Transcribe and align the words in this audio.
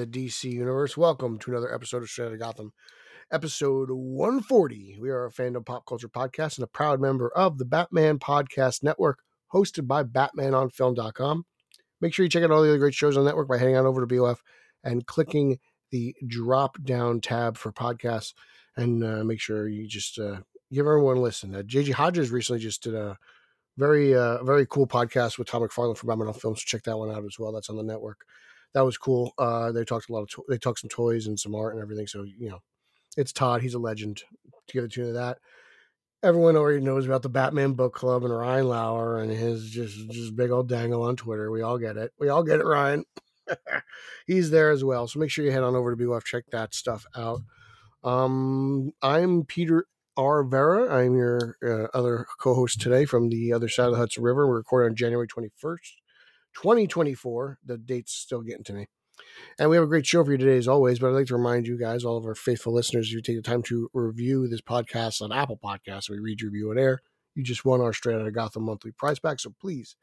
The 0.00 0.06
DC 0.06 0.44
universe. 0.50 0.96
Welcome 0.96 1.38
to 1.40 1.50
another 1.50 1.74
episode 1.74 2.02
of 2.02 2.08
Straight 2.08 2.28
Outta 2.28 2.38
Gotham, 2.38 2.72
episode 3.30 3.90
140. 3.90 4.96
We 4.98 5.10
are 5.10 5.26
a 5.26 5.30
fandom 5.30 5.66
pop 5.66 5.84
culture 5.84 6.08
podcast 6.08 6.56
and 6.56 6.64
a 6.64 6.68
proud 6.68 7.02
member 7.02 7.30
of 7.36 7.58
the 7.58 7.66
Batman 7.66 8.18
Podcast 8.18 8.82
Network, 8.82 9.18
hosted 9.52 9.86
by 9.86 10.04
BatmanOnFilm.com. 10.04 11.44
Make 12.00 12.14
sure 12.14 12.24
you 12.24 12.30
check 12.30 12.42
out 12.42 12.50
all 12.50 12.62
the 12.62 12.70
other 12.70 12.78
great 12.78 12.94
shows 12.94 13.18
on 13.18 13.24
the 13.24 13.28
network 13.28 13.46
by 13.46 13.58
heading 13.58 13.76
on 13.76 13.84
over 13.84 14.00
to 14.00 14.06
BOF 14.06 14.42
and 14.82 15.04
clicking 15.04 15.58
the 15.90 16.16
drop 16.26 16.82
down 16.82 17.20
tab 17.20 17.58
for 17.58 17.70
podcasts. 17.70 18.32
And 18.78 19.04
uh, 19.04 19.22
make 19.22 19.38
sure 19.38 19.68
you 19.68 19.86
just 19.86 20.18
uh, 20.18 20.38
give 20.72 20.86
everyone 20.86 21.18
a 21.18 21.20
listen. 21.20 21.54
Uh, 21.54 21.60
JG 21.60 21.92
Hodges 21.92 22.30
recently 22.30 22.62
just 22.62 22.82
did 22.82 22.94
a 22.94 23.18
very 23.76 24.14
uh 24.14 24.42
very 24.44 24.66
cool 24.66 24.86
podcast 24.86 25.36
with 25.36 25.48
Todd 25.48 25.60
McFarlane 25.60 25.94
from 25.94 26.08
Batman 26.08 26.28
on 26.28 26.34
Film. 26.34 26.56
So 26.56 26.62
check 26.64 26.84
that 26.84 26.96
one 26.96 27.10
out 27.10 27.26
as 27.26 27.38
well. 27.38 27.52
That's 27.52 27.68
on 27.68 27.76
the 27.76 27.82
network. 27.82 28.24
That 28.74 28.84
was 28.84 28.98
cool. 28.98 29.32
Uh 29.38 29.72
they 29.72 29.84
talked 29.84 30.08
a 30.08 30.12
lot 30.12 30.22
of 30.22 30.30
to- 30.30 30.44
they 30.48 30.58
talked 30.58 30.80
some 30.80 30.90
toys 30.90 31.26
and 31.26 31.38
some 31.38 31.54
art 31.54 31.74
and 31.74 31.82
everything. 31.82 32.06
So 32.06 32.22
you 32.22 32.50
know, 32.50 32.60
it's 33.16 33.32
Todd. 33.32 33.62
He's 33.62 33.74
a 33.74 33.78
legend. 33.78 34.22
To 34.68 34.72
get 34.74 34.84
a 34.84 34.88
tune 34.88 35.08
of 35.08 35.14
that. 35.14 35.38
Everyone 36.22 36.56
already 36.56 36.80
knows 36.84 37.06
about 37.06 37.22
the 37.22 37.28
Batman 37.28 37.72
Book 37.72 37.94
Club 37.94 38.24
and 38.24 38.36
Ryan 38.36 38.68
Lauer 38.68 39.18
and 39.20 39.32
his 39.32 39.68
just 39.68 40.10
just 40.10 40.36
big 40.36 40.50
old 40.50 40.68
dangle 40.68 41.02
on 41.02 41.16
Twitter. 41.16 41.50
We 41.50 41.62
all 41.62 41.78
get 41.78 41.96
it. 41.96 42.12
We 42.20 42.28
all 42.28 42.44
get 42.44 42.60
it, 42.60 42.66
Ryan. 42.66 43.04
He's 44.26 44.50
there 44.50 44.70
as 44.70 44.84
well. 44.84 45.08
So 45.08 45.18
make 45.18 45.30
sure 45.30 45.44
you 45.44 45.50
head 45.50 45.62
on 45.62 45.74
over 45.74 45.94
to 45.94 46.06
BOF, 46.06 46.24
check 46.24 46.44
that 46.52 46.74
stuff 46.74 47.04
out. 47.16 47.40
Um, 48.04 48.92
I'm 49.02 49.44
Peter 49.44 49.86
R. 50.16 50.44
Vera. 50.44 50.94
I'm 50.94 51.16
your 51.16 51.56
uh, 51.64 51.96
other 51.96 52.26
co-host 52.38 52.80
today 52.80 53.04
from 53.04 53.28
the 53.28 53.52
other 53.52 53.68
side 53.68 53.86
of 53.86 53.92
the 53.92 53.98
Hudson 53.98 54.22
River. 54.22 54.46
We're 54.46 54.56
recording 54.56 54.90
on 54.90 54.96
January 54.96 55.26
21st, 55.26 55.78
2024. 56.54 57.58
The 57.64 57.78
date's 57.78 58.12
still 58.12 58.42
getting 58.42 58.64
to 58.64 58.72
me. 58.72 58.86
And 59.58 59.68
we 59.68 59.76
have 59.76 59.84
a 59.84 59.88
great 59.88 60.06
show 60.06 60.24
for 60.24 60.32
you 60.32 60.38
today, 60.38 60.56
as 60.56 60.68
always. 60.68 60.98
But 60.98 61.08
I'd 61.08 61.14
like 61.14 61.26
to 61.26 61.36
remind 61.36 61.66
you 61.66 61.78
guys, 61.78 62.04
all 62.04 62.16
of 62.16 62.24
our 62.24 62.34
faithful 62.34 62.72
listeners, 62.72 63.12
you 63.12 63.20
take 63.20 63.36
the 63.36 63.42
time 63.42 63.62
to 63.64 63.90
review 63.92 64.48
this 64.48 64.62
podcast 64.62 65.20
on 65.22 65.32
Apple 65.32 65.58
Podcasts. 65.62 66.08
We 66.08 66.18
read 66.18 66.40
your 66.40 66.50
review 66.50 66.70
on 66.70 66.78
air. 66.78 67.00
You 67.34 67.42
just 67.42 67.64
won 67.64 67.80
our 67.80 67.92
Straight 67.92 68.16
Outta 68.16 68.30
Gotham 68.30 68.64
monthly 68.64 68.92
prize 68.92 69.18
pack. 69.18 69.40
So 69.40 69.54
please 69.60 69.96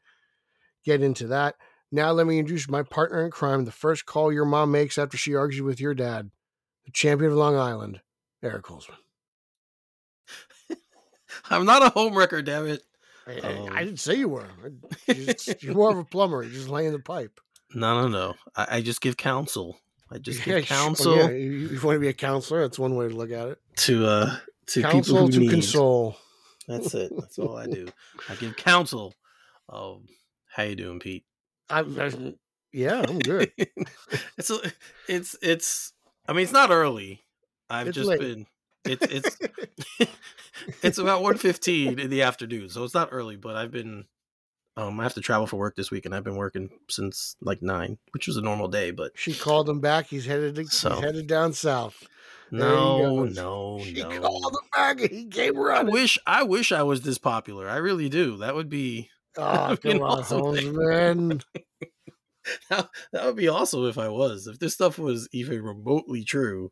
get 0.84 1.02
into 1.02 1.26
that. 1.28 1.56
Now, 1.90 2.12
let 2.12 2.26
me 2.26 2.38
introduce 2.38 2.68
my 2.68 2.82
partner 2.82 3.24
in 3.24 3.30
crime, 3.30 3.64
the 3.64 3.72
first 3.72 4.04
call 4.04 4.30
your 4.30 4.44
mom 4.44 4.70
makes 4.70 4.98
after 4.98 5.16
she 5.16 5.34
argues 5.34 5.62
with 5.62 5.80
your 5.80 5.94
dad, 5.94 6.30
the 6.84 6.92
champion 6.92 7.30
of 7.30 7.38
Long 7.38 7.56
Island, 7.56 8.02
Eric 8.42 8.64
Holzman. 8.64 8.96
I'm 11.50 11.64
not 11.64 11.82
a 11.82 11.88
home 11.90 12.16
wrecker, 12.16 12.42
damn 12.42 12.66
it. 12.66 12.82
I, 13.28 13.38
Um, 13.40 13.68
I 13.72 13.84
didn't 13.84 14.00
say 14.00 14.14
you 14.14 14.28
were. 14.28 14.46
You're, 15.06 15.16
just- 15.34 15.62
you're 15.62 15.74
more 15.74 15.90
of 15.90 15.98
a 15.98 16.04
plumber. 16.04 16.42
You're 16.42 16.52
just 16.52 16.68
laying 16.68 16.92
the 16.92 16.98
pipe. 16.98 17.40
No, 17.74 18.00
no, 18.02 18.08
no. 18.08 18.34
I, 18.56 18.76
I 18.76 18.80
just 18.80 19.00
give 19.00 19.16
counsel. 19.16 19.78
I 20.10 20.18
just 20.18 20.38
Yeah, 20.40 20.44
give 20.60 20.66
sure. 20.66 20.76
counsel 20.76 21.16
Yeah, 21.16 21.28
you, 21.30 21.50
you 21.50 21.80
want 21.82 21.96
to 21.96 22.00
be 22.00 22.08
a 22.08 22.12
counselor? 22.14 22.62
That's 22.62 22.78
one 22.78 22.96
way 22.96 23.08
to 23.08 23.14
look 23.14 23.30
at 23.30 23.48
it. 23.48 23.58
to 23.78 24.06
uh 24.06 24.36
to 24.68 24.82
Counsel 24.82 25.00
people 25.02 25.26
who 25.26 25.32
to 25.32 25.38
need. 25.40 25.50
console. 25.50 26.16
That's 26.66 26.94
it. 26.94 27.12
That's 27.16 27.38
all 27.38 27.56
I 27.56 27.66
do. 27.66 27.88
I 28.28 28.34
give 28.36 28.56
counsel. 28.56 29.14
Um, 29.70 30.06
how 30.50 30.62
you 30.64 30.76
doing, 30.76 30.98
Pete? 31.00 31.24
I, 31.70 31.80
I, 31.80 32.34
yeah, 32.72 33.04
I'm 33.06 33.18
good. 33.18 33.50
it's 34.38 34.50
it's 35.08 35.36
it's. 35.42 35.92
I 36.26 36.32
mean, 36.32 36.42
it's 36.44 36.52
not 36.52 36.70
early. 36.70 37.22
I've 37.70 37.88
It's 37.88 37.94
just 37.94 38.08
late. 38.08 38.20
been. 38.20 38.46
It's 38.88 39.06
it's 39.06 39.38
it's 40.82 40.98
about 40.98 41.22
one 41.22 41.36
fifteen 41.38 41.98
in 41.98 42.10
the 42.10 42.22
afternoon, 42.22 42.68
so 42.68 42.84
it's 42.84 42.94
not 42.94 43.08
early. 43.12 43.36
But 43.36 43.56
I've 43.56 43.70
been. 43.70 44.04
Um, 44.76 45.00
I 45.00 45.02
have 45.02 45.14
to 45.14 45.20
travel 45.20 45.48
for 45.48 45.56
work 45.56 45.74
this 45.74 45.90
week, 45.90 46.06
and 46.06 46.14
I've 46.14 46.22
been 46.22 46.36
working 46.36 46.70
since 46.88 47.34
like 47.40 47.62
nine, 47.62 47.98
which 48.12 48.28
was 48.28 48.36
a 48.36 48.40
normal 48.40 48.68
day. 48.68 48.92
But 48.92 49.10
she 49.16 49.34
called 49.34 49.68
him 49.68 49.80
back. 49.80 50.06
He's 50.06 50.24
headed. 50.26 50.54
To, 50.54 50.64
So. 50.66 50.90
He's 50.90 51.00
headed 51.04 51.26
down 51.26 51.52
south. 51.52 52.06
No, 52.50 53.24
no, 53.24 53.80
She 53.84 53.92
no. 53.94 54.20
called 54.20 54.52
him 54.54 54.68
back. 54.72 55.00
and 55.00 55.10
He 55.10 55.26
came 55.26 55.56
running. 55.56 55.88
I 55.88 55.92
wish 55.92 56.18
I 56.26 56.42
wish 56.44 56.72
I 56.72 56.82
was 56.84 57.02
this 57.02 57.18
popular. 57.18 57.68
I 57.68 57.76
really 57.76 58.08
do. 58.08 58.36
That 58.38 58.54
would 58.54 58.68
be 58.70 59.10
Oh, 59.36 59.76
come 59.82 60.00
on. 60.02 60.22
Holzman. 60.22 61.42
that, 62.70 62.88
that 63.12 63.24
would 63.24 63.36
be 63.36 63.48
awesome 63.48 63.86
if 63.86 63.98
I 63.98 64.08
was. 64.08 64.46
If 64.46 64.58
this 64.58 64.74
stuff 64.74 64.98
was 64.98 65.28
even 65.32 65.62
remotely 65.62 66.24
true. 66.24 66.70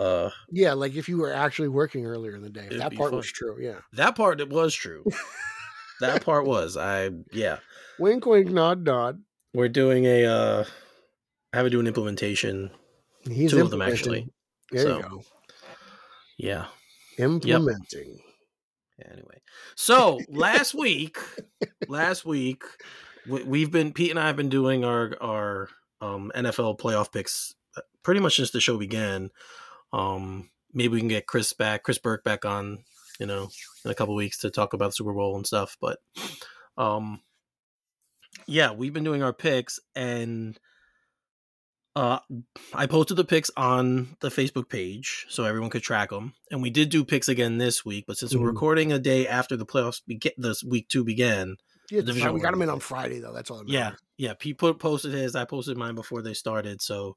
Uh 0.00 0.30
Yeah, 0.50 0.72
like 0.72 0.94
if 0.94 1.08
you 1.08 1.18
were 1.18 1.32
actually 1.32 1.68
working 1.68 2.06
earlier 2.06 2.34
in 2.34 2.42
the 2.42 2.48
day. 2.50 2.68
That 2.70 2.94
part 2.94 3.10
fun. 3.10 3.16
was 3.18 3.30
true. 3.30 3.56
Yeah. 3.60 3.80
that 3.92 4.16
part 4.16 4.38
that 4.38 4.48
was 4.48 4.74
true. 4.74 5.04
that 6.00 6.24
part 6.24 6.46
was. 6.46 6.76
I 6.76 7.10
yeah. 7.32 7.58
Wink, 7.98 8.24
wink, 8.24 8.48
nod, 8.48 8.84
nod. 8.84 9.20
We're 9.52 9.68
doing 9.68 10.06
a 10.06 10.24
uh 10.24 10.64
I 11.52 11.56
have 11.58 11.66
to 11.66 11.70
do 11.70 11.80
an 11.80 11.86
implementation. 11.86 12.70
He's 13.28 13.50
Two 13.50 13.60
of 13.60 13.70
them, 13.70 13.82
actually. 13.82 14.28
There 14.70 14.82
So, 14.82 14.96
you 14.96 15.02
go. 15.02 15.22
Yeah. 16.38 16.66
Implementing. 17.18 18.20
Anyway. 19.04 19.42
So 19.74 20.20
last 20.28 20.74
week 20.74 21.18
last 21.88 22.24
week 22.24 22.62
we, 23.28 23.42
we've 23.42 23.70
been 23.70 23.92
Pete 23.92 24.10
and 24.10 24.18
I 24.18 24.28
have 24.28 24.36
been 24.36 24.48
doing 24.48 24.84
our 24.84 25.14
our 25.20 25.68
um 26.00 26.32
NFL 26.34 26.78
playoff 26.78 27.12
picks 27.12 27.54
uh, 27.76 27.82
pretty 28.02 28.20
much 28.20 28.36
since 28.36 28.50
the 28.50 28.60
show 28.60 28.78
began. 28.78 29.30
Um 29.92 30.50
maybe 30.72 30.92
we 30.94 31.00
can 31.00 31.08
get 31.08 31.26
Chris 31.26 31.52
back, 31.52 31.82
Chris 31.82 31.98
Burke 31.98 32.22
back 32.24 32.44
on, 32.44 32.84
you 33.18 33.26
know, 33.26 33.48
in 33.84 33.90
a 33.90 33.94
couple 33.94 34.14
weeks 34.14 34.38
to 34.38 34.50
talk 34.50 34.72
about 34.72 34.86
the 34.88 34.92
Super 34.92 35.12
Bowl 35.12 35.36
and 35.36 35.46
stuff, 35.46 35.76
but 35.80 35.98
um 36.76 37.20
yeah, 38.46 38.72
we've 38.72 38.92
been 38.92 39.04
doing 39.04 39.22
our 39.22 39.32
picks 39.32 39.80
and 39.94 40.58
uh 41.96 42.20
I 42.72 42.86
posted 42.86 43.16
the 43.16 43.24
picks 43.24 43.50
on 43.56 44.16
the 44.20 44.28
Facebook 44.28 44.68
page 44.68 45.26
so 45.28 45.44
everyone 45.44 45.70
could 45.70 45.82
track 45.82 46.10
them. 46.10 46.34
And 46.50 46.62
we 46.62 46.70
did 46.70 46.88
do 46.88 47.04
picks 47.04 47.28
again 47.28 47.58
this 47.58 47.84
week, 47.84 48.04
but 48.06 48.16
since 48.16 48.32
Mhm. 48.32 48.40
we're 48.40 48.50
recording 48.50 48.92
a 48.92 48.98
day 49.00 49.26
after 49.26 49.56
the 49.56 49.66
playoffs 49.66 50.00
begin 50.06 50.32
this 50.38 50.62
week 50.62 50.88
2 50.88 51.02
began, 51.04 51.56
Yeah, 51.90 52.02
we 52.30 52.40
got 52.40 52.54
him 52.54 52.62
in 52.62 52.70
on 52.70 52.78
Friday 52.78 53.18
though. 53.18 53.32
That's 53.32 53.50
all. 53.50 53.58
That 53.58 53.68
yeah, 53.68 53.92
yeah. 54.16 54.34
Pete 54.38 54.58
put, 54.58 54.78
posted 54.78 55.12
his. 55.12 55.34
I 55.34 55.44
posted 55.44 55.76
mine 55.76 55.96
before 55.96 56.22
they 56.22 56.34
started, 56.34 56.80
so 56.80 57.16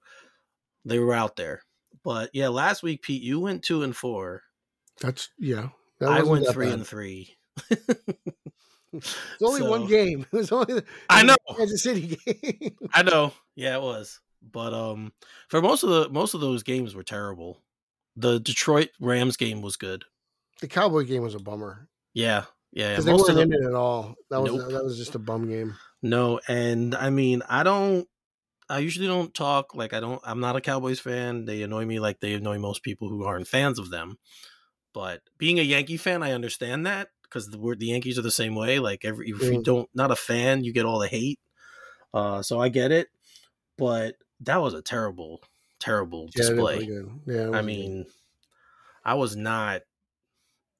they 0.83 0.97
were 0.97 1.13
out 1.13 1.35
there. 1.35 1.61
But 2.03 2.29
yeah, 2.33 2.47
last 2.49 2.83
week, 2.83 3.01
Pete, 3.01 3.21
you 3.23 3.39
went 3.39 3.63
two 3.63 3.83
and 3.83 3.95
four. 3.95 4.43
that's 5.01 5.29
yeah. 5.39 5.69
That 5.99 6.09
I 6.11 6.23
went 6.23 6.47
three 6.51 6.65
bad. 6.67 6.73
and 6.79 6.87
three. 6.87 7.35
It's 8.91 9.15
only 9.41 9.61
one 9.67 9.87
game. 9.87 10.25
It 10.31 10.37
was 10.37 10.51
only. 10.51 10.73
The, 10.75 10.85
I 11.09 11.23
know. 11.23 11.35
Kansas 11.57 11.83
City 11.83 12.17
game. 12.25 12.75
I 12.93 13.03
know. 13.03 13.33
Yeah, 13.55 13.75
it 13.77 13.81
was. 13.81 14.19
But 14.41 14.73
um, 14.73 15.13
for 15.47 15.61
most 15.61 15.83
of 15.83 15.89
the 15.89 16.09
most 16.09 16.33
of 16.33 16.41
those 16.41 16.63
games 16.63 16.93
were 16.95 17.03
terrible. 17.03 17.61
The 18.15 18.39
Detroit 18.39 18.89
Rams 18.99 19.37
game 19.37 19.61
was 19.61 19.75
good. 19.77 20.03
the 20.61 20.67
Cowboy 20.67 21.03
game 21.05 21.23
was 21.23 21.33
a 21.33 21.39
bummer 21.39 21.87
Yeah, 22.13 22.43
yeah. 22.71 22.83
yeah. 22.83 22.89
because 22.91 23.05
they 23.05 23.11
most 23.11 23.27
weren't 23.27 23.39
in 23.39 23.53
it 23.53 23.65
at 23.67 23.73
all. 23.73 24.15
That 24.29 24.41
was 24.41 24.53
Nope. 24.53 24.71
that 24.71 24.83
was 24.83 24.97
just 24.97 25.15
a 25.15 25.19
bum 25.19 25.49
game. 25.49 25.75
no, 26.03 26.39
and 26.47 26.93
I 26.93 27.09
mean, 27.09 27.41
I 27.49 27.63
don't. 27.63 28.07
I 28.69 28.79
usually 28.79 29.07
don't 29.07 29.33
talk 29.33 29.75
like 29.75 29.93
I 29.93 29.99
don't. 29.99 30.21
I'm 30.23 30.39
not 30.39 30.55
a 30.55 30.61
Cowboys 30.61 30.99
fan. 30.99 31.45
They 31.45 31.63
annoy 31.63 31.85
me 31.85 31.99
like 31.99 32.19
they 32.19 32.33
annoy 32.33 32.59
most 32.59 32.83
people 32.83 33.09
who 33.09 33.23
aren't 33.25 33.47
fans 33.47 33.79
of 33.79 33.89
them. 33.89 34.17
But 34.93 35.23
being 35.37 35.59
a 35.59 35.63
Yankee 35.63 35.97
fan, 35.97 36.23
I 36.23 36.33
understand 36.33 36.85
that 36.87 37.09
because 37.23 37.49
the 37.49 37.59
word 37.59 37.79
the 37.79 37.87
Yankees 37.87 38.19
are 38.19 38.23
the 38.23 38.31
same 38.31 38.55
way. 38.55 38.79
Like 38.79 39.05
every 39.05 39.29
if 39.29 39.51
you 39.51 39.59
Mm. 39.59 39.63
don't 39.63 39.89
not 39.95 40.11
a 40.11 40.15
fan, 40.17 40.63
you 40.63 40.73
get 40.73 40.85
all 40.85 40.99
the 40.99 41.07
hate. 41.07 41.39
Uh, 42.13 42.41
so 42.43 42.61
I 42.61 42.69
get 42.69 42.91
it. 42.91 43.09
But 43.77 44.17
that 44.41 44.57
was 44.61 44.73
a 44.75 44.81
terrible, 44.83 45.41
terrible 45.79 46.29
Yeah, 46.35 46.49
display. 46.49 46.91
Yeah, 47.25 47.49
I 47.53 47.61
mean, 47.63 48.07
I 49.05 49.15
was 49.15 49.35
not 49.35 49.83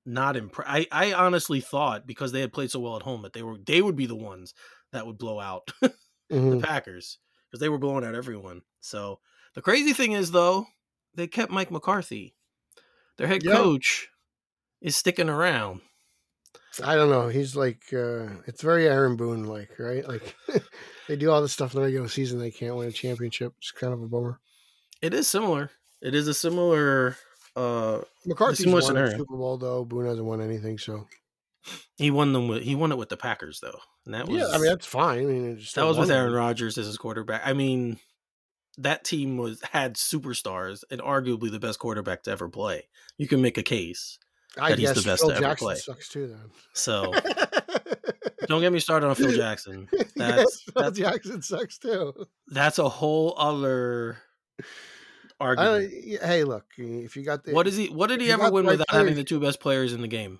not 0.05 0.35
impressed. 0.35 0.69
I, 0.69 0.87
I 0.91 1.13
honestly 1.13 1.61
thought 1.61 2.05
because 2.05 2.31
they 2.31 2.41
had 2.41 2.53
played 2.53 2.71
so 2.71 2.79
well 2.79 2.97
at 2.97 3.03
home 3.03 3.21
that 3.21 3.33
they 3.33 3.43
were 3.43 3.57
they 3.57 3.81
would 3.81 3.95
be 3.95 4.05
the 4.05 4.15
ones 4.15 4.53
that 4.91 5.05
would 5.07 5.17
blow 5.17 5.39
out 5.39 5.71
the 5.81 6.21
Mhm. 6.29 6.63
Packers 6.63 7.19
because 7.53 7.59
they 7.61 7.69
were 7.69 7.77
blowing 7.77 8.03
out 8.03 8.15
everyone. 8.15 8.63
So 8.79 9.19
the 9.53 9.61
crazy 9.61 9.93
thing 9.93 10.13
is 10.13 10.31
though, 10.31 10.65
they 11.13 11.27
kept 11.27 11.51
Mike 11.51 11.69
McCarthy. 11.69 12.33
Their 13.17 13.27
head 13.27 13.43
Yeah. 13.43 13.53
coach 13.53 14.09
is 14.81 14.95
sticking 14.95 15.29
around. 15.29 15.81
I 16.83 16.95
don't 16.95 17.11
know. 17.11 17.27
He's 17.27 17.55
like 17.55 17.83
uh 17.93 18.25
it's 18.47 18.63
very 18.63 18.87
Aaron 18.87 19.17
Boone 19.17 19.43
like, 19.43 19.69
right? 19.77 20.03
Like 20.07 20.35
they 21.07 21.15
do 21.15 21.29
all 21.29 21.43
this 21.43 21.53
stuff 21.53 21.75
in 21.75 21.79
the 21.79 21.85
regular 21.85 22.07
season, 22.07 22.39
they 22.39 22.49
can't 22.49 22.75
win 22.75 22.87
a 22.87 22.91
championship. 22.91 23.53
It's 23.59 23.69
kind 23.71 23.93
of 23.93 24.01
a 24.01 24.07
bummer. 24.07 24.39
It 25.03 25.13
is 25.13 25.27
similar. 25.27 25.69
It 26.01 26.15
is 26.15 26.27
a 26.27 26.33
similar. 26.33 27.17
uh 27.55 28.01
McCarthy's 28.25 28.61
similar 28.61 28.81
won 28.81 28.87
scenario. 28.87 29.17
Super 29.19 29.37
Bowl 29.37 29.59
though. 29.59 29.85
Boone 29.85 30.07
hasn't 30.07 30.25
won 30.25 30.41
anything, 30.41 30.79
so 30.79 31.05
He 31.97 32.11
won 32.11 32.33
them 32.33 32.47
with 32.47 32.63
he 32.63 32.75
won 32.75 32.91
it 32.91 32.97
with 32.97 33.09
the 33.09 33.17
Packers 33.17 33.59
though, 33.61 33.79
and 34.05 34.13
that 34.13 34.27
was 34.27 34.39
yeah. 34.41 34.47
I 34.49 34.57
mean 34.57 34.65
that's 34.67 34.85
fine. 34.85 35.19
I 35.19 35.25
mean 35.25 35.61
that 35.75 35.85
was 35.85 35.97
with 35.97 36.11
Aaron. 36.11 36.33
Rodgers 36.33 36.77
as 36.77 36.85
his 36.87 36.97
quarterback. 36.97 37.41
I 37.45 37.53
mean, 37.53 37.99
that 38.77 39.03
team 39.03 39.37
was 39.37 39.61
had 39.71 39.95
superstars 39.95 40.83
and 40.91 40.99
arguably 41.01 41.51
the 41.51 41.59
best 41.59 41.79
quarterback 41.79 42.23
to 42.23 42.31
ever 42.31 42.49
play. 42.49 42.89
You 43.17 43.27
can 43.27 43.41
make 43.41 43.57
a 43.57 43.63
case. 43.63 44.17
I 44.59 44.69
that 44.69 44.79
he's 44.79 44.93
the 44.93 45.01
best 45.01 45.21
Phil 45.21 45.29
to 45.29 45.35
ever 45.35 45.41
Jackson 45.41 45.65
play. 45.67 45.75
sucks 45.75 46.09
too. 46.09 46.35
So 46.73 47.13
don't 48.47 48.61
get 48.61 48.73
me 48.73 48.79
started 48.79 49.07
on 49.07 49.15
Phil 49.15 49.31
Jackson. 49.35 49.87
yes, 49.93 50.11
That's 50.15 50.61
Phil 50.63 50.83
that's, 50.83 50.99
Jackson 50.99 51.41
sucks 51.41 51.77
too. 51.77 52.13
that's 52.49 52.77
a 52.79 52.89
whole 52.89 53.33
other 53.37 54.17
argument. 55.39 56.21
hey, 56.23 56.43
look, 56.43 56.65
if 56.77 57.15
you 57.15 57.23
got 57.23 57.43
the 57.43 57.53
What 57.53 57.67
is 57.67 57.75
he? 57.77 57.87
What 57.87 58.07
did 58.07 58.21
he 58.21 58.31
ever 58.31 58.51
win 58.51 58.65
right 58.65 58.73
without 58.73 58.91
having 58.91 59.15
the 59.15 59.23
two 59.23 59.39
best 59.39 59.59
players 59.59 59.93
in 59.93 60.01
the 60.01 60.07
game? 60.07 60.39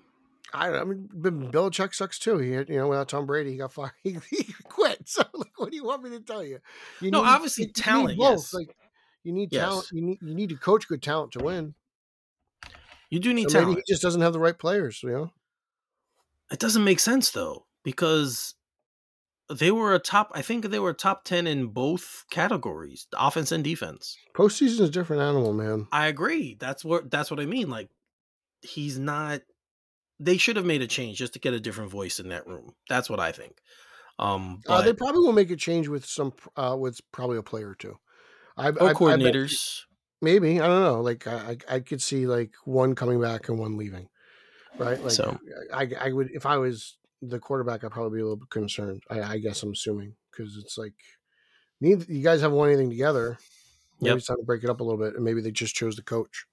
I, 0.54 0.68
I 0.70 0.84
mean, 0.84 1.08
Bill 1.20 1.32
Belichick 1.32 1.94
sucks 1.94 2.18
too. 2.18 2.38
He, 2.38 2.50
you 2.52 2.64
know, 2.68 2.88
without 2.88 3.08
Tom 3.08 3.26
Brady, 3.26 3.50
he 3.52 3.56
got 3.58 3.72
fired. 3.72 3.92
He, 4.02 4.18
he 4.30 4.52
quit. 4.64 5.02
So, 5.08 5.22
like, 5.34 5.58
what 5.58 5.70
do 5.70 5.76
you 5.76 5.84
want 5.84 6.02
me 6.04 6.10
to 6.10 6.20
tell 6.20 6.44
you? 6.44 6.60
You 7.00 7.10
No, 7.10 7.22
obviously 7.22 7.64
you 7.64 7.68
need 7.68 7.76
talent, 7.76 8.18
both. 8.18 8.30
yes. 8.30 8.54
Like, 8.54 8.76
you 9.24 9.32
need 9.32 9.50
Yes. 9.50 9.62
talent. 9.62 9.88
You 9.92 10.02
need 10.02 10.18
you 10.22 10.34
need 10.34 10.48
to 10.50 10.56
coach 10.56 10.86
good 10.88 11.02
talent 11.02 11.32
to 11.32 11.40
win. 11.40 11.74
You 13.10 13.18
do 13.20 13.34
need 13.34 13.48
So 13.48 13.50
maybe 13.50 13.72
talent. 13.72 13.78
he 13.86 13.92
just 13.92 14.02
doesn't 14.02 14.20
have 14.22 14.32
the 14.32 14.38
right 14.40 14.58
players. 14.58 15.02
You 15.02 15.10
know, 15.10 15.32
It 16.50 16.58
doesn't 16.58 16.84
make 16.84 17.00
sense 17.00 17.30
though 17.30 17.66
because 17.82 18.54
they 19.48 19.70
were 19.70 19.94
a 19.94 19.98
top. 19.98 20.30
I 20.34 20.42
think 20.42 20.66
they 20.66 20.78
were 20.78 20.94
top 20.94 21.24
ten 21.24 21.46
in 21.46 21.68
both 21.68 22.24
categories, 22.30 23.06
offense 23.16 23.52
and 23.52 23.62
defense. 23.64 24.16
postseason 24.34 24.68
is 24.68 24.80
a 24.80 24.90
different 24.90 25.22
animal, 25.22 25.52
man. 25.52 25.86
I 25.92 26.06
agree. 26.06 26.54
That's 26.58 26.84
what 26.84 27.10
that's 27.10 27.30
what 27.30 27.40
I 27.40 27.46
mean. 27.46 27.68
Like 27.70 27.90
he's 28.62 28.98
not. 28.98 29.42
They 30.24 30.36
should 30.38 30.56
have 30.56 30.64
made 30.64 30.82
a 30.82 30.86
change 30.86 31.18
just 31.18 31.32
to 31.34 31.38
get 31.38 31.54
a 31.54 31.60
different 31.60 31.90
voice 31.90 32.18
in 32.20 32.28
that 32.30 32.46
room. 32.46 32.74
That's 32.88 33.10
what 33.10 33.20
I 33.20 33.32
think. 33.32 33.60
Um, 34.18 34.60
Uh, 34.66 34.80
they 34.82 34.92
probably 34.92 35.20
will 35.22 35.32
make 35.32 35.50
a 35.50 35.56
change 35.56 35.88
with 35.88 36.06
some 36.06 36.32
uh, 36.56 36.76
with 36.78 37.00
probably 37.12 37.36
a 37.38 37.42
player 37.42 37.70
or 37.70 37.74
two. 37.74 37.98
I, 38.56 38.68
or 38.70 38.82
I- 38.88 38.90
I 38.90 38.94
coordinators. 38.94 39.80
maybe 40.22 40.60
I 40.60 40.66
don't 40.66 40.82
know. 40.82 41.00
Like 41.00 41.26
I, 41.26 41.56
I 41.68 41.76
I 41.76 41.80
could 41.80 42.00
see 42.00 42.26
like 42.26 42.52
one 42.64 42.94
coming 42.94 43.20
back 43.20 43.48
and 43.48 43.58
one 43.58 43.76
leaving, 43.76 44.08
right? 44.78 45.00
Like 45.02 45.10
So- 45.12 45.38
I 45.72 45.90
I 46.00 46.12
would 46.12 46.30
if 46.32 46.46
I 46.46 46.56
was 46.58 46.96
the 47.20 47.40
quarterback, 47.40 47.82
I'd 47.84 47.90
probably 47.90 48.16
be 48.18 48.20
a 48.20 48.24
little 48.24 48.36
bit 48.36 48.50
concerned. 48.50 49.02
I, 49.10 49.20
I 49.22 49.38
guess 49.38 49.62
I'm 49.62 49.72
assuming 49.72 50.14
because 50.30 50.56
it's 50.56 50.78
like 50.78 50.94
neither 51.80 52.04
you 52.12 52.22
guys 52.22 52.40
haven't 52.40 52.56
won 52.56 52.68
anything 52.68 52.90
together. 52.90 53.36
Maybe 54.00 54.10
Yep. 54.10 54.16
it's 54.18 54.26
time 54.26 54.36
to 54.38 54.42
break 54.44 54.62
it 54.64 54.70
up 54.70 54.80
a 54.80 54.84
little 54.84 54.98
bit, 55.04 55.14
and 55.14 55.24
maybe 55.24 55.40
they 55.40 55.50
just 55.52 55.74
chose 55.74 55.96
the 55.96 56.02
coach. 56.02 56.46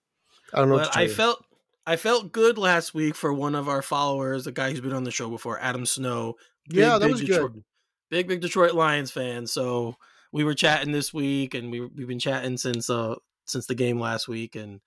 I 0.53 0.59
don't 0.59 0.69
know. 0.69 0.77
But 0.77 0.91
tell 0.93 1.03
I 1.03 1.07
felt 1.07 1.43
I 1.85 1.95
felt 1.95 2.31
good 2.31 2.57
last 2.57 2.93
week 2.93 3.15
for 3.15 3.33
one 3.33 3.55
of 3.55 3.67
our 3.67 3.81
followers, 3.81 4.45
a 4.45 4.51
guy 4.51 4.69
who's 4.69 4.81
been 4.81 4.93
on 4.93 5.03
the 5.03 5.11
show 5.11 5.29
before, 5.29 5.59
Adam 5.59 5.85
Snow. 5.85 6.35
yeah, 6.69 6.97
that 6.97 7.01
big 7.01 7.11
was 7.11 7.21
Detroit, 7.21 7.53
good. 7.53 7.63
Big 8.09 8.27
big 8.27 8.41
Detroit 8.41 8.73
Lions 8.73 9.11
fan. 9.11 9.47
So 9.47 9.95
we 10.31 10.43
were 10.43 10.53
chatting 10.53 10.91
this 10.91 11.13
week, 11.13 11.53
and 11.53 11.71
we 11.71 11.81
we've 11.81 12.07
been 12.07 12.19
chatting 12.19 12.57
since 12.57 12.89
uh 12.89 13.15
since 13.45 13.65
the 13.65 13.75
game 13.75 13.99
last 13.99 14.27
week. 14.27 14.55
And 14.55 14.81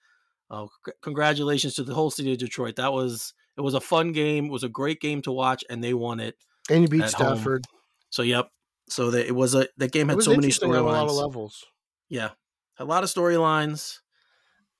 uh, 0.50 0.66
c- 0.86 0.92
congratulations 1.02 1.74
to 1.74 1.84
the 1.84 1.94
whole 1.94 2.10
city 2.10 2.32
of 2.32 2.38
Detroit. 2.38 2.76
That 2.76 2.92
was 2.92 3.34
it 3.56 3.60
was 3.62 3.74
a 3.74 3.80
fun 3.80 4.12
game. 4.12 4.46
It 4.46 4.52
was 4.52 4.64
a 4.64 4.68
great 4.68 5.00
game 5.00 5.22
to 5.22 5.32
watch, 5.32 5.64
and 5.68 5.82
they 5.82 5.94
won 5.94 6.20
it. 6.20 6.36
And 6.70 6.82
you 6.82 6.88
beat 6.88 7.02
at 7.02 7.12
home. 7.12 7.36
Stafford. 7.36 7.64
So 8.10 8.22
yep. 8.22 8.48
So 8.88 9.10
that 9.10 9.26
it 9.26 9.34
was 9.34 9.54
a 9.54 9.66
that 9.78 9.92
game 9.92 10.08
had 10.08 10.22
so 10.22 10.34
many 10.36 10.48
storylines. 10.48 10.78
a 10.78 10.82
lot 10.82 11.08
of 11.08 11.14
levels. 11.14 11.64
Yeah, 12.08 12.30
a 12.78 12.84
lot 12.84 13.02
of 13.02 13.10
storylines. 13.10 14.00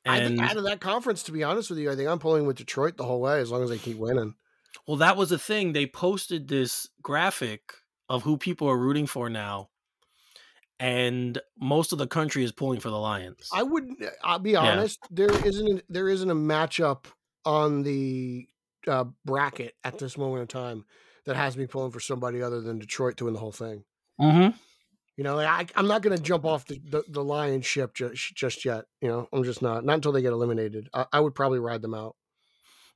I 0.06 0.20
think 0.20 0.40
out 0.40 0.56
of 0.56 0.64
that 0.64 0.80
conference, 0.80 1.22
to 1.24 1.32
be 1.32 1.42
honest 1.42 1.70
with 1.70 1.78
you, 1.78 1.90
I 1.90 1.96
think 1.96 2.08
I'm 2.08 2.18
pulling 2.18 2.46
with 2.46 2.56
Detroit 2.56 2.96
the 2.96 3.04
whole 3.04 3.20
way 3.20 3.40
as 3.40 3.50
long 3.50 3.62
as 3.62 3.70
they 3.70 3.78
keep 3.78 3.96
winning. 3.96 4.34
Well, 4.86 4.98
that 4.98 5.16
was 5.16 5.30
the 5.30 5.38
thing. 5.38 5.72
They 5.72 5.86
posted 5.86 6.48
this 6.48 6.88
graphic 7.02 7.72
of 8.08 8.22
who 8.22 8.36
people 8.36 8.68
are 8.68 8.76
rooting 8.76 9.06
for 9.06 9.30
now, 9.30 9.70
and 10.78 11.40
most 11.58 11.92
of 11.92 11.98
the 11.98 12.06
country 12.06 12.44
is 12.44 12.52
pulling 12.52 12.80
for 12.80 12.90
the 12.90 12.98
Lions. 12.98 13.48
I 13.52 13.62
wouldn't. 13.62 14.02
I'll 14.22 14.38
be 14.38 14.56
honest. 14.56 14.98
There 15.10 15.30
isn't. 15.46 15.82
There 15.88 16.08
isn't 16.08 16.30
a 16.30 16.34
matchup 16.34 17.06
on 17.46 17.82
the 17.82 18.46
uh, 18.86 19.04
bracket 19.24 19.74
at 19.84 19.98
this 19.98 20.18
moment 20.18 20.42
in 20.42 20.46
time 20.48 20.84
that 21.24 21.36
has 21.36 21.56
me 21.56 21.66
pulling 21.66 21.92
for 21.92 22.00
somebody 22.00 22.42
other 22.42 22.60
than 22.60 22.78
Detroit 22.78 23.16
to 23.18 23.24
win 23.24 23.34
the 23.34 23.40
whole 23.40 23.52
thing. 23.52 23.84
mm-hmm. 24.20 24.56
You 25.16 25.22
know, 25.25 25.38
I, 25.38 25.66
I'm 25.76 25.87
not 25.87 26.02
going 26.02 26.16
to 26.16 26.22
jump 26.22 26.44
off 26.44 26.66
the, 26.66 26.81
the, 26.84 27.05
the 27.08 27.22
Lions 27.22 27.64
ship 27.66 27.94
just, 27.94 28.34
just 28.34 28.64
yet. 28.64 28.87
You 29.00 29.08
know, 29.08 29.28
I'm 29.32 29.44
just 29.44 29.62
not. 29.62 29.84
Not 29.84 29.94
until 29.94 30.12
they 30.12 30.22
get 30.22 30.32
eliminated. 30.32 30.88
I, 30.93 31.06
I 31.12 31.20
would 31.20 31.34
probably 31.34 31.61
ride 31.61 31.82
them 31.82 31.94
out. 31.94 32.16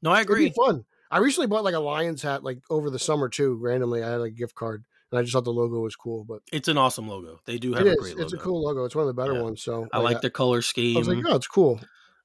No, 0.03 0.11
I 0.11 0.17
It'd 0.17 0.26
be 0.29 0.32
agree. 0.32 0.50
fun. 0.50 0.85
I 1.11 1.19
recently 1.19 1.47
bought 1.47 1.65
like 1.65 1.75
a 1.75 1.81
Lions 1.81 2.23
hat 2.23 2.43
like 2.44 2.61
over 2.70 2.91
the 2.91 2.99
summer 2.99 3.29
too. 3.29 3.55
Randomly, 3.61 4.03
I 4.03 4.11
had 4.11 4.17
like, 4.20 4.32
a 4.32 4.35
gift 4.35 4.55
card, 4.55 4.85
and 5.11 5.19
I 5.19 5.23
just 5.23 5.32
thought 5.32 5.44
the 5.44 5.53
logo 5.53 5.81
was 5.81 5.97
cool. 5.97 6.25
But 6.25 6.43
It's 6.53 6.69
an 6.69 6.76
awesome 6.76 7.09
logo. 7.09 7.41
They 7.47 7.59
do 7.59 7.73
it 7.73 7.79
have 7.79 7.87
a 7.87 7.91
is. 7.91 7.97
great 7.97 8.19
It's 8.19 8.32
a 8.32 8.38
cool 8.38 8.62
logo. 8.64 8.85
It's 8.85 8.94
one 8.94 9.05
of 9.05 9.06
the 9.06 9.21
better 9.21 9.35
Yeah. 9.35 9.43
ones. 9.43 9.62
So 9.62 9.88
I 9.93 9.99
like 9.99 10.21
their 10.21 10.31
color 10.31 10.59
I 10.59 10.62
scheme. 10.62 10.99
was 10.99 11.09
like, 11.09 11.25
oh, 11.26 11.37
it's 11.37 11.47
cool. 11.47 11.81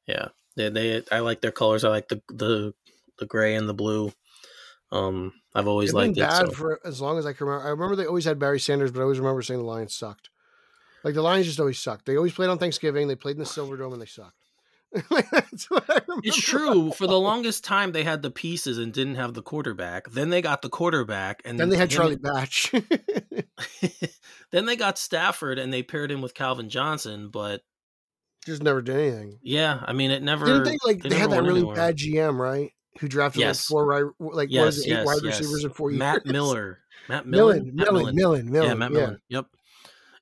Yeah, 0.07 0.29
they, 0.57 0.69
they 0.69 1.03
I 1.11 1.19
like 1.19 1.41
their 1.41 1.51
colors. 1.51 1.83
I 1.83 1.89
like 1.89 2.09
the 2.09 2.21
the 2.29 2.73
the 3.19 3.25
gray 3.25 3.55
and 3.55 3.69
the 3.69 3.73
blue. 3.73 4.11
Um, 4.91 5.33
I've 5.55 5.67
always 5.67 5.91
been 5.91 5.97
liked 6.15 6.17
it. 6.17 6.21
bad 6.21 6.47
So. 6.47 6.51
for 6.53 6.79
as 6.85 6.99
long 7.01 7.17
as 7.19 7.25
I 7.25 7.33
can 7.33 7.45
remember. 7.47 7.67
I 7.67 7.71
remember 7.71 7.95
they 7.95 8.05
always 8.07 8.25
had 8.25 8.39
Barry 8.39 8.59
Sanders, 8.59 8.91
but 8.91 8.99
I 8.99 9.03
always 9.03 9.19
remember 9.19 9.41
saying 9.41 9.59
the 9.59 9.65
Lions 9.65 9.93
sucked. 9.95 10.29
Like 11.03 11.13
the 11.15 11.21
Lions 11.21 11.45
just 11.47 11.59
always 11.59 11.79
sucked. 11.79 12.05
They 12.05 12.15
always 12.17 12.33
played 12.33 12.49
on 12.49 12.57
Thanksgiving. 12.57 13.07
They 13.07 13.15
played 13.15 13.35
in 13.35 13.39
the 13.39 13.45
Silverdome 13.45 13.93
and 13.93 14.01
they 14.01 14.05
sucked. 14.05 14.37
That's 15.31 15.69
what 15.71 15.89
I 15.89 15.99
remember. 16.07 16.21
It's 16.23 16.39
true. 16.39 16.91
For 16.91 17.07
the 17.07 17.19
longest 17.19 17.63
time, 17.63 17.91
they 17.91 18.03
had 18.03 18.21
the 18.21 18.29
pieces 18.31 18.77
and 18.77 18.93
didn't 18.93 19.15
have 19.15 19.33
the 19.33 19.41
quarterback. 19.41 20.09
Then 20.11 20.29
they 20.29 20.41
got 20.41 20.61
the 20.61 20.69
quarterback, 20.69 21.41
and 21.45 21.59
Then 21.59 21.69
they 21.69 21.77
had 21.77 21.91
him- 21.91 21.97
Charlie 21.97 22.15
Batch. 22.15 22.71
then 24.51 24.65
they 24.65 24.75
got 24.75 24.97
Stafford, 24.97 25.57
and 25.59 25.73
they 25.73 25.83
paired 25.83 26.11
him 26.11 26.21
with 26.21 26.33
Calvin 26.33 26.69
Johnson. 26.69 27.29
But 27.29 27.61
just 28.45 28.61
never 28.61 28.81
did 28.81 28.95
anything. 28.95 29.39
yeah, 29.41 29.83
I 29.85 29.93
mean, 29.93 30.11
it 30.11 30.21
never. 30.21 30.45
Didn't 30.45 30.63
they 30.65 30.77
like 30.85 31.01
they 31.01 31.09
they, 31.09 31.17
had 31.17 31.31
that 31.31 31.41
really 31.41 31.61
anywhere. 31.61 31.75
bad 31.75 31.97
GM, 31.97 32.37
right? 32.37 32.71
Who 32.99 33.07
drafted 33.07 33.41
Yes. 33.41 33.59
like 33.61 33.73
four 33.73 33.85
right 33.85 34.05
like 34.19 34.49
yes, 34.51 34.77
it, 34.79 34.85
eight 34.87 34.89
yes, 34.89 35.05
wide 35.05 35.19
yes. 35.23 35.39
receivers 35.39 35.63
in 35.63 35.71
four 35.71 35.89
years? 35.91 35.99
Matt 35.99 36.25
Miller. 36.25 36.79
Matt 37.09 37.25
Millen, 37.25 37.71
Millen. 37.73 37.75
Matt 37.75 38.15
Millen, 38.15 38.51
Millen. 38.51 38.69
Yeah, 38.69 38.73
Matt 38.75 38.91
yeah. 38.91 38.97
Millen. 38.99 39.19
Yep. 39.29 39.45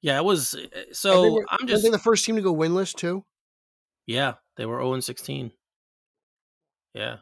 Yeah, 0.02 0.18
it 0.18 0.24
was. 0.26 0.54
And 0.54 0.70
they 0.72 0.86
So 0.94 1.34
were- 1.34 1.46
I'm 1.50 1.68
just. 1.68 1.84
they 1.84 1.90
the 1.90 2.00
first 2.00 2.26
team 2.26 2.36
to 2.38 2.42
go 2.42 2.56
winless 2.56 2.96
too. 2.96 3.24
Yeah, 4.08 4.36
they 4.58 4.66
were 4.66 4.80
0 4.80 4.94
and 4.94 5.04
16. 5.04 5.52
Yeah. 6.94 7.18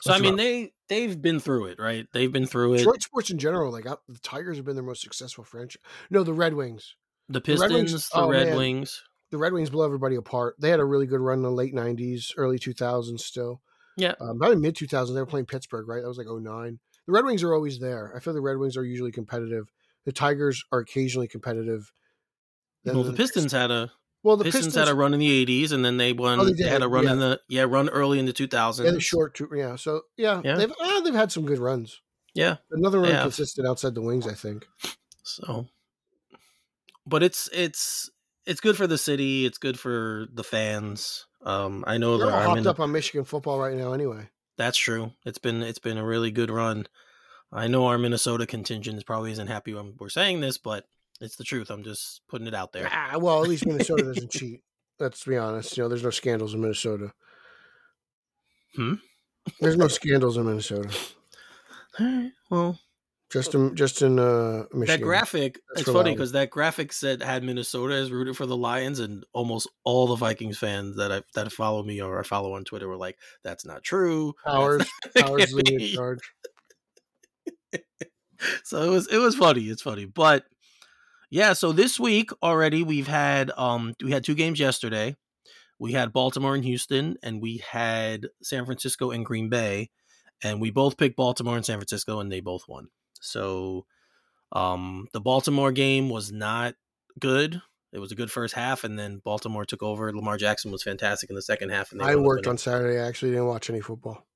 So 0.00 0.10
That's 0.10 0.20
I 0.20 0.22
mean, 0.22 0.36
they 0.36 0.72
they've 0.88 1.20
been 1.20 1.40
through 1.40 1.66
it, 1.66 1.78
right? 1.78 2.06
They've 2.12 2.32
been 2.32 2.46
through 2.46 2.74
it. 2.74 2.78
Detroit 2.78 3.02
sports 3.02 3.30
in 3.30 3.38
general, 3.38 3.72
like 3.72 3.86
uh, 3.86 3.96
the 4.08 4.18
Tigers 4.18 4.56
have 4.56 4.66
been 4.66 4.74
their 4.74 4.84
most 4.84 5.02
successful 5.02 5.44
franchise. 5.44 5.80
No, 6.10 6.22
the 6.24 6.34
Red 6.34 6.54
Wings. 6.54 6.96
The 7.28 7.40
The 7.40 7.56
Red 7.56 7.70
Wings- 7.70 7.92
Pistons, 7.92 8.08
the 8.10 8.20
oh, 8.20 8.28
Red. 8.30 8.56
Wings. 8.56 9.02
the 9.30 9.38
Red 9.38 9.52
Wings 9.54 9.70
blow 9.70 9.84
everybody 9.84 10.16
apart. 10.16 10.56
They 10.58 10.68
had 10.70 10.80
a 10.80 10.84
really 10.84 11.06
good 11.06 11.20
run 11.20 11.38
in 11.38 11.42
the 11.42 11.50
late 11.50 11.74
'90s, 11.74 12.32
early 12.36 12.58
2000s. 12.58 13.20
Still, 13.20 13.62
Yeah. 13.96 14.14
um, 14.20 14.38
not 14.38 14.52
in 14.52 14.60
mid 14.60 14.74
2000s. 14.76 15.14
They 15.14 15.20
were 15.20 15.26
playing 15.26 15.46
Pittsburgh, 15.46 15.88
right? 15.88 16.02
That 16.02 16.08
was 16.08 16.18
like 16.18 16.26
09. 16.26 16.78
The 17.06 17.12
Red 17.12 17.24
Wings 17.24 17.42
are 17.42 17.54
always 17.54 17.78
there. 17.78 18.12
I 18.16 18.20
feel 18.20 18.32
the 18.34 18.40
Red 18.40 18.58
Wings 18.58 18.76
are 18.76 18.84
usually 18.84 19.12
competitive. 19.12 19.70
The 20.04 20.12
Tigers 20.12 20.64
are 20.72 20.80
occasionally 20.80 21.28
competitive. 21.28 21.92
Then 22.84 22.94
Well, 22.96 23.04
the 23.04 23.12
Pistons 23.12 23.52
had 23.52 23.70
a 23.70 23.92
well, 24.22 24.38
the 24.38 24.44
Pistons, 24.44 24.66
Pistons, 24.68 24.86
had 24.86 24.92
a 24.92 24.96
run 24.96 25.12
in 25.12 25.20
the 25.20 25.44
80s, 25.46 25.72
and 25.72 25.84
then 25.84 25.98
they 25.98 26.14
won. 26.14 26.40
Oh, 26.40 26.44
they 26.46 26.52
they, 26.54 26.68
had 26.68 26.82
a 26.82 26.88
run 26.88 27.04
yeah. 27.04 27.12
in 27.12 27.18
the 27.18 27.40
yeah 27.46 27.62
run 27.64 27.90
early 27.90 28.18
in 28.18 28.24
the 28.24 28.32
2000s. 28.32 28.78
they 28.78 28.86
had 28.86 28.94
a 28.94 29.00
short, 29.00 29.34
two, 29.34 29.48
yeah. 29.54 29.76
So 29.76 30.02
yeah, 30.16 30.40
Yeah. 30.42 30.56
they've 30.56 30.72
ah, 30.80 31.02
they've 31.04 31.14
had 31.14 31.30
some 31.30 31.44
good 31.44 31.58
runs. 31.58 32.00
yeah. 32.34 32.56
Another 32.70 33.00
run 33.00 33.20
consistent 33.20 33.68
outside 33.68 33.94
the 33.94 34.00
Wings, 34.00 34.26
I 34.26 34.32
think. 34.32 34.66
So, 35.22 35.66
but 37.06 37.22
it's 37.22 37.50
it's 37.52 38.10
it's 38.46 38.60
good 38.60 38.76
for 38.78 38.86
the 38.86 38.98
city. 38.98 39.44
It's 39.44 39.58
good 39.58 39.78
for 39.78 40.26
the 40.32 40.44
fans. 40.44 41.26
Um, 41.44 41.84
I 41.86 41.98
know 41.98 42.16
They're 42.16 42.26
that 42.28 42.32
all 42.34 42.40
I'm 42.40 42.46
hopped 42.46 42.58
in, 42.60 42.66
up 42.66 42.80
on 42.80 42.92
Michigan 42.92 43.24
football 43.24 43.58
right 43.58 43.76
now, 43.76 43.92
anyway. 43.92 44.28
That's 44.56 44.78
true. 44.78 45.12
It's 45.24 45.38
been 45.38 45.62
it's 45.62 45.78
been 45.78 45.98
a 45.98 46.04
really 46.04 46.30
good 46.30 46.50
run. 46.50 46.86
I 47.52 47.68
know 47.68 47.86
our 47.86 47.98
Minnesota 47.98 48.46
contingent 48.46 48.96
is 48.96 49.04
probably 49.04 49.32
isn't 49.32 49.46
happy 49.46 49.74
when 49.74 49.94
we're 49.98 50.08
saying 50.08 50.40
this, 50.40 50.58
but 50.58 50.86
it's 51.20 51.36
the 51.36 51.44
truth. 51.44 51.70
I'm 51.70 51.84
just 51.84 52.22
putting 52.28 52.46
it 52.46 52.54
out 52.54 52.72
there. 52.72 52.88
Ah, 52.90 53.16
well, 53.18 53.42
at 53.42 53.48
least 53.48 53.66
Minnesota 53.66 54.04
doesn't 54.04 54.30
cheat. 54.30 54.62
Let's 54.98 55.24
be 55.24 55.36
honest. 55.36 55.76
You 55.76 55.84
know, 55.84 55.88
there's 55.88 56.02
no 56.02 56.10
scandals 56.10 56.54
in 56.54 56.60
Minnesota. 56.60 57.12
Hmm? 58.76 58.94
There's 59.60 59.76
no 59.76 59.88
scandals 59.88 60.36
in 60.36 60.46
Minnesota. 60.46 60.88
Alright, 62.00 62.32
well, 62.50 62.78
Just 63.34 63.52
in 63.56 63.74
just 63.74 64.00
in 64.00 64.20
uh, 64.20 64.62
Michigan. 64.72 64.86
that 64.86 65.00
graphic 65.00 65.58
That's 65.70 65.80
it's 65.80 65.90
funny 65.90 66.12
because 66.12 66.30
that 66.32 66.50
graphic 66.50 66.92
said 66.92 67.20
had 67.20 67.42
Minnesota 67.42 67.94
as 67.94 68.12
rooted 68.12 68.36
for 68.36 68.46
the 68.46 68.56
Lions, 68.56 69.00
and 69.00 69.26
almost 69.32 69.68
all 69.82 70.06
the 70.06 70.14
Vikings 70.14 70.56
fans 70.56 70.96
that 70.98 71.10
I 71.10 71.22
that 71.34 71.50
follow 71.50 71.82
me 71.82 72.00
or 72.00 72.20
I 72.20 72.22
follow 72.22 72.54
on 72.54 72.62
Twitter 72.62 72.86
were 72.86 72.96
like, 72.96 73.18
"That's 73.42 73.66
not 73.66 73.82
true." 73.82 74.34
Powers, 74.46 74.88
Powers 75.16 75.46
can't 75.46 75.52
leading 75.52 75.78
be." 75.78 75.88
in 75.90 75.96
charge. 75.96 76.20
so 78.62 78.82
it 78.82 78.90
was 78.90 79.08
it 79.08 79.18
was 79.18 79.34
funny. 79.34 79.62
It's 79.62 79.82
funny, 79.82 80.04
but 80.04 80.44
yeah. 81.28 81.54
So 81.54 81.72
this 81.72 81.98
week 81.98 82.30
already 82.40 82.84
we've 82.84 83.08
had 83.08 83.50
um 83.56 83.94
we 84.00 84.12
had 84.12 84.22
two 84.22 84.36
games 84.36 84.60
yesterday. 84.60 85.16
we 85.80 85.90
had 85.90 86.12
Baltimore 86.12 86.54
and 86.54 86.64
Houston, 86.64 87.16
and 87.20 87.42
we 87.42 87.64
had 87.68 88.28
San 88.44 88.64
Francisco 88.64 89.10
and 89.10 89.26
Green 89.26 89.48
Bay, 89.48 89.90
and 90.40 90.60
we 90.60 90.70
both 90.70 90.96
picked 90.96 91.16
Baltimore 91.16 91.56
and 91.56 91.66
San 91.66 91.78
Francisco, 91.78 92.20
and 92.20 92.30
they 92.30 92.38
both 92.38 92.62
won. 92.68 92.90
So, 93.24 93.86
um, 94.52 95.08
the 95.12 95.20
Baltimore 95.20 95.72
game 95.72 96.08
was 96.08 96.32
not 96.32 96.74
good. 97.18 97.60
It 97.92 98.00
was 98.00 98.10
a 98.10 98.16
good 98.16 98.30
first 98.30 98.54
half, 98.54 98.82
and 98.82 98.98
then 98.98 99.20
Baltimore 99.24 99.64
took 99.64 99.82
over. 99.82 100.12
Lamar 100.12 100.36
Jackson 100.36 100.72
was 100.72 100.82
fantastic 100.82 101.30
in 101.30 101.36
the 101.36 101.42
second 101.42 101.70
half. 101.70 101.92
And 101.92 102.02
I 102.02 102.16
worked 102.16 102.46
on 102.46 102.58
Saturday. 102.58 102.98
I 103.00 103.06
actually 103.06 103.30
didn't 103.30 103.46
watch 103.46 103.70
any 103.70 103.80
football. 103.80 104.26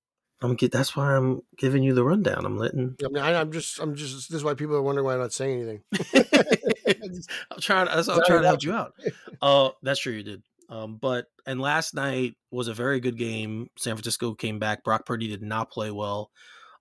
I'm 0.40 0.54
get. 0.54 0.70
That's 0.70 0.94
why 0.94 1.16
I'm 1.16 1.40
giving 1.56 1.82
you 1.82 1.94
the 1.94 2.04
rundown. 2.04 2.46
I'm 2.46 2.56
letting. 2.56 2.94
I 3.04 3.08
mean, 3.08 3.22
I, 3.22 3.40
I'm 3.40 3.50
just, 3.50 3.80
I'm 3.80 3.96
just. 3.96 4.30
This 4.30 4.36
is 4.36 4.44
why 4.44 4.54
people 4.54 4.76
are 4.76 4.82
wondering 4.82 5.04
why 5.04 5.14
I'm 5.14 5.20
not 5.20 5.32
saying 5.32 5.60
anything. 5.60 5.82
I'm 7.50 7.60
trying. 7.60 7.86
That's 7.86 8.08
I'm 8.08 8.22
trying 8.24 8.42
to 8.42 8.48
help 8.48 8.62
you 8.62 8.72
out. 8.72 8.94
Oh, 9.42 9.72
that's 9.82 9.98
true. 9.98 10.12
You 10.12 10.22
did. 10.22 10.42
Um, 10.68 10.96
but 11.00 11.26
and 11.46 11.60
last 11.60 11.94
night 11.94 12.36
was 12.52 12.68
a 12.68 12.74
very 12.74 13.00
good 13.00 13.18
game. 13.18 13.70
San 13.76 13.96
Francisco 13.96 14.34
came 14.34 14.60
back. 14.60 14.84
Brock 14.84 15.04
Purdy 15.06 15.26
did 15.26 15.42
not 15.42 15.70
play 15.70 15.90
well. 15.90 16.30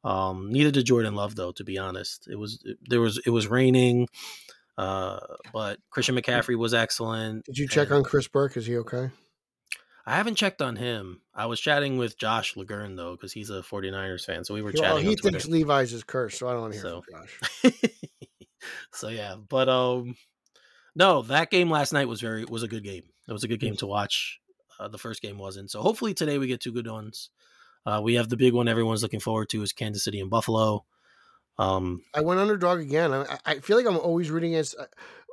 Um, 0.08 0.52
neither 0.52 0.72
did 0.72 0.86
Jordan 0.86 1.16
Love, 1.16 1.36
though. 1.36 1.52
To 1.54 1.64
be 1.64 1.78
honest, 1.78 2.28
it 2.32 2.36
was 2.36 2.64
there 2.90 3.02
was 3.02 3.20
it 3.26 3.30
was 3.30 3.48
raining. 3.48 4.08
Uh, 4.78 5.20
but 5.54 5.80
Christian 5.90 6.16
McCaffrey 6.16 6.56
was 6.56 6.74
excellent. 6.74 7.46
Did 7.46 7.58
you 7.58 7.68
check 7.68 7.92
on 7.92 8.04
Chris 8.04 8.28
Burke? 8.28 8.58
Is 8.58 8.68
he 8.68 8.78
okay? 8.78 9.10
I 10.06 10.16
haven't 10.16 10.36
checked 10.36 10.62
on 10.62 10.76
him. 10.78 11.22
I 11.36 11.48
was 11.48 11.60
chatting 11.60 11.98
with 11.98 12.18
Josh 12.18 12.54
Legurn 12.54 12.96
though 12.96 13.12
because 13.12 13.34
he's 13.34 13.50
a 13.50 13.62
49ers 13.62 14.24
fan, 14.24 14.46
so 14.46 14.54
we 14.54 14.62
were 14.62 14.72
Well, 14.74 14.84
chatting. 14.98 15.10
he 15.10 15.16
thinks 15.16 15.48
Levi's 15.48 15.92
is 15.94 16.04
cursed, 16.04 16.38
so 16.40 16.48
I 16.48 16.54
don't 16.54 16.62
want 16.62 16.74
to 16.76 16.80
hear 16.80 16.90
So- 16.90 17.02
from 17.02 17.72
Josh. 17.74 17.74
so 18.94 19.10
yeah, 19.10 19.36
but 19.50 19.68
um, 19.68 20.16
no, 20.96 21.24
that 21.24 21.52
game 21.52 21.70
last 21.70 21.92
night 21.92 22.08
was 22.08 22.22
very 22.22 22.46
was 22.46 22.64
a 22.64 22.68
good 22.68 22.84
game. 22.84 23.04
It 23.28 23.34
was 23.34 23.44
a 23.44 23.48
good 23.48 23.60
game 23.60 23.76
to 23.78 23.88
watch. 23.88 24.40
Uh, 24.80 24.88
the 24.88 24.98
first 24.98 25.22
game 25.22 25.38
wasn't. 25.38 25.72
So 25.72 25.82
hopefully 25.82 26.14
today 26.14 26.38
we 26.38 26.48
get 26.48 26.62
two 26.62 26.72
good 26.72 26.88
ones. 26.88 27.30
Uh, 27.88 28.02
we 28.02 28.16
have 28.16 28.28
the 28.28 28.36
big 28.36 28.54
one 28.54 28.68
everyone's 28.68 29.02
looking 29.02 29.22
forward 29.22 29.48
to 29.48 29.62
is 29.62 29.72
Kansas 29.72 30.04
City 30.04 30.20
and 30.20 30.30
Buffalo. 30.30 30.84
Um, 31.58 32.04
I 32.14 32.20
went 32.20 32.42
underdog 32.42 32.82
again. 32.82 33.14
I, 33.14 33.38
I 33.46 33.60
feel 33.60 33.78
like 33.78 33.86
I'm 33.86 33.98
always 33.98 34.30
rooting 34.30 34.56
against. 34.56 34.76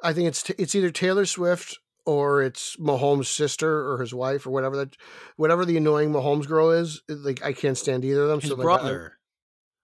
I 0.05 0.13
think 0.13 0.29
it's 0.29 0.49
it's 0.51 0.77
either 0.77 0.93
Taylor 0.93 1.27
Swift 1.27 1.81
or 2.07 2.43
it's 2.43 2.77
Mahomes' 2.77 3.27
sister 3.27 3.91
or 3.91 4.01
his 4.01 4.15
wife 4.15 4.47
or 4.47 4.51
whatever 4.51 4.77
that, 4.77 4.97
whatever 5.35 5.65
the 5.65 5.77
annoying 5.77 6.13
Mahomes 6.13 6.47
girl 6.47 6.71
is. 6.71 7.03
Like 7.09 7.45
I 7.45 7.53
can't 7.53 7.77
stand 7.77 8.05
either 8.05 8.23
of 8.23 8.29
them. 8.29 8.41
his 8.41 8.51
so 8.51 8.57
like, 8.57 8.63
I- 8.63 8.65
brother, 8.65 9.19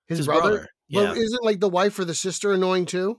his, 0.07 0.27
brother. 0.27 0.69
Yeah, 0.87 1.03
Well, 1.03 1.13
isn't 1.15 1.45
like 1.45 1.59
the 1.59 1.69
wife 1.69 1.99
or 1.99 2.05
the 2.05 2.15
sister 2.15 2.53
annoying 2.53 2.87
too? 2.87 3.19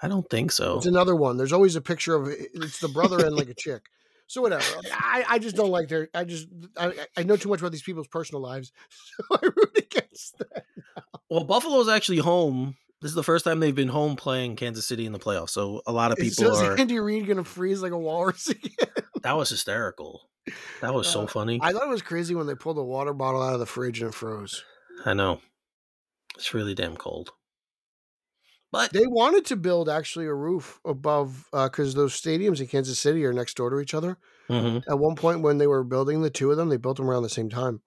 I 0.00 0.06
don't 0.06 0.28
think 0.30 0.52
so. 0.52 0.76
It's 0.76 0.86
another 0.86 1.16
one. 1.16 1.36
There's 1.36 1.52
always 1.52 1.74
a 1.74 1.80
picture 1.80 2.14
of 2.14 2.28
it's 2.28 2.78
the 2.78 2.88
brother 2.88 3.24
and 3.24 3.34
like 3.34 3.48
a 3.48 3.54
chick. 3.54 3.82
So 4.26 4.40
whatever. 4.42 4.64
I, 4.92 5.24
I 5.28 5.38
just 5.38 5.56
don't 5.56 5.70
like 5.70 5.88
their. 5.88 6.08
I 6.14 6.24
just 6.24 6.48
I, 6.76 6.92
I 7.16 7.22
know 7.22 7.36
too 7.36 7.48
much 7.48 7.60
about 7.60 7.72
these 7.72 7.82
people's 7.82 8.08
personal 8.08 8.40
lives, 8.40 8.72
so 9.30 9.36
I 9.36 9.46
root 9.46 9.76
against 9.78 10.38
them. 10.38 10.48
Well, 11.30 11.44
Buffalo's 11.44 11.88
actually 11.88 12.18
home. 12.18 12.76
This 13.00 13.10
is 13.10 13.14
the 13.16 13.22
first 13.24 13.44
time 13.44 13.58
they've 13.60 13.74
been 13.74 13.88
home 13.88 14.14
playing 14.16 14.56
Kansas 14.56 14.86
City 14.86 15.06
in 15.06 15.12
the 15.12 15.18
playoffs. 15.18 15.50
So 15.50 15.82
a 15.86 15.92
lot 15.92 16.12
of 16.12 16.18
people 16.18 16.54
so 16.54 16.64
are. 16.64 16.74
is 16.74 16.80
Andy 16.80 16.98
Reid 17.00 17.26
gonna 17.26 17.44
freeze 17.44 17.82
like 17.82 17.92
a 17.92 17.98
walrus 17.98 18.48
again? 18.50 18.88
That 19.22 19.36
was 19.36 19.50
hysterical. 19.50 20.20
That 20.80 20.94
was 20.94 21.08
so 21.08 21.22
Uh, 21.22 21.26
funny. 21.26 21.58
I 21.62 21.72
thought 21.72 21.82
it 21.84 21.90
was 21.90 22.02
crazy 22.02 22.34
when 22.34 22.46
they 22.46 22.54
pulled 22.54 22.76
the 22.76 22.82
water 22.84 23.12
bottle 23.12 23.42
out 23.42 23.54
of 23.54 23.60
the 23.60 23.66
fridge 23.66 24.00
and 24.00 24.10
it 24.10 24.14
froze. 24.14 24.64
I 25.04 25.14
know. 25.14 25.40
It's 26.36 26.54
really 26.54 26.74
damn 26.74 26.96
cold. 26.96 27.30
But 28.72 28.92
They 28.92 29.06
wanted 29.06 29.44
to 29.46 29.56
build 29.56 29.88
actually 29.88 30.26
a 30.26 30.34
roof 30.34 30.80
above 30.84 31.46
because 31.52 31.94
those 31.94 32.20
stadiums 32.20 32.60
in 32.60 32.66
Kansas 32.66 32.98
City 32.98 33.24
are 33.26 33.32
next 33.32 33.56
door 33.56 33.70
to 33.70 33.78
each 33.80 33.94
other. 33.94 34.18
Mhm. 34.48 34.82
At 34.88 34.98
one 34.98 35.14
point, 35.14 35.42
when 35.42 35.58
they 35.58 35.66
were 35.66 35.84
building 35.84 36.22
the 36.22 36.30
two 36.30 36.50
of 36.50 36.56
them, 36.56 36.68
they 36.70 36.78
built 36.78 36.96
them 36.96 37.08
around 37.08 37.22
the 37.22 37.28
same 37.28 37.50
time. 37.50 37.82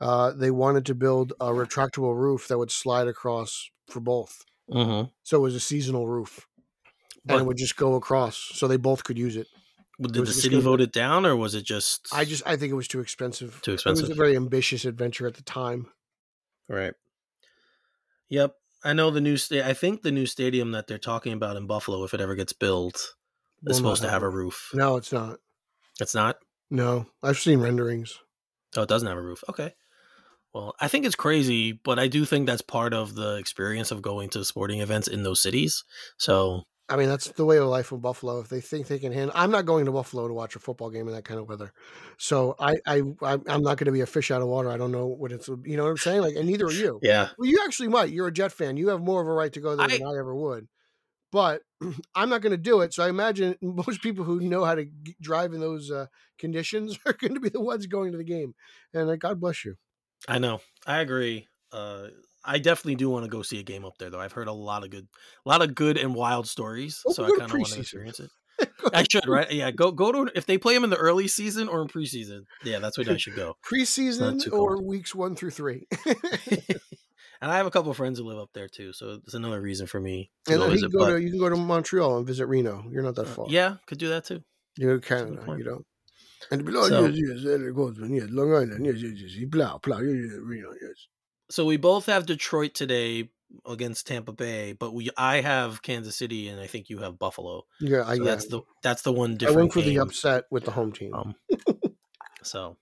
Uh, 0.00 0.32
they 0.32 0.50
wanted 0.50 0.86
to 0.86 0.94
build 0.94 1.32
a 1.40 1.46
retractable 1.46 2.16
roof 2.16 2.48
that 2.48 2.58
would 2.58 2.70
slide 2.70 3.08
across 3.08 3.70
for 3.88 4.00
both. 4.00 4.44
Mhm. 4.70 5.10
So 5.22 5.38
it 5.38 5.42
was 5.42 5.54
a 5.54 5.60
seasonal 5.60 6.06
roof, 6.08 6.46
and 7.28 7.40
it 7.40 7.46
would 7.46 7.56
just 7.56 7.76
go 7.76 7.94
across, 7.94 8.36
so 8.36 8.68
they 8.68 8.76
both 8.76 9.04
could 9.04 9.18
use 9.18 9.36
it. 9.36 9.48
did 10.00 10.16
was 10.20 10.34
the 10.36 10.42
city 10.42 10.60
vote 10.60 10.80
it 10.80 10.92
down, 10.92 11.24
or 11.24 11.36
was 11.36 11.54
it 11.54 11.64
just? 11.64 12.12
I 12.12 12.24
just 12.24 12.42
I 12.46 12.56
think 12.56 12.72
it 12.72 12.76
was 12.76 12.88
too 12.88 13.00
expensive. 13.00 13.60
Too 13.62 13.72
expensive. 13.72 14.04
It 14.04 14.08
was 14.08 14.18
a 14.18 14.20
very 14.20 14.36
ambitious 14.36 14.84
adventure 14.84 15.26
at 15.26 15.34
the 15.34 15.42
time. 15.42 15.90
right. 16.68 16.94
Yep, 18.30 18.56
I 18.84 18.92
know 18.92 19.10
the 19.10 19.20
new 19.20 19.36
sta- 19.36 19.62
I 19.62 19.72
think 19.72 20.02
the 20.02 20.12
new 20.12 20.26
stadium 20.26 20.72
that 20.72 20.86
they're 20.86 20.98
talking 20.98 21.32
about 21.32 21.56
in 21.56 21.66
Buffalo, 21.66 22.04
if 22.04 22.12
it 22.14 22.20
ever 22.20 22.34
gets 22.34 22.52
built, 22.52 22.96
is 22.96 23.06
Will 23.62 23.70
not 23.70 23.76
supposed 23.76 24.02
to 24.02 24.10
have 24.10 24.22
a 24.22 24.28
roof. 24.28 24.70
No, 24.74 24.96
it's 24.96 25.12
not. 25.12 25.38
It's 26.00 26.14
not. 26.14 26.36
No, 26.70 27.06
I've 27.22 27.38
seen 27.38 27.60
renderings. 27.60 28.18
Oh, 28.76 28.82
it 28.82 28.88
doesn't 28.88 29.08
have 29.08 29.16
a 29.16 29.22
roof. 29.22 29.42
Okay. 29.48 29.74
Well, 30.52 30.74
I 30.80 30.88
think 30.88 31.04
it's 31.04 31.16
crazy, 31.16 31.72
but 31.72 31.98
I 31.98 32.06
do 32.06 32.24
think 32.24 32.46
that's 32.46 32.62
part 32.62 32.94
of 32.94 33.14
the 33.14 33.36
experience 33.36 33.90
of 33.90 34.02
going 34.02 34.28
to 34.30 34.44
sporting 34.44 34.80
events 34.80 35.08
in 35.08 35.22
those 35.22 35.40
cities. 35.40 35.82
So 36.16 36.64
I 36.88 36.96
mean, 36.96 37.08
that's 37.08 37.28
the 37.28 37.46
way 37.46 37.56
of 37.56 37.66
life 37.68 37.92
in 37.92 38.00
Buffalo. 38.00 38.40
If 38.40 38.48
they 38.48 38.60
think 38.60 38.88
they 38.88 38.98
can 38.98 39.12
handle, 39.12 39.32
I'm 39.34 39.50
not 39.50 39.64
going 39.64 39.86
to 39.86 39.92
Buffalo 39.92 40.28
to 40.28 40.34
watch 40.34 40.54
a 40.54 40.58
football 40.58 40.90
game 40.90 41.08
in 41.08 41.14
that 41.14 41.24
kind 41.24 41.40
of 41.40 41.48
weather. 41.48 41.72
So 42.18 42.54
I, 42.58 42.76
I, 42.86 43.02
I 43.22 43.38
I'm 43.48 43.62
not 43.62 43.78
going 43.78 43.86
to 43.86 43.92
be 43.92 44.02
a 44.02 44.06
fish 44.06 44.30
out 44.30 44.42
of 44.42 44.48
water. 44.48 44.70
I 44.70 44.76
don't 44.76 44.92
know 44.92 45.06
what 45.06 45.32
it's, 45.32 45.48
you 45.48 45.76
know 45.76 45.84
what 45.84 45.90
I'm 45.90 45.96
saying? 45.96 46.20
Like, 46.20 46.36
and 46.36 46.46
neither 46.46 46.66
are 46.66 46.72
you. 46.72 47.00
yeah, 47.02 47.30
Well, 47.38 47.48
you 47.48 47.62
actually 47.64 47.88
might. 47.88 48.10
You're 48.10 48.28
a 48.28 48.32
Jet 48.32 48.52
fan. 48.52 48.76
You 48.76 48.88
have 48.88 49.00
more 49.00 49.22
of 49.22 49.28
a 49.28 49.32
right 49.32 49.52
to 49.54 49.60
go 49.60 49.76
there 49.76 49.88
than 49.88 50.02
I 50.02 50.18
ever 50.18 50.34
would. 50.34 50.68
But 51.32 51.62
I'm 52.14 52.28
not 52.28 52.42
going 52.42 52.52
to 52.52 52.58
do 52.58 52.82
it. 52.82 52.92
So 52.92 53.02
I 53.02 53.08
imagine 53.08 53.56
most 53.62 54.02
people 54.02 54.24
who 54.24 54.40
know 54.40 54.64
how 54.64 54.74
to 54.74 54.84
g- 54.84 55.16
drive 55.20 55.54
in 55.54 55.60
those 55.60 55.90
uh, 55.90 56.06
conditions 56.38 56.98
are 57.06 57.14
going 57.14 57.34
to 57.34 57.40
be 57.40 57.48
the 57.48 57.60
ones 57.60 57.86
going 57.86 58.12
to 58.12 58.18
the 58.18 58.24
game. 58.24 58.54
And 58.92 59.08
uh, 59.08 59.16
God 59.16 59.40
bless 59.40 59.64
you. 59.64 59.76
I 60.28 60.38
know. 60.38 60.60
I 60.86 60.98
agree. 60.98 61.48
Uh, 61.72 62.08
I 62.44 62.58
definitely 62.58 62.96
do 62.96 63.08
want 63.08 63.24
to 63.24 63.30
go 63.30 63.42
see 63.42 63.58
a 63.58 63.62
game 63.62 63.84
up 63.84 63.98
there, 63.98 64.10
though. 64.10 64.20
I've 64.20 64.32
heard 64.32 64.48
a 64.48 64.52
lot 64.52 64.84
of 64.84 64.90
good, 64.90 65.08
a 65.44 65.48
lot 65.48 65.62
of 65.62 65.74
good 65.74 65.96
and 65.96 66.14
wild 66.14 66.46
stories. 66.46 67.02
Well, 67.04 67.14
so 67.14 67.24
I 67.24 67.30
kind 67.30 67.42
of 67.42 67.52
want 67.52 67.68
to 67.68 67.80
experience 67.80 68.20
it. 68.20 68.30
I 68.94 69.04
should, 69.10 69.26
right? 69.26 69.50
Yeah, 69.50 69.70
go 69.70 69.90
go 69.90 70.12
to 70.12 70.30
if 70.34 70.46
they 70.46 70.58
play 70.58 70.74
them 70.74 70.84
in 70.84 70.90
the 70.90 70.96
early 70.96 71.26
season 71.26 71.68
or 71.68 71.82
in 71.82 71.88
preseason. 71.88 72.42
Yeah, 72.62 72.78
that's 72.78 72.96
when 72.96 73.08
I 73.08 73.16
should 73.16 73.34
go. 73.34 73.56
Preseason 73.68 74.52
or 74.52 74.80
weeks 74.82 75.14
one 75.14 75.34
through 75.34 75.50
three. 75.50 75.86
and 76.06 77.50
I 77.50 77.56
have 77.56 77.66
a 77.66 77.70
couple 77.70 77.90
of 77.90 77.96
friends 77.96 78.18
who 78.18 78.24
live 78.26 78.38
up 78.38 78.50
there 78.54 78.68
too, 78.68 78.92
so 78.92 79.20
it's 79.24 79.34
another 79.34 79.60
reason 79.60 79.86
for 79.86 80.00
me 80.00 80.30
and 80.48 80.58
go 80.58 80.66
you 80.66 80.72
visit. 80.72 80.90
can, 80.90 80.98
go 80.98 81.06
But 81.06 81.12
to, 81.12 81.22
you 81.22 81.30
can 81.30 81.38
go 81.38 81.48
to 81.48 81.56
Montreal 81.56 82.18
and 82.18 82.26
visit 82.26 82.46
Reno. 82.46 82.84
You're 82.90 83.02
not 83.02 83.16
that 83.16 83.26
uh, 83.26 83.30
far. 83.30 83.46
yeah, 83.48 83.76
could 83.86 83.98
do 83.98 84.08
that 84.10 84.24
too. 84.24 84.42
You're 84.78 85.00
Canada, 85.00 85.42
you 85.46 85.52
uh, 85.52 85.56
know. 85.56 85.82
And 86.50 86.64
below, 86.64 86.88
So- 86.88 87.06
yes, 87.06 87.16
yes, 87.16 87.44
there 87.44 87.68
it 87.68 87.74
goes, 87.74 87.96
yes, 87.98 88.26
Long 88.30 88.52
Island, 88.52 88.86
yes, 88.86 88.96
yes, 88.98 89.14
yes, 89.16 89.48
blah, 89.48 89.78
blah, 89.78 89.98
yes, 89.98 90.14
yes, 90.14 90.38
Reno, 90.42 90.68
yes. 90.80 91.08
So 91.50 91.66
we 91.66 91.76
both 91.76 92.06
have 92.06 92.26
Detroit 92.26 92.74
today 92.74 93.30
against 93.66 94.06
Tampa 94.06 94.32
Bay, 94.32 94.72
but 94.72 94.92
we 94.92 95.10
I 95.16 95.40
have 95.40 95.82
Kansas 95.82 96.16
City 96.16 96.48
and 96.48 96.60
I 96.60 96.66
think 96.66 96.88
you 96.88 96.98
have 96.98 97.18
Buffalo. 97.18 97.64
Yeah, 97.80 98.02
I, 98.06 98.16
So 98.16 98.22
yeah. 98.22 98.30
that's 98.30 98.46
the 98.48 98.60
that's 98.82 99.02
the 99.02 99.12
one 99.12 99.32
I 99.32 99.36
different. 99.36 99.58
went 99.58 99.72
for 99.72 99.82
the 99.82 99.98
upset 99.98 100.44
with 100.50 100.64
the 100.64 100.70
home 100.70 100.92
team. 100.92 101.14
Um, 101.14 101.34
so, 102.42 102.76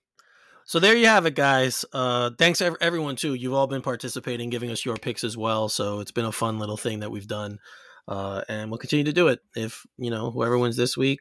so 0.65 0.79
there 0.79 0.95
you 0.95 1.07
have 1.07 1.25
it, 1.25 1.35
guys. 1.35 1.85
Uh, 1.93 2.31
thanks 2.37 2.61
ev- 2.61 2.77
everyone 2.81 3.15
too. 3.15 3.33
You've 3.33 3.53
all 3.53 3.67
been 3.67 3.81
participating, 3.81 4.49
giving 4.49 4.71
us 4.71 4.85
your 4.85 4.95
picks 4.95 5.23
as 5.23 5.37
well. 5.37 5.69
So 5.69 5.99
it's 5.99 6.11
been 6.11 6.25
a 6.25 6.31
fun 6.31 6.59
little 6.59 6.77
thing 6.77 7.01
that 7.01 7.11
we've 7.11 7.27
done, 7.27 7.59
uh, 8.07 8.41
and 8.47 8.71
we'll 8.71 8.79
continue 8.79 9.05
to 9.05 9.13
do 9.13 9.27
it. 9.27 9.41
If 9.55 9.85
you 9.97 10.09
know 10.09 10.31
whoever 10.31 10.57
wins 10.57 10.77
this 10.77 10.97
week, 10.97 11.19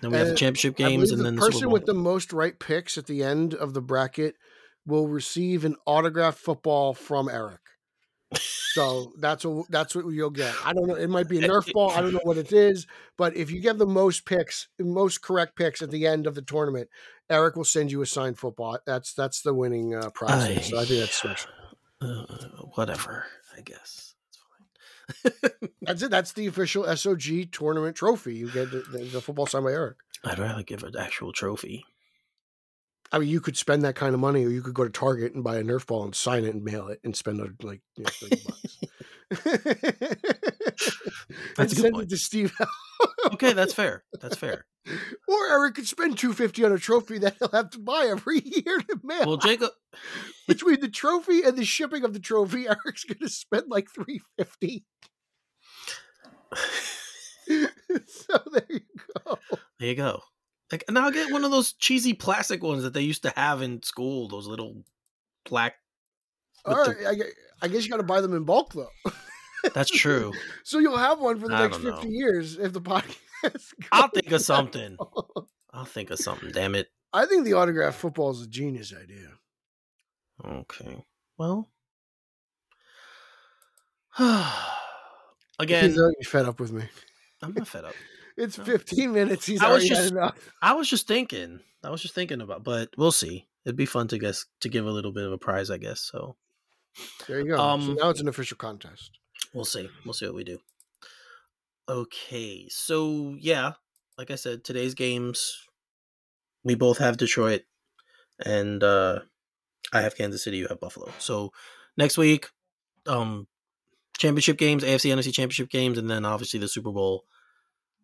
then 0.00 0.10
we 0.10 0.18
have 0.18 0.28
the 0.28 0.34
championship 0.34 0.74
I 0.78 0.88
games, 0.88 1.10
and 1.10 1.20
the 1.20 1.24
then 1.24 1.36
the 1.36 1.42
person 1.42 1.70
with 1.70 1.86
the 1.86 1.94
most 1.94 2.32
right 2.32 2.58
picks 2.58 2.98
at 2.98 3.06
the 3.06 3.22
end 3.22 3.54
of 3.54 3.74
the 3.74 3.82
bracket 3.82 4.36
will 4.86 5.08
receive 5.08 5.64
an 5.64 5.76
autographed 5.86 6.38
football 6.38 6.94
from 6.94 7.28
Eric. 7.28 7.60
So 8.34 9.12
that's 9.18 9.44
what 9.44 9.70
that's 9.70 9.94
what 9.94 10.06
you'll 10.06 10.30
get. 10.30 10.54
I 10.64 10.72
don't 10.72 10.86
know. 10.86 10.94
It 10.94 11.10
might 11.10 11.28
be 11.28 11.38
a 11.38 11.46
Nerf 11.46 11.70
ball. 11.72 11.90
I 11.90 12.00
don't 12.00 12.14
know 12.14 12.20
what 12.22 12.38
it 12.38 12.50
is, 12.52 12.86
but 13.18 13.36
if 13.36 13.50
you 13.50 13.60
get 13.60 13.76
the 13.76 13.86
most 13.86 14.24
picks, 14.24 14.68
most 14.78 15.20
correct 15.20 15.54
picks 15.56 15.82
at 15.82 15.90
the 15.90 16.06
end 16.06 16.26
of 16.26 16.34
the 16.34 16.40
tournament, 16.40 16.88
Eric 17.28 17.56
will 17.56 17.64
send 17.64 17.92
you 17.92 18.00
a 18.00 18.06
signed 18.06 18.38
football. 18.38 18.78
That's 18.86 19.12
that's 19.12 19.42
the 19.42 19.52
winning 19.52 19.94
uh, 19.94 20.08
prize. 20.10 20.70
so 20.70 20.80
I 20.80 20.86
think 20.86 21.00
that's 21.00 21.14
special. 21.14 21.50
uh, 22.00 22.24
whatever, 22.74 23.26
I 23.54 23.60
guess. 23.60 24.14
It's 24.30 24.38
fine. 25.52 25.70
That's 25.82 26.02
it. 26.02 26.10
That's 26.10 26.32
the 26.32 26.46
official 26.46 26.84
SOG 26.84 27.52
tournament 27.52 27.96
trophy. 27.96 28.36
You 28.36 28.50
get 28.50 28.70
the, 28.70 28.78
the, 28.90 29.04
the 29.04 29.20
football 29.20 29.46
signed 29.46 29.66
by 29.66 29.72
Eric. 29.72 29.98
I'd 30.24 30.38
rather 30.38 30.62
give 30.62 30.82
an 30.84 30.96
actual 30.98 31.32
trophy. 31.34 31.84
I 33.12 33.18
mean, 33.18 33.28
you 33.28 33.40
could 33.40 33.56
spend 33.58 33.82
that 33.82 33.94
kind 33.94 34.14
of 34.14 34.20
money, 34.20 34.44
or 34.44 34.48
you 34.48 34.62
could 34.62 34.74
go 34.74 34.84
to 34.84 34.90
Target 34.90 35.34
and 35.34 35.44
buy 35.44 35.56
a 35.58 35.62
Nerf 35.62 35.86
ball 35.86 36.04
and 36.04 36.14
sign 36.14 36.44
it 36.44 36.54
and 36.54 36.64
mail 36.64 36.88
it 36.88 36.98
and 37.04 37.14
spend 37.14 37.40
uh, 37.40 37.46
like 37.62 37.82
you 37.96 38.04
know, 38.04 38.10
30 38.10 38.42
bucks. 38.46 38.78
That's 41.56 41.72
a 41.72 41.76
good 41.76 41.82
send 41.82 41.94
point. 41.94 42.06
it 42.06 42.10
to 42.10 42.16
Steve. 42.16 42.54
Okay, 43.32 43.52
that's 43.52 43.72
fair. 43.72 44.04
That's 44.20 44.36
fair. 44.36 44.64
or 45.28 45.48
Eric 45.50 45.76
could 45.76 45.86
spend 45.86 46.18
two 46.18 46.32
fifty 46.32 46.64
on 46.64 46.72
a 46.72 46.78
trophy 46.78 47.18
that 47.18 47.36
he'll 47.38 47.48
have 47.48 47.70
to 47.70 47.78
buy 47.78 48.06
every 48.08 48.40
year 48.44 48.78
to 48.80 49.00
mail. 49.02 49.26
Well, 49.26 49.36
Jacob, 49.36 49.70
Between 50.48 50.80
the 50.80 50.88
trophy 50.88 51.42
and 51.42 51.56
the 51.56 51.64
shipping 51.64 52.04
of 52.04 52.12
the 52.14 52.20
trophy, 52.20 52.66
Eric's 52.68 53.04
going 53.04 53.18
to 53.20 53.28
spend 53.28 53.64
like 53.68 53.88
three 53.90 54.20
fifty. 54.38 54.84
so 57.46 58.40
there 58.52 58.66
you 58.68 58.80
go. 59.24 59.38
there 59.78 59.88
you 59.88 59.94
go. 59.94 60.20
Like, 60.72 60.84
and 60.88 60.98
I'll 60.98 61.10
get 61.10 61.30
one 61.30 61.44
of 61.44 61.50
those 61.50 61.74
cheesy 61.74 62.14
plastic 62.14 62.62
ones 62.62 62.82
that 62.82 62.94
they 62.94 63.02
used 63.02 63.22
to 63.24 63.32
have 63.36 63.60
in 63.60 63.82
school. 63.82 64.26
Those 64.26 64.46
little 64.46 64.82
black. 65.44 65.74
All 66.64 66.74
right, 66.76 66.96
the- 66.96 67.32
I, 67.60 67.68
guess 67.68 67.84
you 67.84 67.90
got 67.90 67.98
to 67.98 68.02
buy 68.02 68.22
them 68.22 68.34
in 68.34 68.44
bulk 68.44 68.72
though. 68.72 68.88
That's 69.74 69.90
true. 69.90 70.32
so 70.64 70.78
you'll 70.78 70.96
have 70.96 71.20
one 71.20 71.38
for 71.38 71.48
the 71.48 71.54
I 71.54 71.62
next 71.62 71.76
don't 71.78 71.84
know. 71.84 71.96
fifty 71.96 72.08
years 72.08 72.58
if 72.58 72.72
the 72.72 72.80
podcast. 72.80 73.74
I'll 73.92 74.08
think 74.08 74.32
of 74.32 74.40
something. 74.40 74.96
I'll 75.72 75.84
think 75.84 76.10
of 76.10 76.18
something. 76.18 76.50
Damn 76.52 76.74
it. 76.74 76.88
I 77.12 77.26
think 77.26 77.44
the 77.44 77.52
autograph 77.54 77.94
football 77.96 78.30
is 78.30 78.40
a 78.42 78.48
genius 78.48 78.94
idea. 78.94 79.28
Okay. 80.44 81.04
Well. 81.36 81.68
Again, 85.58 85.90
he's 86.18 86.28
fed 86.28 86.46
up 86.46 86.58
with 86.60 86.72
me. 86.72 86.84
I'm 87.42 87.52
not 87.54 87.68
fed 87.68 87.84
up. 87.84 87.94
It's 88.36 88.56
15 88.56 89.12
minutes. 89.12 89.46
He's 89.46 89.60
I 89.62 89.66
was 89.68 89.82
already 89.82 89.88
had 89.88 89.96
just- 89.96 90.10
enough. 90.12 90.50
I 90.62 90.72
was 90.74 90.88
just 90.88 91.06
thinking. 91.06 91.60
I 91.84 91.90
was 91.90 92.00
just 92.02 92.14
thinking 92.14 92.40
about, 92.40 92.62
but 92.64 92.90
we'll 92.96 93.12
see. 93.12 93.46
It'd 93.64 93.76
be 93.76 93.86
fun 93.86 94.08
to 94.08 94.18
guess 94.18 94.46
to 94.60 94.68
give 94.68 94.86
a 94.86 94.90
little 94.90 95.12
bit 95.12 95.24
of 95.26 95.32
a 95.32 95.38
prize, 95.38 95.70
I 95.70 95.78
guess. 95.78 96.00
So 96.00 96.36
There 97.26 97.40
you 97.40 97.48
go. 97.48 97.56
so 97.56 97.62
Um, 97.62 97.94
now 98.00 98.10
it's 98.10 98.20
an 98.20 98.28
official 98.28 98.56
contest. 98.56 99.18
we'll 99.54 99.64
see. 99.64 99.88
We'll 100.04 100.14
see 100.14 100.26
what 100.26 100.34
we 100.34 100.44
do. 100.44 100.58
Okay, 101.88 102.68
so 102.68 103.36
yeah, 103.40 103.72
like 104.16 104.30
I 104.30 104.36
said, 104.36 104.62
today's 104.64 104.94
games, 104.94 105.58
we 106.64 106.74
both 106.76 106.98
have 106.98 107.16
Detroit, 107.16 107.62
and 108.44 108.82
uh 108.82 109.20
I 109.92 110.00
have 110.02 110.16
Kansas 110.16 110.44
City. 110.44 110.58
You 110.58 110.68
have 110.68 110.80
Buffalo. 110.80 111.10
So 111.18 111.52
next 111.98 112.16
week, 112.16 112.48
um, 113.06 113.46
championship 114.16 114.56
games, 114.56 114.84
AFC 114.84 115.10
NFC 115.12 115.32
championship 115.34 115.68
games, 115.68 115.98
and 115.98 116.08
then 116.08 116.24
obviously 116.24 116.60
the 116.60 116.68
Super 116.68 116.92
Bowl, 116.92 117.24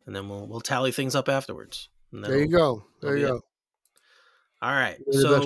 and 0.08 0.16
then 0.16 0.28
we'll 0.28 0.46
we'll 0.48 0.60
tally 0.60 0.90
things 0.90 1.14
up 1.14 1.28
afterwards. 1.28 1.90
There 2.12 2.38
you 2.38 2.48
go. 2.48 2.86
There 3.02 3.16
you 3.16 3.26
go. 3.28 3.40
All 4.62 4.72
right, 4.72 4.96
so 5.12 5.38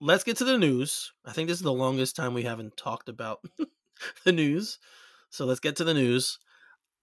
let's 0.00 0.24
get 0.24 0.36
to 0.38 0.44
the 0.44 0.58
news. 0.58 1.12
I 1.24 1.32
think 1.32 1.48
this 1.48 1.56
is 1.58 1.62
the 1.62 1.72
longest 1.72 2.16
time 2.16 2.34
we 2.34 2.42
haven't 2.42 2.76
talked 2.76 3.08
about 3.08 3.38
the 4.24 4.32
news. 4.32 4.78
So 5.30 5.46
let's 5.46 5.60
get 5.60 5.76
to 5.76 5.84
the 5.84 5.94
news. 5.94 6.38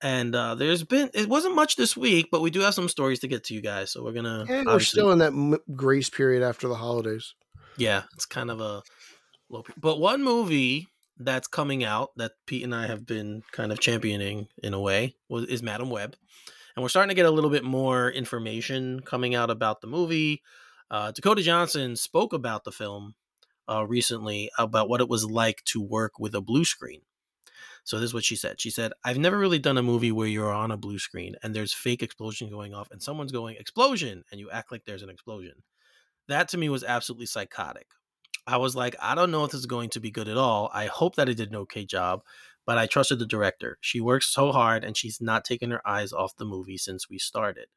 And 0.04 0.36
uh, 0.36 0.56
there's 0.56 0.84
been 0.84 1.10
it 1.14 1.30
wasn't 1.30 1.56
much 1.56 1.76
this 1.76 1.96
week, 1.96 2.28
but 2.32 2.42
we 2.42 2.52
do 2.52 2.60
have 2.62 2.74
some 2.74 2.90
stories 2.90 3.20
to 3.20 3.28
get 3.28 3.44
to 3.46 3.54
you 3.54 3.62
guys. 3.62 3.92
So 3.92 4.04
we're 4.04 4.12
gonna 4.14 4.46
And 4.50 4.68
we're 4.68 4.80
still 4.80 5.12
in 5.12 5.20
that 5.20 5.34
m- 5.34 5.58
grace 5.76 6.10
period 6.10 6.44
after 6.44 6.68
the 6.68 6.76
holidays. 6.76 7.34
yeah, 7.78 8.04
it's 8.14 8.26
kind 8.26 8.52
of 8.52 8.60
a 8.62 8.82
low. 9.50 9.64
But 9.78 10.00
one 10.00 10.24
movie 10.24 10.88
that's 11.26 11.48
coming 11.48 11.84
out 11.84 12.12
that 12.18 12.34
Pete 12.46 12.64
and 12.64 12.76
I 12.76 12.88
have 12.88 13.06
been 13.06 13.44
kind 13.52 13.72
of 13.72 13.80
championing 13.80 14.48
in 14.62 14.74
a 14.74 14.80
way 14.80 15.16
was 15.30 15.46
is 15.46 15.64
Madame 15.64 15.90
Web, 15.90 16.16
and 16.76 16.84
we're 16.84 16.90
starting 16.90 17.10
to 17.10 17.16
get 17.16 17.26
a 17.26 17.32
little 17.32 17.50
bit 17.50 17.64
more 17.64 18.10
information 18.10 19.02
coming 19.02 19.36
out 19.36 19.50
about 19.50 19.82
the 19.82 19.88
movie. 19.88 20.42
Uh, 20.90 21.12
Dakota 21.12 21.42
Johnson 21.42 21.96
spoke 21.96 22.34
about 22.34 22.64
the 22.64 22.72
film 22.72 23.16
uh, 23.70 23.86
recently 23.86 24.52
about 24.58 24.90
what 24.90 25.02
it 25.02 25.10
was 25.10 25.26
like 25.26 25.64
to 25.66 25.82
work 25.82 26.20
with 26.20 26.36
a 26.36 26.42
blue 26.42 26.66
screen. 26.66 27.02
So 27.84 27.98
this 27.98 28.10
is 28.10 28.14
what 28.14 28.24
she 28.24 28.36
said. 28.36 28.62
She 28.62 28.70
said, 28.70 28.92
"I've 29.04 29.18
never 29.18 29.38
really 29.38 29.60
done 29.60 29.78
a 29.78 29.84
movie 29.84 30.12
where 30.12 30.28
you're 30.28 30.54
on 30.54 30.72
a 30.72 30.78
blue 30.78 31.00
screen 31.00 31.36
and 31.42 31.56
there's 31.56 31.74
fake 31.74 32.04
explosion 32.04 32.50
going 32.50 32.74
off 32.74 32.92
and 32.92 33.02
someone's 33.02 33.32
going 33.32 33.56
explosion 33.58 34.24
and 34.32 34.40
you 34.40 34.52
act 34.52 34.72
like 34.72 34.86
there's 34.86 35.04
an 35.04 35.10
explosion. 35.10 35.64
That 36.28 36.50
to 36.50 36.58
me 36.58 36.70
was 36.70 36.84
absolutely 36.84 37.26
psychotic. 37.26 37.88
I 38.48 38.58
was 38.58 38.76
like, 38.76 38.96
I 39.00 39.16
don't 39.16 39.32
know 39.32 39.44
if 39.46 39.52
this 39.52 39.60
is 39.60 39.66
going 39.66 39.90
to 39.92 40.00
be 40.00 40.12
good 40.12 40.28
at 40.28 40.38
all. 40.38 40.70
I 40.74 40.88
hope 40.88 41.16
that 41.16 41.30
I 41.30 41.34
did 41.34 41.50
an 41.50 41.58
okay 41.58 41.86
job, 41.86 42.22
but 42.66 42.78
I 42.78 42.88
trusted 42.88 43.20
the 43.20 43.26
director. 43.26 43.78
She 43.82 44.02
works 44.02 44.28
so 44.28 44.52
hard 44.52 44.84
and 44.84 44.98
she's 44.98 45.22
not 45.22 45.46
taken 45.46 45.72
her 45.72 45.88
eyes 45.88 46.12
off 46.12 46.36
the 46.38 46.46
movie 46.46 46.78
since 46.78 47.10
we 47.10 47.18
started. 47.18 47.68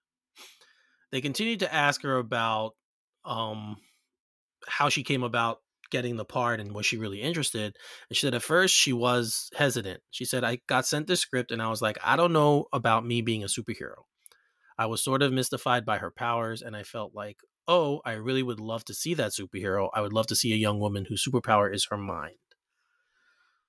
They 1.13 1.21
continued 1.21 1.61
to 1.61 1.73
ask 1.73 2.03
her 2.03 2.17
about 2.19 2.73
um 3.25 3.77
how 4.67 4.89
she 4.89 5.03
came 5.03 5.23
about 5.23 5.59
getting 5.91 6.17
the 6.17 6.25
part 6.25 6.61
and 6.61 6.75
was 6.75 6.87
she 6.87 6.97
really 6.97 7.21
interested 7.21 7.77
and 8.09 8.17
she 8.17 8.21
said 8.27 8.35
at 8.35 8.43
first 8.43 8.75
she 8.75 8.93
was 8.93 9.49
hesitant 9.57 10.01
she 10.11 10.25
said 10.25 10.43
i 10.43 10.59
got 10.67 10.87
sent 10.87 11.07
the 11.07 11.17
script 11.17 11.53
and 11.53 11.63
i 11.63 11.69
was 11.69 11.81
like 11.81 11.97
i 12.03 12.17
don't 12.17 12.33
know 12.33 12.67
about 12.73 13.07
me 13.07 13.23
being 13.23 13.45
a 13.45 13.47
superhero 13.47 14.03
i 14.79 14.87
was 14.87 15.03
sort 15.03 15.23
of 15.23 15.33
mystified 15.33 15.85
by 15.85 15.99
her 15.99 16.11
powers 16.11 16.63
and 16.63 16.75
i 16.75 16.83
felt 16.83 17.15
like 17.15 17.39
oh 17.69 18.01
i 18.05 18.13
really 18.13 18.43
would 18.43 18.61
love 18.61 18.85
to 18.85 18.95
see 18.95 19.15
that 19.15 19.33
superhero 19.33 19.89
i 19.95 20.01
would 20.01 20.13
love 20.13 20.27
to 20.27 20.37
see 20.37 20.53
a 20.53 20.57
young 20.57 20.79
woman 20.81 21.07
whose 21.07 21.25
superpower 21.25 21.73
is 21.73 21.87
her 21.87 21.97
mind 21.97 22.37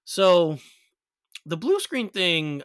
so 0.03 0.57
the 1.45 1.57
blue 1.57 1.79
screen 1.79 2.09
thing 2.09 2.61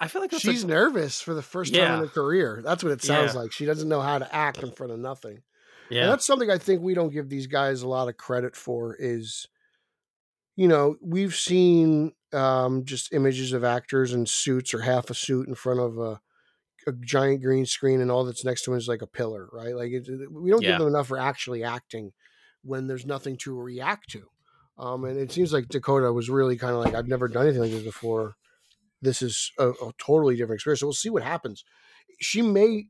i 0.00 0.08
feel 0.08 0.22
like 0.22 0.30
that's 0.30 0.42
She's 0.42 0.64
a, 0.64 0.68
nervous 0.68 1.20
for 1.20 1.34
the 1.34 1.42
first 1.42 1.74
time 1.74 1.92
in 1.94 2.00
her 2.00 2.08
career. 2.08 2.60
That's 2.64 2.82
what 2.84 2.92
it 2.92 3.02
sounds 3.02 3.34
Yeah. 3.34 3.40
like. 3.40 3.52
She 3.52 3.66
doesn't 3.66 3.88
know 3.88 4.00
how 4.00 4.18
to 4.18 4.34
act 4.34 4.62
in 4.62 4.72
front 4.72 4.92
of 4.92 4.98
nothing. 5.00 5.42
And 6.00 6.08
yeah 6.08 6.10
that's 6.10 6.26
something 6.26 6.50
I 6.50 6.58
think 6.58 6.82
we 6.82 6.94
don't 6.94 7.12
give 7.12 7.28
these 7.28 7.46
guys 7.48 7.82
a 7.82 7.88
lot 7.88 8.08
of 8.08 8.16
credit 8.16 8.56
for 8.56 8.94
is, 8.96 9.48
you 10.56 10.68
know, 10.68 10.96
we've 11.00 11.34
seen 11.34 12.12
um, 12.32 12.84
just 12.84 13.12
images 13.12 13.52
of 13.52 13.64
actors 13.64 14.12
in 14.12 14.26
suits 14.26 14.74
or 14.74 14.80
half 14.80 15.10
a 15.10 15.14
suit 15.14 15.48
in 15.48 15.54
front 15.54 15.80
of 15.80 15.98
a, 15.98 16.20
a 16.88 16.92
giant 16.92 17.42
green 17.42 17.66
screen 17.66 18.00
and 18.00 18.10
all 18.10 18.24
that's 18.24 18.44
next 18.44 18.62
to 18.64 18.70
them 18.70 18.78
is 18.78 18.88
like 18.88 19.02
a 19.02 19.06
pillar, 19.06 19.48
right? 19.52 19.74
Like 19.74 19.92
it, 19.92 20.08
it- 20.08 20.32
we 20.32 20.50
don't 20.50 20.62
Yeah. 20.62 20.70
give 20.72 20.78
them 20.80 20.88
enough 20.88 21.08
for 21.08 21.18
actually 21.18 21.62
acting 21.62 22.12
when 22.62 22.86
there's 22.88 23.06
nothing 23.06 23.36
to 23.38 23.54
react 23.58 24.10
to. 24.10 24.24
Um, 24.78 25.04
and 25.04 25.18
it 25.18 25.32
seems 25.32 25.52
like 25.52 25.68
Dakota 25.68 26.12
was 26.12 26.28
really 26.30 26.56
kind 26.56 26.74
of 26.74 26.84
like, 26.84 26.94
I've 26.94 27.08
never 27.08 27.28
done 27.28 27.44
anything 27.44 27.62
like 27.62 27.70
this 27.70 27.82
before. 27.82 28.34
This 29.02 29.22
is 29.22 29.52
a, 29.58 29.70
a 29.70 29.92
totally 29.98 30.34
different 30.36 30.56
experience. 30.58 30.80
So 30.80 30.86
we'll 30.86 30.92
see 30.94 31.10
what 31.10 31.22
happens. 31.22 31.64
She 32.20 32.42
may, 32.42 32.86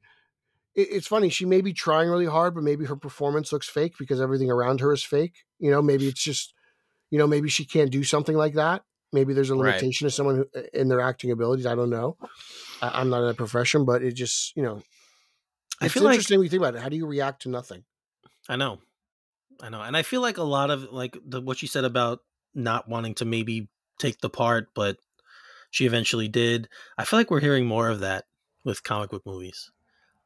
it- 0.75 0.89
it's 0.91 1.07
funny. 1.07 1.29
She 1.29 1.45
may 1.45 1.61
be 1.61 1.73
trying 1.73 2.09
really 2.09 2.27
hard, 2.27 2.55
but 2.55 2.63
maybe 2.65 2.85
her 2.87 2.97
performance 2.97 3.53
looks 3.53 3.69
fake 3.69 3.95
because 3.99 4.21
everything 4.21 4.51
around 4.51 4.81
her 4.81 4.93
is 4.93 5.05
fake. 5.05 5.35
You 5.59 5.71
know, 5.71 5.83
maybe 5.83 6.09
it's 6.09 6.23
just, 6.23 6.55
you 7.11 7.19
know, 7.19 7.27
maybe 7.27 7.49
she 7.49 7.65
can't 7.65 7.91
do 7.91 8.05
something 8.05 8.37
like 8.37 8.55
that. 8.55 8.83
Maybe 9.13 9.33
there's 9.33 9.51
a 9.51 9.55
Right. 9.55 9.71
limitation 9.77 10.07
to 10.07 10.11
someone 10.11 10.37
who, 10.37 10.61
in 10.75 10.89
their 10.89 11.01
acting 11.01 11.31
abilities. 11.31 11.67
I 11.67 11.75
don't 11.75 11.91
know. 11.91 12.17
I, 12.83 13.01
I'm 13.01 13.09
not 13.11 13.23
in 13.23 13.29
a 13.31 13.35
profession, 13.35 13.85
but 13.85 14.03
it 14.03 14.13
just, 14.13 14.55
you 14.57 14.63
know, 14.63 14.83
I 15.81 15.87
it's 15.87 15.95
feel 15.95 16.03
like- 16.03 16.15
interesting 16.15 16.39
when 16.39 16.45
you 16.45 16.51
think 16.51 16.61
about 16.63 16.75
it. 16.75 16.83
How 16.83 16.89
do 16.89 16.97
you 16.97 17.07
react 17.07 17.43
to 17.43 17.49
nothing? 17.49 17.85
I 18.49 18.57
know, 18.57 18.81
I 19.63 19.69
know, 19.71 19.81
and 19.83 19.97
I 19.97 20.03
feel 20.03 20.21
like 20.21 20.39
a 20.39 20.43
lot 20.43 20.71
of 20.71 20.93
like 20.93 21.17
the 21.25 21.41
what 21.41 21.61
you 21.63 21.69
said 21.69 21.85
about 21.85 22.21
not 22.55 22.89
wanting 22.89 23.15
to 23.17 23.25
maybe 23.25 23.69
take 23.99 24.21
the 24.21 24.31
part, 24.31 24.69
but 24.75 24.97
she 25.71 25.85
eventually 25.87 26.29
did. 26.29 26.69
I 26.97 27.05
feel 27.05 27.19
like 27.19 27.31
we're 27.31 27.41
hearing 27.41 27.67
more 27.67 27.89
of 27.89 28.01
that 28.01 28.25
with 28.65 28.83
comic 28.85 29.11
book 29.11 29.23
movies. 29.27 29.71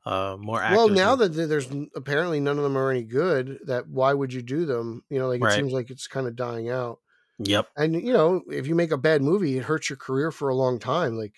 Uh, 0.04 0.36
more. 0.38 0.58
Well, 0.60 0.88
now 0.88 1.14
that 1.16 1.28
there's 1.28 1.68
apparently 1.94 2.40
none 2.40 2.56
of 2.58 2.64
them 2.64 2.76
are 2.76 2.90
any 2.90 3.02
good, 3.04 3.58
that 3.66 3.88
why 3.88 4.12
would 4.12 4.32
you 4.32 4.42
do 4.42 4.64
them? 4.66 5.02
You 5.10 5.18
know, 5.20 5.28
like 5.28 5.40
it 5.40 5.44
Right. 5.44 5.54
seems 5.54 5.72
like 5.72 5.90
it's 5.90 6.06
kind 6.08 6.26
of 6.26 6.34
dying 6.36 6.68
out. 6.70 6.98
Yep, 7.46 7.68
And 7.76 7.94
you 7.94 8.12
know, 8.12 8.42
if 8.48 8.66
you 8.66 8.74
make 8.74 8.90
a 8.90 8.96
bad 8.98 9.22
movie, 9.22 9.57
it 9.59 9.64
hurts 9.64 9.88
your 9.90 9.96
career 9.96 10.31
for 10.31 10.48
a 10.48 10.55
long 10.55 10.78
time. 10.78 11.16
Like 11.16 11.35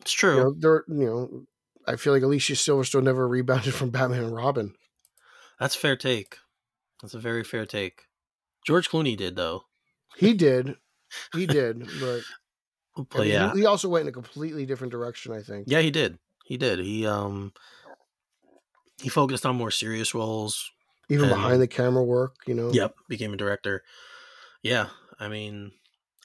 it's 0.00 0.12
true. 0.12 0.36
you 0.36 0.42
know, 0.44 0.54
there, 0.58 0.84
you 0.88 1.06
know, 1.06 1.42
I 1.86 1.96
feel 1.96 2.12
like 2.12 2.22
Alicia 2.22 2.54
Silverstone 2.54 3.04
never 3.04 3.26
rebounded 3.28 3.74
from 3.78 3.90
Batman 3.90 4.24
and 4.24 4.34
Robin. 4.34 4.74
That's 5.60 5.74
a 5.76 5.78
fair 5.78 5.96
take. 5.96 6.36
That's 7.02 7.14
a 7.14 7.18
very 7.18 7.44
fair 7.44 7.66
take. 7.66 8.02
George 8.66 8.90
Clooney 8.90 9.16
did 9.16 9.36
though, 9.36 9.64
He 10.16 10.34
did, 10.34 10.74
he 11.32 11.46
did, 11.58 11.80
but, 12.00 12.20
I 12.98 13.02
but 13.10 13.18
mean, 13.20 13.28
yeah, 13.28 13.52
he, 13.52 13.60
he 13.60 13.66
also 13.66 13.88
went 13.88 14.02
in 14.02 14.08
a 14.08 14.12
completely 14.12 14.66
different 14.66 14.90
direction. 14.90 15.32
I 15.32 15.42
think. 15.42 15.64
yeah, 15.68 15.80
he 15.80 15.90
did. 15.90 16.18
He 16.46 16.56
did. 16.56 16.78
He 16.80 17.06
um 17.06 17.52
he 19.00 19.08
focused 19.08 19.44
on 19.44 19.56
more 19.56 19.70
serious 19.70 20.14
roles. 20.14 20.70
Even 21.08 21.26
And- 21.26 21.34
behind 21.34 21.60
the 21.62 21.68
camera 21.68 22.02
work, 22.02 22.34
you 22.46 22.54
know. 22.54 22.70
Yep, 22.72 22.94
became 23.08 23.32
a 23.32 23.36
director. 23.36 23.84
Yeah, 24.66 24.88
I 25.18 25.28
mean, 25.28 25.72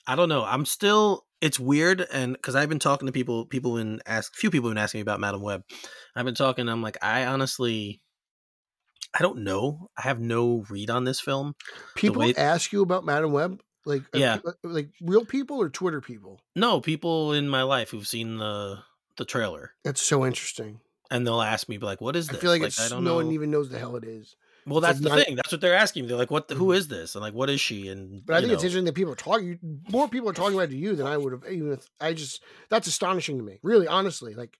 I 0.07 0.15
don't 0.15 0.29
know. 0.29 0.43
I'm 0.43 0.65
still. 0.65 1.25
It's 1.41 1.59
weird, 1.59 2.05
and 2.13 2.33
because 2.33 2.53
I've 2.55 2.69
been 2.69 2.77
talking 2.79 3.07
to 3.07 3.11
people, 3.11 3.45
people 3.47 3.75
been 3.75 3.99
ask, 4.05 4.35
few 4.35 4.51
people 4.51 4.69
have 4.69 4.75
been 4.75 4.83
asking 4.83 4.99
me 4.99 5.01
about 5.03 5.19
Madame 5.19 5.41
Web. 5.41 5.63
I've 6.15 6.25
been 6.25 6.35
talking. 6.35 6.69
I'm 6.69 6.83
like, 6.83 6.97
I 7.01 7.25
honestly, 7.25 7.99
I 9.17 9.23
don't 9.23 9.39
know. 9.43 9.89
I 9.97 10.03
have 10.03 10.19
no 10.19 10.63
read 10.69 10.89
on 10.91 11.03
this 11.03 11.19
film. 11.19 11.55
People 11.95 12.23
ask 12.37 12.71
you 12.71 12.83
about 12.83 13.05
Madame 13.05 13.31
Web, 13.31 13.59
like 13.85 14.03
Yeah. 14.13 14.37
pe- 14.37 14.49
uh, 14.49 14.53
like 14.63 14.89
real 15.01 15.25
people 15.25 15.59
or 15.59 15.69
Twitter 15.69 15.99
people. 15.99 16.39
No, 16.55 16.79
people 16.79 17.33
in 17.33 17.49
my 17.49 17.63
life 17.63 17.89
who've 17.89 18.07
seen 18.07 18.37
the 18.37 18.79
the 19.17 19.25
trailer, 19.25 19.71
That's 19.83 20.01
so 20.01 20.25
interesting. 20.25 20.79
and 21.09 21.25
they'll 21.27 21.41
ask 21.41 21.67
me, 21.67 21.77
like, 21.79 21.99
"What 22.01 22.15
is 22.15 22.27
this?" 22.27 22.37
I 22.37 22.39
feel 22.39 22.51
like, 22.51 22.61
I 22.61 22.65
it's 22.67 22.89
don't 22.89 23.03
no 23.03 23.11
know. 23.11 23.15
one 23.17 23.31
even 23.33 23.49
knows 23.51 23.69
the 23.69 23.77
hell 23.79 23.95
it 23.97 24.03
is. 24.05 24.35
Well, 24.67 24.79
that's 24.81 24.99
the 24.99 25.09
not- 25.09 25.25
thing. 25.25 25.35
That's 25.35 25.51
what 25.51 25.59
they're 25.61 25.75
asking 25.75 26.03
me. 26.03 26.09
They're 26.09 26.17
like, 26.17 26.29
"What? 26.31 26.47
The, 26.47 26.55
who 26.55 26.67
Mhm. 26.67 26.87
this?" 26.87 27.15
And 27.15 27.23
like, 27.23 27.33
"What 27.33 27.49
is 27.49 27.59
she?" 27.59 27.87
And 27.87 28.23
But 28.25 28.35
I 28.35 28.41
think 28.41 28.53
it's 28.53 28.63
interesting 28.63 28.85
that 28.85 28.93
people 28.95 29.11
are 29.13 29.15
talking. 29.15 29.57
More 29.89 30.07
people 30.07 30.29
are 30.29 30.33
talking 30.33 30.53
about 30.55 30.65
it 30.69 30.71
to 30.71 30.77
you 30.77 30.95
than 30.95 31.07
I 31.07 31.17
would 31.17 31.33
have. 31.33 31.43
Even 31.51 31.71
if 31.73 31.87
I 31.99 32.13
just 32.13 32.43
that's 32.69 32.87
astonishing 32.87 33.37
to 33.37 33.43
me. 33.43 33.59
Really, 33.63 33.87
honestly, 33.87 34.35
like 34.35 34.57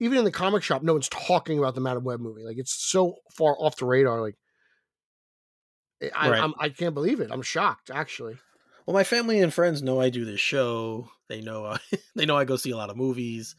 even 0.00 0.18
in 0.18 0.24
the 0.24 0.32
comic 0.32 0.62
shop, 0.64 0.82
no 0.82 0.92
one's 0.92 1.08
talking 1.08 1.58
about 1.58 1.74
the 1.76 1.80
Madame 1.80 2.02
Web 2.04 2.18
movie. 2.20 2.42
Like 2.44 2.58
it's 2.58 2.72
so 2.74 3.16
far 3.32 3.54
off 3.58 3.76
the 3.76 3.86
radar. 3.86 4.20
Like 4.20 4.36
I, 6.14 6.30
Right. 6.30 6.42
I'm, 6.42 6.54
I 6.58 6.68
can't 6.68 6.94
believe 6.94 7.20
it. 7.20 7.30
I'm 7.30 7.42
shocked, 7.42 7.90
actually. 7.90 8.36
Well, 8.86 8.94
my 8.94 9.04
family 9.04 9.40
and 9.40 9.54
friends 9.54 9.82
know 9.82 10.00
I 10.00 10.10
do 10.10 10.24
this 10.24 10.40
show. 10.40 11.08
They 11.28 11.40
know 11.40 11.64
I, 11.64 11.78
they 12.16 12.26
know 12.26 12.36
I 12.36 12.44
go 12.44 12.56
see 12.56 12.72
a 12.72 12.76
lot 12.76 12.90
of 12.90 12.96
movies. 12.96 13.54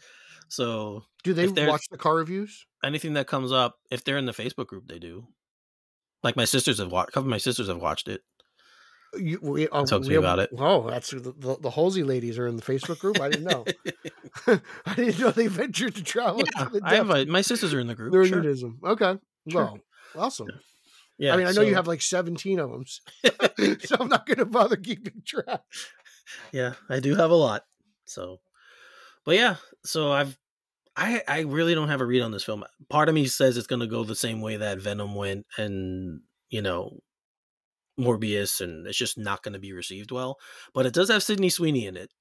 So 0.49 1.03
Do 1.23 1.33
they 1.33 1.47
watch 1.65 1.87
the 1.89 1.97
car 1.97 2.15
reviews? 2.15 2.65
anything 2.83 3.13
that 3.13 3.25
comes 3.25 3.51
up, 3.51 3.79
if 3.89 4.03
they're 4.03 4.17
in 4.17 4.25
the 4.27 4.31
Facebook 4.31 4.67
group, 4.67 4.87
they 4.87 4.99
do. 4.99 5.25
Like 6.25 6.35
my 6.35 6.45
sisters 6.45 6.79
have 6.79 6.91
watched. 6.91 7.09
A 7.09 7.11
couple 7.13 7.27
of 7.27 7.31
my 7.31 7.37
sisters 7.37 7.67
have 7.67 7.77
watched 7.81 8.07
it. 8.07 8.21
You, 9.15 9.39
we, 9.41 9.69
uh, 9.69 9.85
Talk 9.85 10.01
to 10.01 10.09
me 10.09 10.15
about 10.15 10.39
it. 10.39 10.49
Oh, 10.57 10.89
that's 10.89 11.11
the, 11.11 11.19
the, 11.19 11.57
the 11.61 11.69
Halsey 11.69 12.03
ladies 12.03 12.37
are 12.37 12.47
in 12.47 12.57
the 12.57 12.61
Facebook 12.63 12.99
group. 12.99 13.21
I 13.21 13.29
didn't 13.29 13.45
know. 13.45 13.63
I 14.85 14.95
didn't 14.95 15.19
know 15.19 15.29
they 15.31 15.47
ventured 15.47 15.95
to 15.95 16.03
travel. 16.03 16.41
yeah, 16.57 16.65
to 16.65 16.81
I 16.83 16.95
have 16.95 17.09
a, 17.11 17.25
my 17.27 17.41
sisters 17.41 17.73
are 17.73 17.79
in 17.79 17.87
the 17.87 17.95
group. 17.95 18.11
They're 18.11 18.25
Sure. 18.25 18.41
nudism. 18.41 18.83
Okay. 18.83 19.17
Sure. 19.47 19.63
Well, 19.65 19.79
awesome. 20.17 20.47
Yeah, 21.17 21.33
I 21.33 21.37
mean, 21.37 21.47
I 21.47 21.51
know 21.51 21.61
you 21.61 21.75
have 21.75 21.87
like 21.87 22.01
17 22.01 22.59
of 22.59 22.71
them, 22.71 22.85
so 23.79 23.95
I'm 23.99 24.09
not 24.09 24.25
going 24.25 24.39
to 24.39 24.45
bother 24.45 24.75
keeping 24.75 25.21
track. 25.25 25.61
yeah, 26.51 26.73
I 26.89 26.99
do 26.99 27.15
have 27.15 27.31
a 27.31 27.35
lot. 27.35 27.63
So, 28.03 28.41
but 29.23 29.35
yeah, 29.35 29.55
so 29.85 30.11
I've, 30.11 30.37
I, 30.97 31.21
I 31.27 31.39
really 31.41 31.75
don't 31.75 31.89
have 31.89 32.01
a 32.01 32.05
read 32.05 32.21
on 32.21 32.31
this 32.31 32.43
film. 32.43 32.63
Part 32.89 33.09
of 33.09 33.15
me 33.15 33.25
says 33.25 33.57
it's 33.57 33.67
going 33.67 33.81
to 33.81 33.87
go 33.87 34.03
the 34.03 34.15
same 34.15 34.41
way 34.41 34.57
that 34.57 34.79
Venom 34.79 35.15
went, 35.15 35.45
and 35.57 36.21
you 36.49 36.61
know, 36.61 36.99
Morbius, 37.99 38.61
and 38.61 38.87
it's 38.87 38.97
just 38.97 39.17
not 39.17 39.43
going 39.43 39.53
to 39.53 39.59
be 39.59 39.73
received 39.73 40.11
well. 40.11 40.37
But 40.73 40.85
it 40.85 40.93
does 40.93 41.09
have 41.09 41.23
Sydney 41.23 41.49
Sweeney 41.49 41.85
in 41.85 41.97
it, 41.97 42.11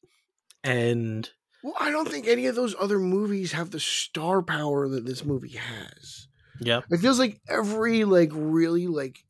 and 0.63 1.29
Well, 1.63 1.75
I 1.79 1.91
don't 1.91 2.09
think 2.09 2.27
any 2.27 2.47
of 2.47 2.57
those 2.57 2.75
other 2.81 2.99
movies 2.99 3.53
have 3.53 3.71
the 3.71 3.81
star 3.81 4.43
power 4.43 4.89
that 4.89 5.07
this 5.07 5.25
movie 5.25 5.57
has. 5.57 6.29
yeah, 6.61 6.81
It 6.91 6.99
feels 6.99 7.19
like 7.19 7.41
every 7.49 8.05
like 8.05 8.31
really 8.33 8.87
like 8.87 9.05
like, 9.05 9.25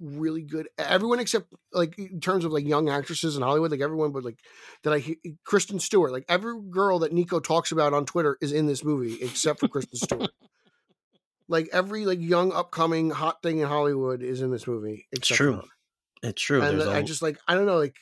really 0.00 0.42
good 0.42 0.68
everyone 0.78 1.20
except 1.20 1.52
like 1.72 1.98
in 1.98 2.20
terms 2.20 2.44
of 2.44 2.52
like 2.52 2.66
young 2.66 2.88
actresses 2.88 3.36
in 3.36 3.42
Hollywood, 3.42 3.70
like 3.70 3.80
everyone 3.80 4.12
but 4.12 4.24
like 4.24 4.38
that 4.82 4.92
I 4.92 4.98
he- 4.98 5.20
Kristen 5.44 5.78
Stewart, 5.78 6.12
like 6.12 6.24
every 6.28 6.54
girl 6.70 7.00
that 7.00 7.12
Nico 7.12 7.40
talks 7.40 7.72
about 7.72 7.92
on 7.92 8.06
Twitter 8.06 8.36
is 8.40 8.52
in 8.52 8.66
this 8.66 8.84
movie 8.84 9.18
except 9.20 9.60
for 9.60 9.68
Kristen 9.68 9.98
Stewart. 9.98 10.30
Like 11.48 11.68
every 11.72 12.06
like 12.06 12.20
young 12.20 12.52
upcoming 12.52 13.10
hot 13.10 13.42
thing 13.42 13.58
in 13.58 13.66
Hollywood 13.66 14.22
is 14.22 14.40
in 14.40 14.52
this 14.52 14.68
movie. 14.68 15.08
it's 15.10 15.26
true. 15.26 15.60
It's 16.22 16.40
true. 16.40 16.62
And 16.62 16.80
There's 16.80 16.88
I 16.88 17.02
just 17.02 17.22
like 17.22 17.38
I 17.48 17.56
don't 17.56 17.66
know 17.66 17.76
like 17.76 17.96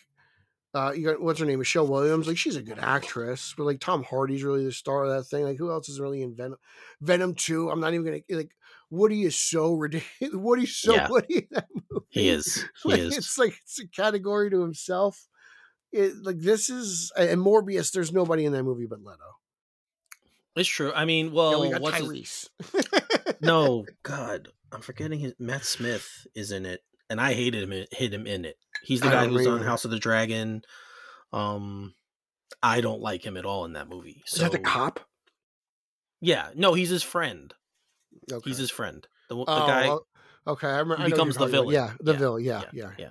uh 0.75 0.93
you 0.95 1.07
got 1.07 1.23
what's 1.23 1.41
her 1.41 1.47
name 1.47 1.59
Michelle 1.59 1.87
Williams 1.87 2.27
like 2.27 2.37
she's 2.37 2.57
a 2.57 2.63
good 2.63 2.79
actress 2.79 3.55
but 3.57 3.65
like 3.65 3.81
Tom 3.81 4.05
Hardy's 4.05 4.45
really 4.45 4.67
the 4.67 4.73
star 4.73 5.05
of 5.05 5.17
that 5.17 5.25
thing 5.25 5.45
like 5.45 5.57
who 5.57 5.71
else 5.71 5.89
is 5.89 5.99
really 5.99 6.21
in 6.21 6.37
Venom 6.37 6.59
Venom 7.01 7.35
2 7.35 7.71
I'm 7.71 7.81
not 7.81 7.95
even 7.95 8.05
gonna 8.05 8.21
like 8.29 8.51
Woody 8.90 9.22
is 9.24 9.37
so 9.37 9.74
ridiculous 9.74 10.35
Woody's 10.35 10.77
so 10.77 10.94
Yeah. 10.94 11.09
Woody 11.11 11.37
in 11.37 11.46
that 11.53 11.66
movie 11.90 12.07
he 12.11 12.29
is. 12.29 12.64
He 12.83 12.88
like, 12.90 13.01
is. 13.01 13.16
it's 13.16 13.38
like 13.38 13.55
it's 13.62 13.79
a 13.81 13.88
category 13.88 14.51
to 14.51 14.61
himself 14.61 15.27
it 15.92 16.14
like 16.22 16.38
this 16.38 16.68
is 16.70 17.12
and 17.16 17.40
Morbius 17.40 17.92
there's 17.92 18.12
nobody 18.12 18.44
in 18.44 18.53
that 18.53 18.62
movie 18.64 18.87
but 18.87 19.01
Leto 19.01 19.18
It's 20.57 20.68
true. 20.68 20.92
I 20.94 21.05
mean, 21.05 21.33
well, 21.33 21.62
we 21.62 21.70
got 21.70 21.81
what's 21.81 21.98
his- 21.98 22.48
Tyrese 22.62 23.37
no, 23.40 23.85
God, 24.03 24.48
I'm 24.72 24.81
forgetting 24.81 25.20
his 25.20 25.35
Matt 25.38 25.64
Smith 25.64 26.27
is 26.35 26.51
in 26.51 26.66
it, 26.66 26.83
and 27.09 27.20
I 27.20 27.35
hated 27.35 27.62
him. 27.70 27.87
Hit 27.92 28.12
him 28.12 28.27
in 28.27 28.44
it. 28.44 28.57
He's 28.83 29.01
the 29.01 29.11
guy 29.11 29.27
who's 29.29 29.46
on. 29.46 29.62
House 29.62 29.85
of 29.85 29.90
the 29.92 29.98
Dragon. 29.98 30.62
Um, 31.33 31.94
I 32.62 32.81
don't 32.81 33.01
like 33.01 33.24
him 33.24 33.37
at 33.37 33.44
all 33.44 33.64
in 33.64 33.74
that 33.74 33.88
movie. 33.88 34.22
is 34.27 34.40
that 34.40 34.51
the 34.53 34.59
cop 34.59 35.01
Yeah, 36.20 36.48
no, 36.57 36.74
he's 36.74 36.90
his 36.90 37.03
friend. 37.03 37.55
Okay. 38.31 38.51
He's 38.51 38.59
his 38.59 38.71
friend. 38.71 39.07
The, 39.29 39.35
the 39.37 39.40
oh, 39.42 39.66
guy. 39.66 39.87
well, 39.88 40.07
okay 40.47 40.68
I 40.68 40.79
remember 40.79 41.03
I 41.05 41.11
becomes 41.11 41.37
the 41.37 41.42
about. 41.44 41.51
villain. 41.53 41.75
yeah 41.75 41.92
the 42.01 42.12
Yeah, 42.12 42.18
villain 42.18 42.44
yeah 42.44 42.62
yeah, 42.73 42.90
yeah. 42.99 43.11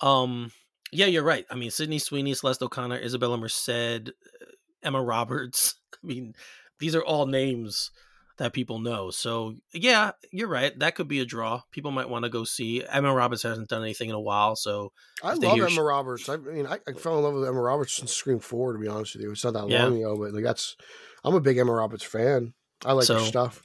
Um, 0.00 0.50
yeah, 0.92 1.06
you're 1.06 1.22
right. 1.24 1.44
I 1.50 1.54
mean, 1.56 1.70
Sydney 1.70 1.98
Sweeney, 1.98 2.34
Celeste 2.34 2.62
O'Connor, 2.62 3.00
Isabela 3.00 3.38
Merced, 3.40 3.68
uh, 4.10 4.46
Emma 4.82 5.02
Roberts. 5.02 5.74
I 5.94 6.06
mean, 6.06 6.34
these 6.78 6.94
are 6.94 7.02
all 7.04 7.26
names 7.26 7.90
that 8.38 8.52
people 8.52 8.78
know. 8.78 9.10
So 9.10 9.54
yeah, 9.72 10.10
you're 10.30 10.48
right. 10.48 10.78
That 10.78 10.94
could 10.94 11.08
be 11.08 11.20
a 11.20 11.24
draw. 11.24 11.62
People 11.72 11.90
might 11.90 12.08
want 12.08 12.24
to 12.24 12.28
go 12.28 12.44
see. 12.44 12.84
Emma 12.86 13.12
Roberts 13.14 13.42
hasn't 13.42 13.68
done 13.68 13.82
anything 13.82 14.10
in 14.10 14.14
a 14.14 14.20
while, 14.20 14.54
so 14.54 14.92
I 15.22 15.32
love 15.34 15.58
Emma 15.58 15.70
sh- 15.70 15.78
Roberts. 15.78 16.28
I 16.28 16.36
mean, 16.36 16.66
I, 16.66 16.78
I 16.86 16.92
fell 16.92 17.16
in 17.18 17.24
love 17.24 17.34
with 17.34 17.48
Emma 17.48 17.60
Roberts 17.60 17.94
since 17.94 18.12
Scream 18.12 18.38
Four. 18.38 18.74
To 18.74 18.78
be 18.78 18.88
honest 18.88 19.14
with 19.14 19.22
you, 19.24 19.32
it's 19.32 19.42
not 19.44 19.54
that 19.54 19.68
Yeah. 19.68 19.84
long 19.86 19.96
ago, 19.98 20.16
but 20.18 20.34
like 20.34 20.44
that's 20.44 20.76
I'm 21.24 21.34
a 21.34 21.40
big 21.40 21.56
Emma 21.58 21.72
Roberts 21.72 22.04
fan. 22.04 22.52
I 22.84 22.92
like 22.92 23.08
her 23.08 23.18
stuff. 23.20 23.62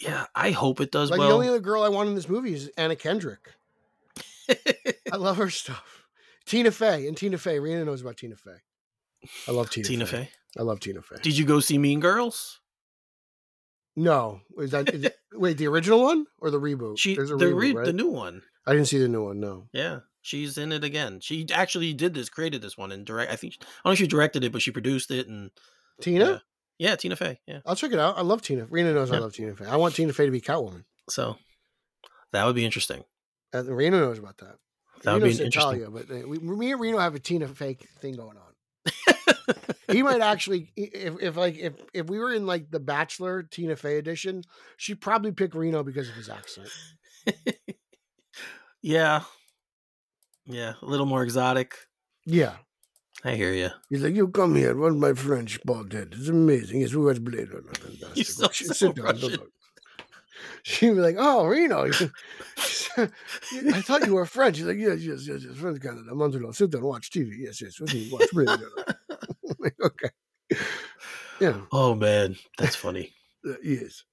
Yeah, 0.00 0.26
I 0.34 0.50
hope 0.50 0.80
it 0.80 0.90
does 0.90 1.10
Like 1.10 1.18
well. 1.18 1.28
the 1.28 1.34
only 1.34 1.48
other 1.48 1.60
girl 1.60 1.82
I 1.82 1.88
want 1.88 2.08
in 2.08 2.14
this 2.14 2.28
movie 2.28 2.54
is 2.54 2.70
Anna 2.76 2.96
Kendrick. 2.96 3.52
I 5.12 5.16
love 5.16 5.36
her 5.38 5.50
stuff. 5.50 6.04
Tina 6.46 6.70
Fey 6.70 7.06
and 7.06 7.16
Tina 7.16 7.38
Fey. 7.38 7.58
Rena 7.58 7.84
knows 7.84 8.02
about 8.02 8.16
Tina 8.18 8.36
Fey. 8.36 8.56
I 9.48 9.52
love 9.52 9.70
Tina, 9.70 9.86
Tina 9.88 10.06
Fey. 10.06 10.24
Fey. 10.24 10.30
I 10.58 10.62
love 10.62 10.80
Tina 10.80 11.00
Fey. 11.00 11.16
Did 11.22 11.38
you 11.38 11.44
go 11.46 11.60
see 11.60 11.78
Mean 11.78 12.00
Girls? 12.00 12.60
no, 13.96 14.40
is 14.58 14.72
that 14.72 14.92
is 14.92 15.08
wait 15.32 15.56
the 15.56 15.68
original 15.68 16.02
one 16.02 16.26
or 16.40 16.50
the 16.50 16.60
reboot? 16.60 16.98
She 16.98 17.14
There's 17.14 17.30
a 17.30 17.36
the 17.36 17.46
reboot, 17.46 17.56
re- 17.60 17.72
right? 17.74 17.86
the 17.86 17.92
new 17.92 18.08
one. 18.08 18.42
I 18.66 18.72
didn't 18.72 18.88
see 18.88 18.98
the 18.98 19.08
new 19.08 19.24
one. 19.24 19.38
No. 19.40 19.68
Yeah, 19.72 20.00
she's 20.20 20.58
in 20.58 20.72
it 20.72 20.82
again. 20.84 21.20
She 21.20 21.46
actually 21.52 21.92
did 21.94 22.12
this, 22.14 22.28
created 22.28 22.60
this 22.60 22.76
one, 22.76 22.90
and 22.92 23.04
direct. 23.06 23.30
I 23.32 23.36
think 23.36 23.54
I 23.60 23.64
don't 23.84 23.90
know 23.90 23.92
if 23.92 23.98
she 23.98 24.06
directed 24.08 24.42
it, 24.44 24.52
but 24.52 24.62
she 24.62 24.70
produced 24.72 25.10
it, 25.10 25.28
and 25.28 25.50
Tina. 26.00 26.42
Yeah. 26.78 26.96
Tina 26.96 27.16
Fey. 27.16 27.40
Yeah, 27.46 27.60
I'll 27.66 27.76
check 27.76 27.92
it 27.92 27.98
out. 27.98 28.18
I 28.18 28.22
love 28.22 28.42
Tina. 28.42 28.66
Rena 28.66 28.92
knows 28.92 29.10
I 29.10 29.14
Yeah. 29.14 29.20
love 29.20 29.34
Tina 29.34 29.54
Fey. 29.54 29.66
I 29.66 29.76
want 29.76 29.94
Tina 29.94 30.12
Fey 30.12 30.26
to 30.26 30.32
be 30.32 30.40
Catwoman. 30.40 30.84
so 31.08 31.36
that 32.32 32.44
would 32.46 32.54
be 32.56 32.64
interesting. 32.64 33.04
Uh, 33.54 33.64
Reno 33.64 33.98
knows 34.00 34.18
about 34.18 34.38
that. 34.38 34.56
That 35.02 35.14
would 35.14 35.22
Reno's 35.22 35.38
be 35.38 35.44
interesting. 35.44 35.86
But 35.92 36.10
uh, 36.10 36.26
we, 36.28 36.38
me 36.38 36.72
and 36.72 36.80
Reno 36.80 36.98
have 36.98 37.14
a 37.14 37.20
Tina 37.20 37.46
Fey 37.48 37.74
thing 38.00 38.16
going 38.16 38.36
on. 38.36 38.44
he 39.88 40.02
might 40.02 40.20
actually 40.20 40.72
if, 40.76 41.14
if 41.22 41.36
like 41.36 41.56
if 41.56 41.74
if 41.92 42.06
we 42.06 42.18
were 42.18 42.32
in 42.32 42.46
like 42.46 42.70
the 42.70 42.80
bachelor 42.80 43.42
tina 43.42 43.76
fey 43.76 43.96
edition 43.98 44.42
she'd 44.76 45.00
probably 45.00 45.32
pick 45.32 45.54
reno 45.54 45.82
because 45.82 46.08
of 46.08 46.14
his 46.14 46.28
accent 46.28 46.68
yeah, 48.82 49.22
yeah, 50.46 50.74
a 50.82 50.86
little 50.86 51.06
more 51.06 51.22
exotic. 51.22 51.74
yeah 52.26 52.56
I 53.24 53.34
hear 53.36 53.52
you. 53.54 53.70
he's 53.88 54.02
like 54.02 54.14
you 54.14 54.28
come 54.28 54.54
here. 54.54 54.76
One 54.76 54.92
of 54.92 54.98
my 54.98 55.14
french 55.14 55.58
bald 55.64 55.92
head 55.92 56.14
it's 56.16 56.28
amazing. 56.28 56.80
Yes 56.82 56.94
we 56.94 57.04
watch 57.04 57.22
blade 57.22 57.50
runner 57.52 57.72
fantastic 57.74 58.16
You 58.16 58.24
sound 58.24 58.54
She- 58.54 58.64
so 58.66 58.72
sit 58.74 58.94
down, 58.96 59.06
don't 59.06 59.22
Russian. 59.22 59.38
talk. 59.38 59.48
she'd 60.62 60.90
be 60.90 61.00
like 61.00 61.16
oh 61.18 61.46
reno. 61.46 61.84
I 62.96 63.80
thought 63.80 64.06
you 64.06 64.14
were 64.14 64.26
french. 64.26 64.58
He's 64.58 64.66
like 64.66 64.76
yes 64.78 65.00
yes 65.00 65.26
yes 65.26 65.42
yes. 65.46 65.56
French 65.56 65.80
canada. 65.80 66.14
Montreal. 66.14 66.52
Sit 66.52 66.70
down. 66.70 66.82
Watch 66.82 67.10
tv 67.10 67.30
yes 67.38 67.60
yes. 67.62 67.80
We 67.80 67.86
can 67.86 68.10
watch? 68.10 68.30
Blade 68.32 68.48
like, 69.58 69.74
okay. 69.82 70.10
Yeah. 71.40 71.60
Oh 71.72 71.94
man, 71.94 72.36
that's 72.58 72.76
funny. 72.76 73.12
uh, 73.48 73.54
yes. 73.62 74.04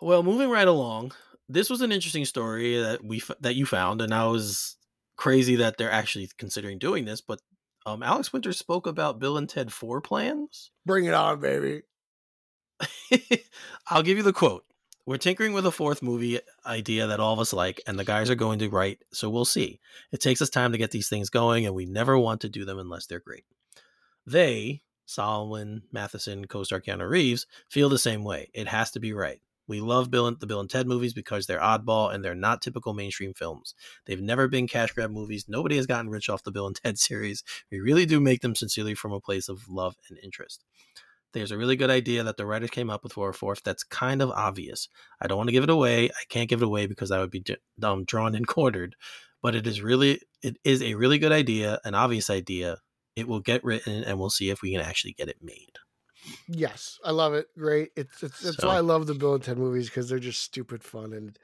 Well, 0.00 0.22
moving 0.22 0.48
right 0.48 0.66
along, 0.68 1.12
this 1.48 1.68
was 1.68 1.80
an 1.82 1.92
interesting 1.92 2.24
story 2.24 2.78
that 2.80 3.04
we 3.04 3.22
that 3.40 3.54
you 3.56 3.66
found, 3.66 4.00
and 4.00 4.14
I 4.14 4.26
was 4.26 4.76
crazy 5.18 5.56
that 5.56 5.76
they're 5.76 5.92
actually 5.92 6.30
considering 6.38 6.78
doing 6.78 7.04
this. 7.04 7.20
But 7.20 7.42
um, 7.84 8.02
Alex 8.02 8.32
Winter 8.32 8.54
spoke 8.54 8.86
about 8.86 9.18
Bill 9.18 9.36
and 9.36 9.48
Ted 9.48 9.70
Four 9.70 10.00
plans. 10.00 10.70
bring 10.86 11.04
it 11.04 11.14
on 11.14 11.40
baby 11.40 11.82
I'll 13.88 14.02
give 14.02 14.16
you 14.16 14.22
the 14.22 14.32
quote. 14.32 14.64
We're 15.06 15.16
tinkering 15.16 15.54
with 15.54 15.64
a 15.64 15.72
fourth 15.72 16.02
movie 16.02 16.38
idea 16.66 17.06
that 17.06 17.18
all 17.18 17.32
of 17.32 17.38
us 17.38 17.54
like, 17.54 17.80
and 17.86 17.98
the 17.98 18.04
guys 18.04 18.28
are 18.28 18.34
going 18.34 18.58
to 18.58 18.68
write, 18.68 18.98
so 19.10 19.30
we'll 19.30 19.46
see. 19.46 19.80
It 20.12 20.20
takes 20.20 20.42
us 20.42 20.50
time 20.50 20.72
to 20.72 20.78
get 20.78 20.90
these 20.90 21.08
things 21.08 21.30
going, 21.30 21.64
and 21.64 21.74
we 21.74 21.86
never 21.86 22.18
want 22.18 22.42
to 22.42 22.48
do 22.48 22.66
them 22.66 22.78
unless 22.78 23.06
they're 23.06 23.18
great. 23.18 23.44
They, 24.26 24.82
Solomon, 25.06 25.84
Matheson, 25.92 26.46
co 26.46 26.62
star 26.62 26.82
Keanu 26.82 27.08
Reeves, 27.08 27.46
feel 27.70 27.88
the 27.88 27.98
same 27.98 28.22
way. 28.22 28.50
It 28.52 28.68
has 28.68 28.90
to 28.90 29.00
be 29.00 29.14
right. 29.14 29.40
We 29.68 29.80
love 29.80 30.10
Bill 30.10 30.26
and 30.26 30.40
the 30.40 30.46
Bill 30.46 30.60
and 30.60 30.70
Ted 30.70 30.88
movies 30.88 31.12
because 31.12 31.46
they're 31.46 31.60
oddball 31.60 32.12
and 32.12 32.24
they're 32.24 32.34
not 32.34 32.62
typical 32.62 32.94
mainstream 32.94 33.34
films. 33.34 33.74
They've 34.06 34.20
never 34.20 34.48
been 34.48 34.66
cash 34.66 34.92
grab 34.92 35.10
movies. 35.10 35.44
Nobody 35.46 35.76
has 35.76 35.86
gotten 35.86 36.10
rich 36.10 36.30
off 36.30 36.42
the 36.42 36.50
Bill 36.50 36.66
and 36.66 36.74
Ted 36.74 36.98
series. 37.08 37.44
We 37.70 37.78
really 37.78 38.06
do 38.06 38.18
make 38.18 38.40
them 38.40 38.54
sincerely 38.54 38.94
from 38.94 39.12
a 39.12 39.20
place 39.20 39.48
of 39.48 39.68
love 39.68 39.96
and 40.08 40.18
interest. 40.22 40.64
There's 41.34 41.52
a 41.52 41.58
really 41.58 41.76
good 41.76 41.90
idea 41.90 42.24
that 42.24 42.38
the 42.38 42.46
writers 42.46 42.70
came 42.70 42.88
up 42.88 43.02
with 43.02 43.12
for 43.12 43.28
a 43.28 43.34
fourth 43.34 43.62
that's 43.62 43.84
kind 43.84 44.22
of 44.22 44.30
obvious. 44.30 44.88
I 45.20 45.26
don't 45.26 45.36
want 45.36 45.48
to 45.48 45.52
give 45.52 45.64
it 45.64 45.70
away. 45.70 46.08
I 46.08 46.24
can't 46.30 46.48
give 46.48 46.62
it 46.62 46.66
away 46.66 46.86
because 46.86 47.10
I 47.10 47.18
would 47.18 47.30
be 47.30 47.44
um, 47.82 48.04
drawn 48.04 48.34
and 48.34 48.46
quartered. 48.46 48.96
But 49.42 49.54
it 49.54 49.66
is 49.66 49.82
really, 49.82 50.22
it 50.42 50.56
is 50.64 50.82
a 50.82 50.94
really 50.94 51.18
good 51.18 51.30
idea, 51.30 51.80
an 51.84 51.94
obvious 51.94 52.30
idea. 52.30 52.78
It 53.14 53.28
will 53.28 53.40
get 53.40 53.62
written, 53.62 54.04
and 54.04 54.18
we'll 54.18 54.30
see 54.30 54.48
if 54.48 54.62
we 54.62 54.72
can 54.72 54.80
actually 54.80 55.12
get 55.12 55.28
it 55.28 55.42
made. 55.42 55.78
Yes, 56.48 56.98
I 57.04 57.10
love 57.10 57.34
it. 57.34 57.46
Great. 57.58 57.90
It's, 57.96 58.22
it's 58.22 58.40
that's 58.40 58.56
So- 58.58 58.68
why 58.68 58.76
I 58.76 58.80
love 58.80 59.06
the 59.06 59.14
Bill 59.14 59.34
and 59.34 59.42
Ted 59.42 59.58
movies 59.58 59.88
because 59.88 60.08
they're 60.08 60.18
just 60.18 60.42
stupid 60.42 60.82
fun 60.82 61.12
and 61.12 61.38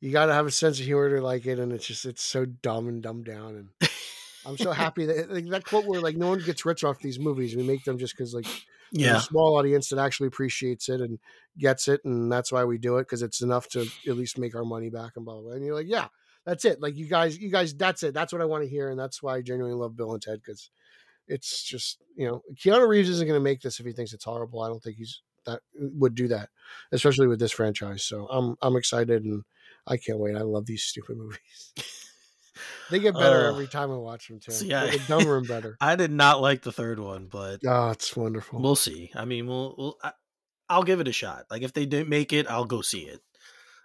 you 0.00 0.10
got 0.10 0.26
to 0.26 0.34
have 0.34 0.46
a 0.46 0.50
sense 0.50 0.80
of 0.80 0.86
humor 0.86 1.08
to 1.16 1.22
like 1.22 1.46
it. 1.46 1.58
And 1.58 1.72
it's 1.72 1.86
just 1.86 2.04
it's 2.04 2.22
so 2.22 2.44
dumb 2.44 2.88
and 2.88 3.02
dumbed 3.02 3.24
down. 3.26 3.54
And 3.80 3.90
I'm 4.44 4.56
so 4.56 4.72
happy 4.72 5.06
that 5.06 5.30
like, 5.30 5.48
that 5.50 5.64
quote 5.64 5.86
where 5.86 6.00
like 6.00 6.16
no 6.16 6.28
one 6.28 6.40
gets 6.40 6.64
rich 6.64 6.82
off 6.84 6.98
these 6.98 7.18
movies. 7.18 7.54
We 7.56 7.62
make 7.62 7.84
them 7.84 7.98
just 7.98 8.16
because 8.16 8.34
like 8.34 8.46
Yeah, 8.90 9.18
a 9.18 9.20
small 9.20 9.56
audience 9.56 9.88
that 9.90 9.98
actually 9.98 10.26
appreciates 10.26 10.88
it 10.88 11.00
and 11.00 11.18
gets 11.56 11.86
it, 11.88 12.04
and 12.04 12.30
that's 12.32 12.50
why 12.52 12.64
we 12.64 12.78
do 12.78 12.96
it 12.98 13.02
because 13.02 13.22
it's 13.22 13.40
enough 13.42 13.68
to 13.70 13.86
at 14.08 14.16
least 14.16 14.38
make 14.38 14.54
our 14.56 14.64
money 14.64 14.90
back 14.90 15.12
and 15.16 15.24
blah 15.24 15.34
blah. 15.34 15.42
blah. 15.44 15.52
And 15.52 15.64
you're 15.64 15.74
like, 15.76 15.86
yeah, 15.88 16.08
that's 16.44 16.64
it. 16.64 16.80
Like 16.82 16.96
you 16.96 17.06
guys, 17.08 17.38
you 17.38 17.50
guys, 17.50 17.72
that's 17.72 18.02
it. 18.02 18.12
That's 18.12 18.32
what 18.32 18.42
I 18.42 18.46
want 18.46 18.64
to 18.64 18.68
hear, 18.68 18.90
and 18.90 18.98
that's 18.98 19.22
why 19.22 19.36
I 19.36 19.40
genuinely 19.42 19.78
love 19.78 19.96
Bill 19.96 20.12
and 20.12 20.20
Ted 20.20 20.40
because 20.44 20.68
it's 21.32 21.62
just 21.62 22.02
you 22.16 22.26
know 22.26 22.42
Keanu 22.54 22.86
Reeves 22.86 23.08
isn't 23.08 23.26
going 23.26 23.38
to 23.40 23.42
make 23.42 23.60
this 23.60 23.80
if 23.80 23.86
he 23.86 23.92
thinks 23.92 24.12
it's 24.12 24.24
horrible. 24.24 24.60
I 24.62 24.68
don't 24.68 24.82
think 24.82 24.96
he's 24.96 25.22
that 25.46 25.60
would 25.74 26.14
do 26.14 26.28
that, 26.28 26.50
especially 26.92 27.26
with 27.26 27.40
this 27.40 27.52
franchise. 27.52 28.04
So 28.04 28.26
I'm 28.28 28.56
I'm 28.62 28.76
excited 28.76 29.24
and 29.24 29.42
I 29.86 29.96
can't 29.96 30.18
wait. 30.18 30.36
I 30.36 30.42
love 30.42 30.66
these 30.66 30.84
stupid 30.84 31.16
movies. 31.22 31.72
they 32.90 32.98
get 33.00 33.14
better 33.14 33.46
Uh, 33.46 33.50
every 33.50 33.66
time 33.66 33.90
I 33.90 33.96
watch 33.96 34.28
them 34.28 34.38
too. 34.40 34.52
Yeah, 34.66 34.84
they 34.86 34.92
get 34.98 35.08
dumber 35.08 35.38
and 35.38 35.48
better. 35.54 35.76
I 35.80 35.96
did 35.96 36.12
not 36.12 36.40
like 36.40 36.62
the 36.62 36.72
third 36.72 36.98
one, 37.00 37.26
but 37.30 37.60
Oh, 37.66 37.90
it's 37.90 38.14
wonderful. 38.16 38.60
we'll 38.60 38.76
see. 38.76 39.10
I 39.16 39.24
mean, 39.24 39.46
we'll, 39.46 39.74
we'll 39.76 39.96
I, 40.02 40.12
I'll 40.68 40.82
give 40.84 41.00
it 41.00 41.08
a 41.08 41.12
shot. 41.12 41.46
Like 41.50 41.62
if 41.62 41.72
they 41.72 41.86
didn't 41.86 42.08
make 42.08 42.32
it, 42.32 42.46
I'll 42.48 42.64
go 42.64 42.82
see 42.82 43.00
it. 43.00 43.20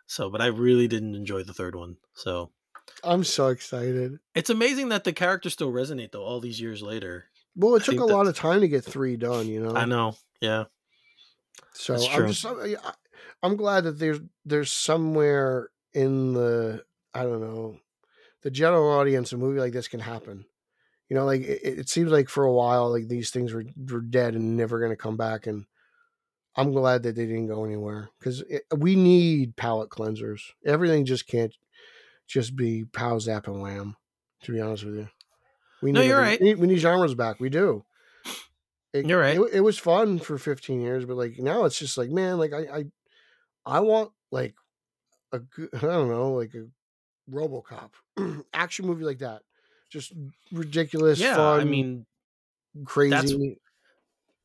So, 0.05 0.29
but 0.29 0.41
I 0.41 0.47
really 0.47 0.87
didn't 0.87 1.15
enjoy 1.15 1.43
the 1.43 1.53
third 1.53 1.75
one. 1.75 1.97
So 2.13 2.51
I'm 3.03 3.23
so 3.23 3.47
excited. 3.47 4.19
it's 4.35 4.49
amazing 4.49 4.89
that 4.89 5.03
the 5.03 5.11
characters 5.13 5.53
still 5.53 5.71
resonate 5.71 6.11
though 6.11 6.23
all 6.23 6.39
these 6.39 6.61
years 6.61 6.81
later. 6.81 7.25
Well, 7.57 7.75
it 7.75 7.81
I 7.83 7.85
took 7.85 7.99
a 7.99 8.05
lot 8.05 8.27
of 8.27 8.35
time 8.35 8.61
to 8.61 8.67
get 8.67 8.85
three 8.85 9.17
done, 9.17 9.47
you 9.47 9.59
know. 9.61 9.75
I 9.75 9.85
know. 9.85 10.15
Yeah. 10.39 10.65
So 11.73 11.95
I'm 11.95 12.27
just 12.27 12.45
uh, 12.45 12.55
I- 12.59 12.93
I'm 13.43 13.55
glad 13.55 13.83
that 13.83 13.99
there's 13.99 14.19
there's 14.45 14.71
somewhere 14.71 15.69
in 15.93 16.33
the 16.33 16.83
I 17.13 17.23
don't 17.23 17.41
know 17.41 17.79
the 18.43 18.51
general 18.51 18.91
audience 18.91 19.33
a 19.33 19.37
movie 19.37 19.59
like 19.59 19.73
this 19.73 19.87
can 19.87 19.99
happen. 19.99 20.45
You 21.09 21.15
know, 21.15 21.25
like 21.25 21.41
it, 21.41 21.61
it 21.79 21.89
seems 21.89 22.11
like 22.11 22.29
for 22.29 22.43
a 22.45 22.53
while 22.53 22.91
like 22.91 23.07
these 23.07 23.31
things 23.31 23.53
were 23.53 23.65
were 23.89 24.01
dead 24.01 24.35
and 24.35 24.57
never 24.57 24.79
going 24.79 24.91
to 24.91 24.97
come 24.97 25.17
back, 25.17 25.47
and 25.47 25.65
I'm 26.55 26.71
glad 26.71 27.03
that 27.03 27.15
they 27.15 27.25
didn't 27.25 27.47
go 27.47 27.63
anywhere 27.65 28.09
because 28.19 28.43
we 28.75 28.95
need 28.95 29.55
palate 29.55 29.89
cleansers. 29.89 30.41
Everything 30.65 31.05
just 31.05 31.27
can't 31.27 31.55
just 32.27 32.55
be 32.55 32.85
pow 32.85 33.19
zap 33.19 33.47
and 33.47 33.61
wham. 33.61 33.95
To 34.43 34.51
be 34.51 34.61
honest 34.61 34.83
with 34.83 34.95
you, 34.95 35.09
we 35.81 35.91
No, 35.91 36.01
need 36.01 36.07
you're 36.07 36.19
right. 36.19 36.39
We 36.39 36.45
need, 36.47 36.59
we 36.59 36.67
need 36.67 36.77
genres 36.79 37.15
back. 37.15 37.39
We 37.39 37.49
do. 37.49 37.83
It, 38.93 39.05
You're 39.05 39.19
right. 39.19 39.37
It, 39.37 39.49
it 39.55 39.59
was 39.61 39.77
fun 39.77 40.17
for 40.17 40.37
15 40.37 40.79
years, 40.81 41.05
but 41.05 41.17
like 41.17 41.37
now 41.39 41.65
it's 41.65 41.77
just 41.77 41.97
like, 41.97 42.09
man, 42.09 42.37
like 42.37 42.53
I, 42.53 42.59
I, 42.79 42.83
I 43.65 43.79
want 43.81 44.11
like 44.31 44.55
a, 45.33 45.39
good- 45.39 45.69
I 45.75 45.79
don't 45.81 46.09
know, 46.09 46.31
like 46.33 46.53
a 46.55 46.67
RoboCop 47.29 47.91
action 48.53 48.87
movie 48.87 49.03
like 49.03 49.19
that, 49.19 49.41
just 49.89 50.13
ridiculous, 50.51 51.19
yeah. 51.19 51.35
fun, 51.35 51.59
I 51.59 51.63
mean, 51.65 52.05
crazy. 52.85 53.59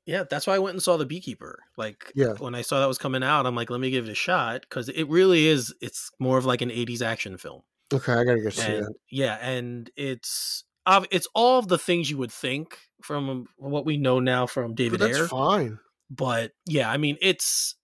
yeah, 0.07 0.25
that's 0.29 0.47
why 0.49 0.57
I 0.57 0.59
went 0.59 0.75
and 0.75 0.83
saw 0.83 0.97
The 0.97 1.07
Beekeeper. 1.07 1.61
Like, 1.77 2.11
Yeah. 2.17 2.33
when 2.39 2.55
I 2.57 2.63
saw 2.63 2.81
that 2.81 2.87
was 2.89 2.99
coming 2.99 3.23
out, 3.23 3.47
I'm 3.47 3.55
like, 3.55 3.71
let 3.71 3.81
me 3.81 3.91
give 3.91 4.07
it 4.09 4.11
a 4.11 4.15
shot 4.17 4.63
because 4.63 4.89
it 4.89 5.09
really 5.09 5.47
is. 5.47 5.73
It's 5.81 6.11
more 6.19 6.37
of 6.37 6.45
like 6.45 6.61
an 6.63 6.71
'80s 6.71 7.01
action 7.01 7.39
film. 7.39 7.63
Okay, 7.95 8.13
I 8.13 8.25
gotta 8.25 8.41
go 8.41 8.51
see 8.51 8.63
and 8.73 8.87
that. 8.87 8.95
yeah, 9.11 9.35
and 9.41 9.89
it's 9.97 10.65
it's 10.87 11.29
all 11.35 11.59
of 11.59 11.69
the 11.69 11.79
things 11.79 12.11
you 12.11 12.19
would 12.19 12.33
think 12.33 12.79
from 13.03 13.47
what 13.57 13.85
we 13.85 13.97
know 13.97 14.21
now 14.21 14.47
from 14.47 14.71
But 14.73 14.77
David 14.77 15.01
that's 15.01 15.19
Ayer. 15.19 15.27
fine. 15.29 15.79
But 16.11 16.53
yeah, 16.67 16.91
I 16.91 16.97
mean, 16.97 17.17
it's 17.21 17.75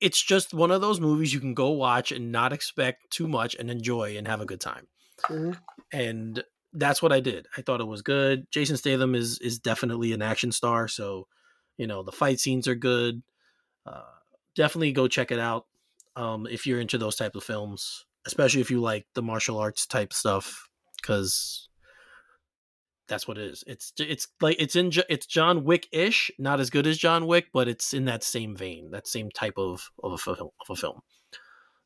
it's 0.00 0.22
just 0.22 0.54
one 0.54 0.70
of 0.70 0.80
those 0.80 1.00
movies 1.00 1.32
you 1.32 1.40
can 1.40 1.54
go 1.54 1.70
watch 1.70 2.12
and 2.12 2.32
not 2.32 2.52
expect 2.52 3.10
too 3.10 3.28
much 3.28 3.54
and 3.54 3.70
enjoy 3.70 4.16
and 4.16 4.26
have 4.28 4.40
a 4.40 4.46
good 4.46 4.60
time. 4.60 4.88
Mhm. 5.28 5.58
And 5.92 6.44
that's 6.72 7.02
what 7.02 7.12
I 7.12 7.20
did. 7.20 7.46
I 7.56 7.62
thought 7.62 7.80
it 7.80 7.86
was 7.86 8.02
good. 8.02 8.46
Jason 8.50 8.76
Statham 8.76 9.14
is 9.14 9.38
is 9.40 9.58
definitely 9.58 10.12
an 10.12 10.22
action 10.22 10.52
star, 10.52 10.88
so 10.88 11.26
you 11.76 11.86
know 11.86 12.02
the 12.02 12.12
fight 12.12 12.38
scenes 12.40 12.68
are 12.68 12.74
good. 12.76 13.22
Uh, 13.86 14.02
definitely 14.54 14.92
go 14.92 15.08
check 15.08 15.32
it 15.32 15.38
out 15.38 15.66
um, 16.16 16.46
if 16.46 16.66
you're 16.66 16.80
into 16.80 16.98
those 16.98 17.16
type 17.16 17.34
of 17.34 17.42
films, 17.42 18.06
especially 18.26 18.60
if 18.60 18.70
you 18.70 18.80
like 18.80 19.06
the 19.14 19.22
martial 19.22 19.58
arts 19.58 19.86
type 19.86 20.12
stuff, 20.12 20.68
because 21.00 21.68
that's 23.10 23.28
what 23.28 23.36
it 23.36 23.44
is. 23.44 23.62
It's 23.66 23.92
it's 23.98 24.28
like 24.40 24.56
it's 24.58 24.76
in 24.76 24.90
it's 25.10 25.26
John 25.26 25.64
Wick 25.64 25.88
ish, 25.92 26.30
not 26.38 26.60
as 26.60 26.70
good 26.70 26.86
as 26.86 26.96
John 26.96 27.26
Wick, 27.26 27.48
but 27.52 27.68
it's 27.68 27.92
in 27.92 28.06
that 28.06 28.22
same 28.22 28.56
vein, 28.56 28.92
that 28.92 29.06
same 29.06 29.30
type 29.30 29.58
of 29.58 29.90
of 30.02 30.12
a 30.12 30.18
film. 30.18 30.36
Of 30.38 30.70
a 30.70 30.76
film. 30.76 31.00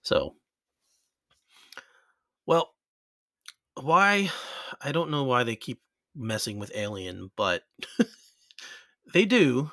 So, 0.03 0.37
well, 2.47 2.75
why? 3.81 4.31
I 4.81 4.93
don't 4.93 5.11
know 5.11 5.25
why 5.25 5.43
they 5.43 5.57
keep 5.57 5.81
messing 6.15 6.59
with 6.59 6.71
Alien, 6.75 7.31
but 7.37 7.63
they 9.15 9.25
do. 9.25 9.73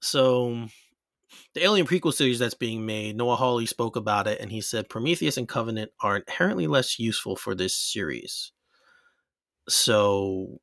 So, 0.00 0.68
the 1.54 1.64
Alien 1.64 1.86
prequel 1.86 2.14
series 2.14 2.38
that's 2.38 2.54
being 2.54 2.86
made, 2.86 3.16
Noah 3.16 3.36
Hawley 3.36 3.66
spoke 3.66 3.96
about 3.96 4.28
it, 4.28 4.40
and 4.40 4.52
he 4.52 4.60
said 4.60 4.88
Prometheus 4.88 5.36
and 5.36 5.48
Covenant 5.48 5.90
are 6.00 6.16
inherently 6.16 6.68
less 6.68 7.00
useful 7.00 7.34
for 7.34 7.54
this 7.54 7.74
series. 7.74 8.52
So, 9.68 10.60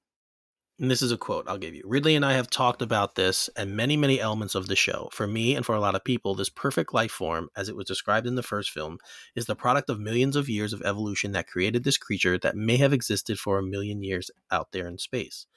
this 0.81 1.01
is 1.01 1.11
a 1.11 1.17
quote 1.17 1.45
I'll 1.47 1.57
give 1.57 1.75
you. 1.75 1.83
Ridley 1.85 2.15
and 2.15 2.25
I 2.25 2.33
have 2.33 2.49
talked 2.49 2.81
about 2.81 3.15
this 3.15 3.49
and 3.57 3.75
many, 3.75 3.97
many 3.97 4.21
elements 4.21 4.55
of 4.55 4.67
the 4.67 4.77
show. 4.77 5.09
For 5.11 5.27
me 5.27 5.53
and 5.53 5.65
for 5.65 5.75
a 5.75 5.79
lot 5.81 5.93
of 5.93 6.05
people, 6.05 6.35
this 6.35 6.49
perfect 6.49 6.93
life 6.93 7.11
form, 7.11 7.49
as 7.55 7.67
it 7.67 7.75
was 7.75 7.85
described 7.85 8.25
in 8.25 8.35
the 8.35 8.43
first 8.43 8.71
film, 8.71 8.97
is 9.35 9.45
the 9.45 9.57
product 9.57 9.89
of 9.89 9.99
millions 9.99 10.37
of 10.37 10.47
years 10.47 10.71
of 10.71 10.81
evolution 10.83 11.33
that 11.33 11.47
created 11.47 11.83
this 11.83 11.97
creature 11.97 12.37
that 12.37 12.55
may 12.55 12.77
have 12.77 12.93
existed 12.93 13.37
for 13.37 13.59
a 13.59 13.63
million 13.63 14.01
years 14.01 14.31
out 14.51 14.71
there 14.71 14.87
in 14.87 14.97
space. 14.97 15.47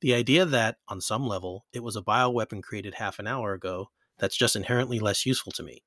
The 0.00 0.14
idea 0.14 0.46
that, 0.46 0.76
on 0.88 1.02
some 1.02 1.26
level, 1.26 1.66
it 1.74 1.82
was 1.82 1.96
a 1.96 2.02
bioweapon 2.02 2.62
created 2.62 2.94
half 2.94 3.18
an 3.18 3.26
hour 3.26 3.52
ago, 3.52 3.90
that's 4.18 4.36
just 4.36 4.56
inherently 4.56 4.98
less 4.98 5.26
useful 5.26 5.52
to 5.52 5.62
me. 5.62 5.82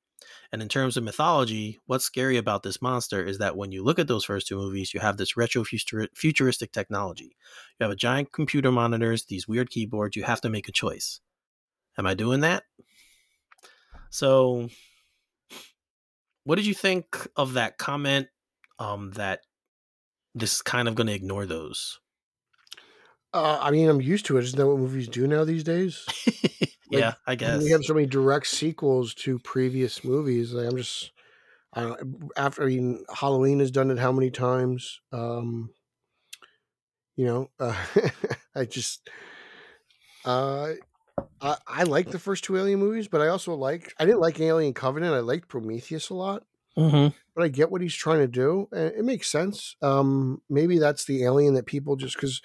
And 0.51 0.61
in 0.61 0.69
terms 0.69 0.97
of 0.97 1.03
mythology, 1.03 1.79
what's 1.85 2.05
scary 2.05 2.37
about 2.37 2.63
this 2.63 2.81
monster 2.81 3.23
is 3.23 3.37
that 3.39 3.57
when 3.57 3.71
you 3.71 3.83
look 3.83 3.99
at 3.99 4.07
those 4.07 4.25
first 4.25 4.47
two 4.47 4.57
movies, 4.57 4.93
you 4.93 4.99
have 4.99 5.17
this 5.17 5.35
retro 5.35 5.63
futuristic 5.63 6.71
technology. 6.71 7.35
You 7.79 7.83
have 7.83 7.91
a 7.91 7.95
giant 7.95 8.31
computer 8.31 8.71
monitors, 8.71 9.25
these 9.25 9.47
weird 9.47 9.69
keyboards, 9.69 10.15
you 10.15 10.23
have 10.23 10.41
to 10.41 10.49
make 10.49 10.67
a 10.67 10.71
choice. 10.71 11.19
Am 11.97 12.05
I 12.05 12.13
doing 12.13 12.41
that? 12.41 12.63
So, 14.09 14.69
what 16.43 16.55
did 16.55 16.65
you 16.65 16.73
think 16.73 17.27
of 17.35 17.53
that 17.53 17.77
comment 17.77 18.27
um, 18.79 19.11
that 19.11 19.41
this 20.35 20.55
is 20.55 20.61
kind 20.61 20.87
of 20.87 20.95
going 20.95 21.07
to 21.07 21.13
ignore 21.13 21.45
those? 21.45 21.99
Uh, 23.33 23.57
I 23.59 23.71
mean, 23.71 23.89
I'm 23.89 24.01
used 24.01 24.25
to 24.27 24.37
it. 24.37 24.43
Isn't 24.43 24.57
that 24.59 24.67
what 24.67 24.77
movies 24.77 25.07
do 25.07 25.25
now 25.25 25.43
these 25.43 25.63
days? 25.63 26.05
yeah, 26.91 27.15
I 27.25 27.35
guess. 27.35 27.63
We 27.63 27.71
have 27.71 27.83
so 27.83 27.93
many 27.93 28.05
direct 28.05 28.47
sequels 28.47 29.13
to 29.15 29.39
previous 29.39 30.03
movies. 30.03 30.53
Like, 30.53 30.67
I'm 30.67 30.77
just, 30.77 31.11
I 31.73 31.81
don't, 31.81 32.31
after 32.37 32.63
I 32.63 32.67
mean, 32.67 33.05
Halloween 33.13 33.59
has 33.59 33.71
done 33.71 33.89
it 33.89 33.97
how 33.97 34.11
many 34.11 34.29
times? 34.29 35.01
Um, 35.11 35.73
you 37.15 37.25
know, 37.25 37.49
uh, 37.59 37.85
I 38.55 38.65
just, 38.65 39.09
uh, 40.25 40.73
I, 41.41 41.57
I 41.67 41.83
like 41.83 42.11
the 42.11 42.19
first 42.19 42.43
two 42.43 42.57
Alien 42.57 42.79
movies, 42.79 43.07
but 43.07 43.21
I 43.21 43.27
also 43.27 43.55
like, 43.55 43.93
I 43.99 44.05
didn't 44.05 44.21
like 44.21 44.39
Alien 44.39 44.73
Covenant. 44.73 45.13
I 45.15 45.19
liked 45.19 45.47
Prometheus 45.47 46.09
a 46.09 46.13
lot, 46.15 46.43
Mm-hmm. 46.77 47.15
but 47.35 47.43
I 47.43 47.47
get 47.47 47.71
what 47.71 47.81
he's 47.81 47.95
trying 47.95 48.19
to 48.19 48.27
do, 48.27 48.67
and 48.71 48.93
it 48.93 49.03
makes 49.05 49.29
sense. 49.29 49.75
Um, 49.81 50.41
maybe 50.49 50.77
that's 50.79 51.05
the 51.05 51.23
Alien 51.23 51.55
that 51.55 51.65
people 51.65 51.95
just 51.95 52.15
because. 52.15 52.41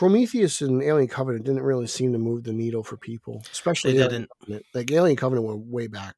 Prometheus 0.00 0.62
and 0.62 0.82
Alien 0.82 1.08
Covenant 1.08 1.44
didn't 1.44 1.62
really 1.62 1.86
seem 1.86 2.10
to 2.14 2.18
move 2.18 2.44
the 2.44 2.54
needle 2.54 2.82
for 2.82 2.96
people, 2.96 3.42
especially 3.52 3.92
They 3.92 3.98
Alien 3.98 4.22
didn't. 4.22 4.30
Covenant. 4.40 4.66
Like 4.72 4.90
Alien 4.90 5.16
Covenant 5.18 5.46
went 5.46 5.66
way 5.66 5.88
back, 5.88 6.16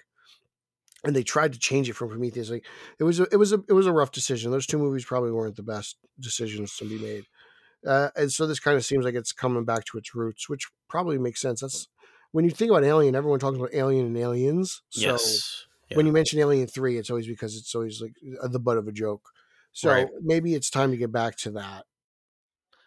and 1.02 1.16
they 1.16 1.24
tried 1.24 1.52
to 1.54 1.58
change 1.58 1.90
it 1.90 1.94
from 1.94 2.08
Prometheus. 2.08 2.48
Like 2.48 2.64
it 3.00 3.02
was, 3.02 3.18
a, 3.18 3.26
it 3.32 3.38
was 3.38 3.52
a, 3.52 3.58
it 3.68 3.72
was 3.72 3.88
a 3.88 3.92
rough 3.92 4.12
decision. 4.12 4.52
Those 4.52 4.68
two 4.68 4.78
movies 4.78 5.04
probably 5.04 5.32
weren't 5.32 5.56
the 5.56 5.64
best 5.64 5.96
decisions 6.20 6.76
to 6.76 6.88
be 6.88 6.96
made, 6.96 7.24
uh, 7.84 8.10
and 8.14 8.30
so 8.30 8.46
this 8.46 8.60
kind 8.60 8.76
of 8.76 8.84
seems 8.84 9.04
like 9.04 9.16
it's 9.16 9.32
coming 9.32 9.64
back 9.64 9.84
to 9.86 9.98
its 9.98 10.14
roots, 10.14 10.48
which 10.48 10.68
probably 10.88 11.18
makes 11.18 11.40
sense. 11.40 11.60
That's 11.60 11.88
when 12.30 12.44
you 12.44 12.52
think 12.52 12.70
about 12.70 12.84
Alien, 12.84 13.16
everyone 13.16 13.40
talks 13.40 13.56
about 13.56 13.74
Alien 13.74 14.06
and 14.06 14.16
Aliens. 14.16 14.80
So 14.90 15.00
yes. 15.00 15.66
when 15.94 16.06
you 16.06 16.12
mention 16.12 16.38
Alien 16.38 16.68
Three, 16.68 16.98
it's 16.98 17.10
always 17.10 17.26
because 17.26 17.56
it's 17.56 17.74
always 17.74 18.00
like 18.00 18.14
the 18.48 18.60
butt 18.60 18.78
of 18.78 18.86
a 18.86 18.92
joke. 18.92 19.28
So 19.72 19.90
Right. 19.90 20.06
maybe 20.20 20.54
it's 20.54 20.70
time 20.70 20.92
to 20.92 20.96
get 20.96 21.10
back 21.10 21.34
to 21.38 21.50
that. 21.52 21.86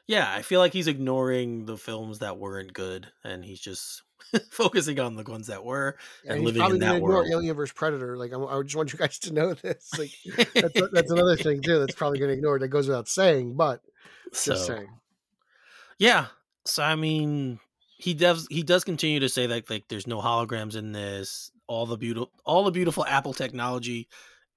Yeah, 0.08 0.32
I 0.32 0.44
feel 0.44 0.60
like 0.60 0.74
he's 0.74 0.88
ignoring 0.88 1.66
the 1.66 1.78
films 1.78 2.20
that 2.20 2.38
weren't 2.38 2.74
good, 2.74 3.08
and 3.24 3.44
he's 3.44 3.60
just 3.60 4.04
focusing 4.52 5.00
on 5.00 5.16
the 5.16 5.24
ones 5.24 5.48
that 5.48 5.64
were. 5.64 5.98
And 6.28 6.40
he's 6.40 6.46
living 6.46 6.60
probably 6.60 6.76
in 6.78 6.82
that 6.82 6.96
ignore 6.98 7.10
world. 7.10 7.28
Alien 7.32 7.56
vs 7.56 7.74
Predator. 7.74 8.18
Like 8.18 8.32
I'm, 8.32 8.46
I 8.46 8.62
just 8.62 8.76
want 8.76 8.94
you 8.94 9.00
guys 9.06 9.20
to 9.20 9.34
know 9.34 9.54
this. 9.54 9.92
Like 9.98 10.12
that's 10.54 10.92
that's 10.92 11.12
another 11.12 11.36
thing 11.36 11.62
too. 11.62 11.80
That's 11.80 11.96
probably 11.96 12.20
going 12.20 12.30
to 12.30 12.36
ignore. 12.36 12.60
That 12.60 12.68
goes 12.68 12.88
without 12.88 13.08
saying, 13.08 13.56
but 13.56 13.82
so 14.34 14.54
just 14.54 14.68
saying. 14.68 14.90
yeah. 15.98 16.28
So 16.66 16.84
I 16.84 16.96
mean, 16.96 17.60
he 17.98 18.14
does 18.14 18.48
he 18.50 18.64
does 18.64 18.84
continue 18.84 19.20
to 19.20 19.30
say 19.30 19.48
that 19.48 19.70
like 19.70 19.88
there's 19.88 20.08
no 20.08 20.22
holograms 20.22 20.76
in 20.76 20.92
this. 20.92 21.52
All 21.68 21.88
the 21.88 21.98
beautiful 21.98 22.32
all 22.46 22.64
the 22.64 22.72
beautiful 22.72 23.06
Apple 23.06 23.34
technology 23.34 24.08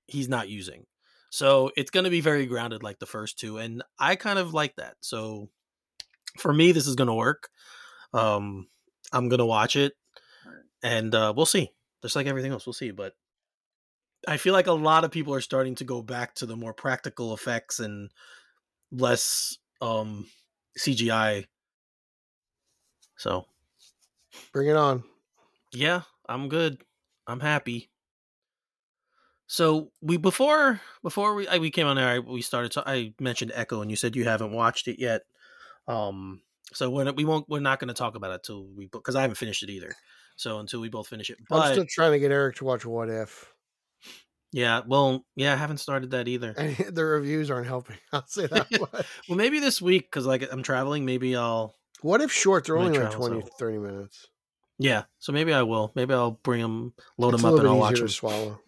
he's 0.07 0.29
not 0.29 0.49
using. 0.49 0.85
So 1.31 1.71
it's 1.77 1.91
going 1.91 2.05
to 2.05 2.11
be 2.11 2.21
very 2.21 2.47
grounded 2.47 2.83
like 2.83 2.99
the 2.99 3.07
first 3.07 3.39
two, 3.39 3.59
and 3.59 3.83
I 3.99 4.17
kind 4.17 4.39
of 4.39 4.55
like 4.55 4.77
that. 4.77 4.97
So 5.01 5.49
for 6.39 6.53
me, 6.53 6.73
this 6.73 6.87
is 6.87 6.95
going 6.95 7.09
to 7.09 7.15
work. 7.15 7.49
Um, 8.15 8.69
I'm 9.13 9.29
going 9.29 9.39
to 9.39 9.47
watch 9.47 9.77
it, 9.77 9.93
and 10.83 11.15
uh, 11.15 11.33
we'll 11.37 11.47
see. 11.47 11.71
Just 12.03 12.17
like 12.17 12.27
everything 12.27 12.53
else, 12.53 12.67
we'll 12.67 12.73
see. 12.73 12.91
But 12.91 13.15
I 14.27 14.37
feel 14.37 14.53
like 14.53 14.67
a 14.67 14.73
lot 14.73 15.05
of 15.05 15.11
people 15.11 15.35
are 15.35 15.41
starting 15.41 15.75
to 15.77 15.85
go 15.85 16.03
back 16.03 16.35
to 16.37 16.47
the 16.47 16.57
more 16.57 16.73
practical 16.73 17.35
effects 17.35 17.81
and 17.81 18.11
less 18.91 19.59
um, 19.83 20.27
CGI. 20.79 21.45
So 23.17 23.47
Bring 24.53 24.69
it 24.69 24.77
on. 24.77 25.05
Yeah, 25.73 26.03
I'm 26.29 26.49
good. 26.49 26.83
I'm 27.27 27.41
happy. 27.41 27.91
So 29.49 29.91
we 30.03 30.19
before 30.19 30.81
before 31.03 31.35
we 31.35 31.49
I, 31.49 31.57
we 31.59 31.71
came 31.71 31.87
on 31.87 31.97
there, 31.97 32.09
I, 32.09 32.19
we 32.19 32.43
started. 32.43 32.71
To, 32.73 32.89
I 32.89 33.15
mentioned 33.19 33.51
Echo, 33.55 33.81
and 33.81 33.91
you 33.91 33.97
said 33.97 34.15
you 34.15 34.25
haven't 34.25 34.53
watched 34.53 34.89
it 34.89 35.01
yet. 35.01 35.23
Um, 35.89 36.43
so 36.75 36.91
we're, 36.91 37.11
we 37.13 37.25
won't. 37.25 37.49
We're 37.49 37.61
not 37.61 37.81
going 37.81 37.89
to 37.89 37.95
talk 37.95 38.15
about 38.15 38.31
it 38.33 38.43
till 38.45 38.67
we 38.77 38.87
because 38.87 39.17
I 39.17 39.23
haven't 39.23 39.37
finished 39.37 39.63
it 39.63 39.71
either. 39.71 39.95
So 40.37 40.59
until 40.59 40.81
we 40.81 40.91
both 40.91 41.09
finish 41.09 41.31
it, 41.31 41.39
but 41.49 41.61
I'm 41.61 41.73
still 41.73 41.87
trying 41.89 42.13
to 42.13 42.19
get 42.19 42.31
Eric 42.31 42.57
to 42.57 42.65
watch 42.65 42.85
What 42.85 43.09
If. 43.09 43.51
yeah, 44.53 44.83
well, 44.87 45.25
yeah, 45.35 45.55
I 45.55 45.57
haven't 45.57 45.79
started 45.79 46.11
that 46.11 46.29
either. 46.29 46.55
And 46.57 46.77
the 46.95 47.05
reviews 47.07 47.51
aren't 47.51 47.67
helping. 47.67 47.97
I'll 48.13 48.27
say 48.27 48.47
that 48.49 48.71
much. 48.93 49.07
Well, 49.29 49.39
maybe 49.39 49.61
this 49.61 49.81
week 49.81 50.05
because 50.11 50.27
like 50.27 50.47
I'm 50.53 50.63
traveling, 50.63 51.07
maybe 51.07 51.35
I'll. 51.35 51.75
What 52.03 52.21
if 52.21 52.31
shorts 52.31 52.69
are 52.69 52.77
only 52.77 52.91
like 52.91 53.11
travels 53.11 53.29
20, 53.29 53.43
out. 53.43 53.51
30 53.59 53.79
minutes? 53.79 54.27
Yeah, 54.79 55.05
so 55.19 55.33
maybe 55.33 55.53
I 55.55 55.63
will. 55.63 55.91
Maybe 55.97 56.13
I'll 56.15 56.33
bring 56.33 56.61
them, 56.61 56.93
load 57.17 57.35
It's 57.35 57.43
them 57.43 57.53
up, 57.53 57.59
and 57.59 57.67
I'll 57.67 57.79
watch 57.79 57.99
them. 57.99 58.09
swallow. 58.09 58.61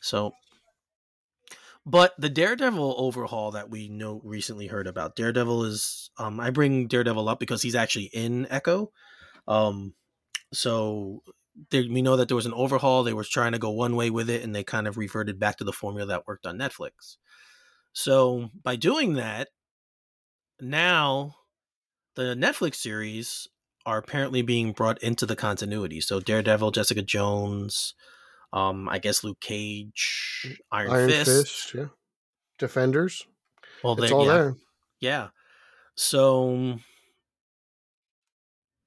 So, 0.00 0.32
but 1.84 2.14
the 2.18 2.28
Daredevil 2.28 2.94
overhaul 2.98 3.52
that 3.52 3.70
we 3.70 3.88
know 3.88 4.20
recently 4.24 4.66
heard 4.66 4.86
about, 4.86 5.16
Daredevil 5.16 5.64
is. 5.64 6.10
Um, 6.18 6.40
I 6.40 6.50
bring 6.50 6.86
Daredevil 6.86 7.28
up 7.28 7.40
because 7.40 7.62
he's 7.62 7.74
actually 7.74 8.10
in 8.12 8.46
Echo. 8.50 8.92
Um, 9.46 9.94
so 10.52 11.22
there, 11.70 11.82
we 11.82 12.02
know 12.02 12.16
that 12.16 12.28
there 12.28 12.36
was 12.36 12.46
an 12.46 12.54
overhaul. 12.54 13.02
They 13.02 13.12
were 13.12 13.24
trying 13.24 13.52
to 13.52 13.58
go 13.58 13.70
one 13.70 13.96
way 13.96 14.10
with 14.10 14.30
it, 14.30 14.42
and 14.42 14.54
they 14.54 14.64
kind 14.64 14.86
of 14.86 14.96
reverted 14.96 15.38
back 15.38 15.56
to 15.58 15.64
the 15.64 15.72
formula 15.72 16.06
that 16.08 16.26
worked 16.26 16.46
on 16.46 16.58
Netflix. 16.58 17.16
So 17.92 18.50
by 18.62 18.76
doing 18.76 19.14
that, 19.14 19.48
now 20.60 21.36
the 22.14 22.34
Netflix 22.34 22.76
series 22.76 23.48
are 23.86 23.98
apparently 23.98 24.42
being 24.42 24.72
brought 24.72 25.02
into 25.02 25.24
the 25.24 25.36
continuity. 25.36 26.00
So 26.00 26.20
Daredevil, 26.20 26.72
Jessica 26.72 27.02
Jones, 27.02 27.94
um, 28.52 28.88
I 28.88 28.98
guess 28.98 29.24
Luke 29.24 29.40
Cage, 29.40 30.60
Iron, 30.72 30.90
Iron 30.90 31.10
Fist. 31.10 31.30
Fist. 31.30 31.74
yeah. 31.74 31.84
Defenders. 32.58 33.26
Well, 33.84 34.02
It's 34.02 34.12
all 34.12 34.26
yeah, 34.26 34.32
there. 34.32 34.56
Yeah. 35.00 35.28
So, 35.94 36.78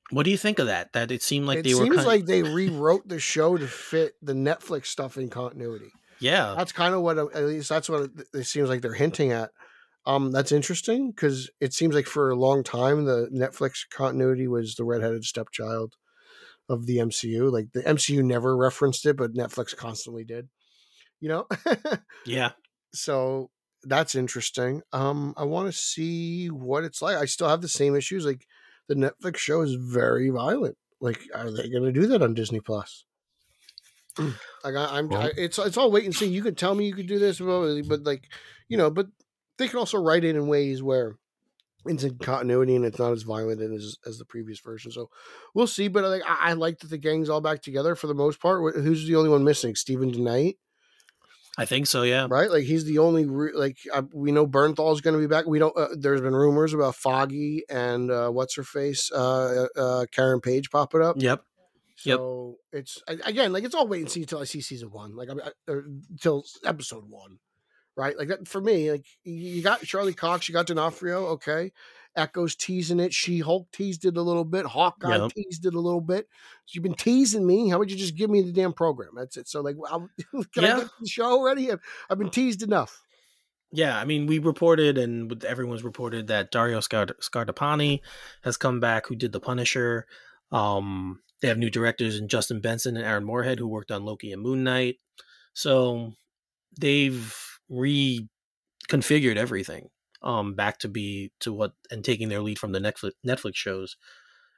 what 0.09 0.23
do 0.23 0.31
you 0.31 0.37
think 0.37 0.59
of 0.59 0.67
that? 0.67 0.93
That 0.93 1.11
it 1.11 1.21
seemed 1.21 1.45
like 1.45 1.59
it 1.59 1.63
they 1.63 1.73
were 1.73 1.83
seems 1.83 1.97
kind 1.97 2.07
like 2.07 2.25
they 2.25 2.43
rewrote 2.43 3.07
the 3.07 3.19
show 3.19 3.57
to 3.57 3.67
fit 3.67 4.13
the 4.21 4.33
Netflix 4.33 4.87
stuff 4.87 5.17
in 5.17 5.29
continuity. 5.29 5.91
yeah, 6.19 6.53
That's 6.57 6.71
kind 6.71 6.93
of 6.93 7.01
what, 7.01 7.17
at 7.17 7.45
least 7.45 7.69
that's 7.69 7.89
what 7.89 8.03
it, 8.03 8.11
it 8.33 8.43
seems 8.45 8.69
like 8.69 8.81
they're 8.81 8.93
hinting 8.93 9.31
at. 9.31 9.51
Um, 10.05 10.31
that's 10.31 10.51
interesting 10.51 11.11
because 11.11 11.49
it 11.59 11.73
seems 11.73 11.93
like 11.93 12.07
for 12.07 12.29
a 12.31 12.35
long 12.35 12.63
time 12.63 13.05
the 13.05 13.29
Netflix 13.31 13.85
continuity 13.89 14.47
was 14.47 14.75
the 14.75 14.83
redheaded 14.83 15.23
stepchild 15.25 15.93
of 16.69 16.85
the 16.85 16.97
MCU. 16.97 17.51
Like 17.51 17.71
the 17.73 17.81
MCU 17.81 18.23
never 18.23 18.55
referenced 18.55 19.05
it, 19.05 19.17
but 19.17 19.33
Netflix 19.33 19.75
constantly 19.75 20.23
did. 20.23 20.49
You 21.19 21.29
know, 21.29 21.47
yeah, 22.25 22.51
so 22.93 23.51
that's 23.83 24.15
interesting. 24.15 24.81
Um, 24.91 25.33
I 25.37 25.43
want 25.43 25.67
to 25.71 25.77
see 25.77 26.47
what 26.47 26.83
it's 26.83 27.01
like. 27.01 27.17
I 27.17 27.25
still 27.25 27.47
have 27.49 27.61
the 27.61 27.67
same 27.67 27.95
issues. 27.95 28.25
Like 28.25 28.45
the 28.87 28.95
Netflix 28.95 29.37
show 29.37 29.61
is 29.61 29.75
very 29.75 30.29
violent. 30.29 30.77
Like, 30.99 31.19
are 31.33 31.51
they 31.51 31.69
going 31.69 31.83
to 31.83 31.91
do 31.91 32.07
that 32.07 32.21
on 32.21 32.33
Disney 32.33 32.59
Plus? 32.59 33.05
like, 34.17 34.75
I, 34.75 34.97
I'm. 34.97 35.09
Well- 35.09 35.21
I, 35.21 35.31
it's 35.37 35.57
it's 35.59 35.77
all 35.77 35.91
wait 35.91 36.05
and 36.05 36.15
see. 36.15 36.27
You 36.27 36.41
could 36.43 36.57
tell 36.57 36.75
me 36.75 36.85
you 36.87 36.93
could 36.93 37.07
do 37.07 37.19
this, 37.19 37.39
but, 37.39 37.81
but 37.83 38.03
like, 38.03 38.23
you 38.67 38.77
know, 38.77 38.89
but 38.89 39.07
they 39.57 39.67
can 39.67 39.79
also 39.79 40.01
write 40.01 40.23
it 40.23 40.35
in 40.35 40.47
ways 40.47 40.81
where 40.81 41.17
it's 41.85 42.03
in 42.03 42.17
continuity 42.17 42.75
and 42.75 42.85
it's 42.85 42.99
not 42.99 43.11
as 43.11 43.23
violent 43.23 43.61
as 43.61 43.97
as 44.05 44.17
the 44.17 44.25
previous 44.25 44.59
version. 44.59 44.91
So 44.91 45.09
we'll 45.53 45.67
see. 45.67 45.87
But 45.87 46.03
like, 46.03 46.23
I, 46.27 46.51
I 46.51 46.53
like 46.53 46.79
that 46.79 46.89
the 46.89 46.97
gang's 46.97 47.29
all 47.29 47.41
back 47.41 47.61
together 47.61 47.95
for 47.95 48.07
the 48.07 48.13
most 48.13 48.39
part. 48.39 48.75
Who's 48.75 49.07
the 49.07 49.15
only 49.15 49.29
one 49.29 49.43
missing? 49.43 49.75
Stephen 49.75 50.11
tonight. 50.11 50.57
I 51.57 51.65
think 51.65 51.87
so. 51.87 52.03
Yeah, 52.03 52.27
right? 52.29 52.49
Like 52.49 52.63
he's 52.63 52.85
the 52.85 52.99
only 52.99 53.25
re- 53.25 53.53
like 53.53 53.77
uh, 53.93 54.03
we 54.13 54.31
know 54.31 54.47
Bernthal's 54.47 55.01
going 55.01 55.15
to 55.15 55.19
be 55.19 55.27
back. 55.27 55.45
We 55.45 55.59
don't. 55.59 55.75
Uh, 55.77 55.89
there's 55.97 56.21
been 56.21 56.33
rumors 56.33 56.73
about 56.73 56.95
Foggy 56.95 57.63
and 57.69 58.09
uh, 58.09 58.29
what's 58.29 58.55
her 58.55 58.63
face, 58.63 59.11
uh, 59.11 59.67
uh, 59.75 60.05
Karen 60.11 60.39
Page 60.39 60.71
popping 60.71 61.01
up. 61.01 61.21
yep, 61.21 61.43
Yep. 62.05 62.17
So 62.17 62.57
it's 62.71 63.03
again 63.07 63.53
like 63.53 63.63
it's 63.63 63.75
all 63.75 63.87
wait 63.87 64.01
and 64.01 64.09
see 64.09 64.21
until 64.21 64.39
I 64.39 64.45
see 64.45 64.61
season 64.61 64.91
one, 64.91 65.15
like 65.15 65.29
I, 65.29 65.33
I, 65.33 65.71
or 65.71 65.85
until 66.09 66.43
episode 66.65 67.03
one, 67.07 67.39
right? 67.97 68.17
Like 68.17 68.27
that 68.29 68.47
for 68.47 68.61
me. 68.61 68.91
Like 68.91 69.05
you- 69.23 69.61
got 69.61 69.81
Charlie 69.81 70.13
Cox, 70.13 70.47
you 70.49 70.53
got 70.53 70.67
D'Onofrio, 70.67 71.25
okay. 71.27 71.71
Echo's 72.15 72.55
teasing 72.57 72.99
it. 72.99 73.13
She 73.13 73.39
Hulk 73.39 73.71
teased 73.71 74.03
it 74.03 74.17
a 74.17 74.21
little 74.21 74.43
bit. 74.43 74.65
Hawkeye 74.65 75.15
Yep. 75.17 75.31
teased 75.31 75.65
it 75.65 75.73
a 75.73 75.79
little 75.79 76.01
bit. 76.01 76.27
So 76.65 76.73
you've 76.75 76.83
been 76.83 76.93
teasing 76.93 77.47
me. 77.47 77.69
How 77.69 77.79
would 77.79 77.89
you 77.89 77.95
just 77.97 78.17
give 78.17 78.29
me 78.29 78.41
the 78.41 78.51
damn 78.51 78.73
program? 78.73 79.11
That's 79.15 79.37
it. 79.37 79.47
So 79.47 79.61
like, 79.61 79.77
how, 79.89 80.09
can 80.53 80.65
I 80.65 80.67
Yeah. 80.67 80.75
get 80.79 80.83
to 80.87 80.91
the 80.99 81.07
show 81.07 81.23
already? 81.31 81.71
I've, 81.71 81.79
I've 82.09 82.17
been 82.17 82.29
teased 82.29 82.63
enough. 82.63 83.01
yeah. 83.71 83.97
I 83.97 84.03
mean, 84.03 84.27
we 84.27 84.39
reported, 84.39 84.97
and 84.97 85.29
with- 85.29 85.45
everyone's 85.45 85.83
reported 85.85 86.27
that 86.27 86.51
Dario 86.51 86.79
Scard- 86.81 87.13
Scardapane 87.21 88.01
has 88.41 88.57
come 88.57 88.81
back, 88.81 89.07
who 89.07 89.15
did 89.15 89.31
the 89.31 89.39
Punisher. 89.39 90.05
Um, 90.51 91.21
they 91.41 91.47
have 91.47 91.57
new 91.57 91.69
directors 91.69 92.19
in 92.19 92.27
Justin 92.27 92.59
Benson 92.59 92.97
and 92.97 93.05
Aaron 93.05 93.23
Moorhead, 93.23 93.57
who 93.59 93.67
worked 93.69 93.89
on 93.89 94.03
Loki 94.03 94.33
and 94.33 94.41
Moon 94.41 94.65
Knight. 94.65 94.97
So 95.53 96.11
they've 96.77 97.33
reconfigured 97.71 99.37
everything 99.37 99.89
um 100.23 100.53
back 100.53 100.77
to 100.79 100.87
be 100.87 101.31
to 101.39 101.51
what 101.51 101.73
and 101.89 102.03
taking 102.03 102.29
their 102.29 102.41
lead 102.41 102.59
from 102.59 102.71
the 102.73 102.79
Netflix 102.79 103.11
Netflix 103.25 103.55
shows. 103.55 103.97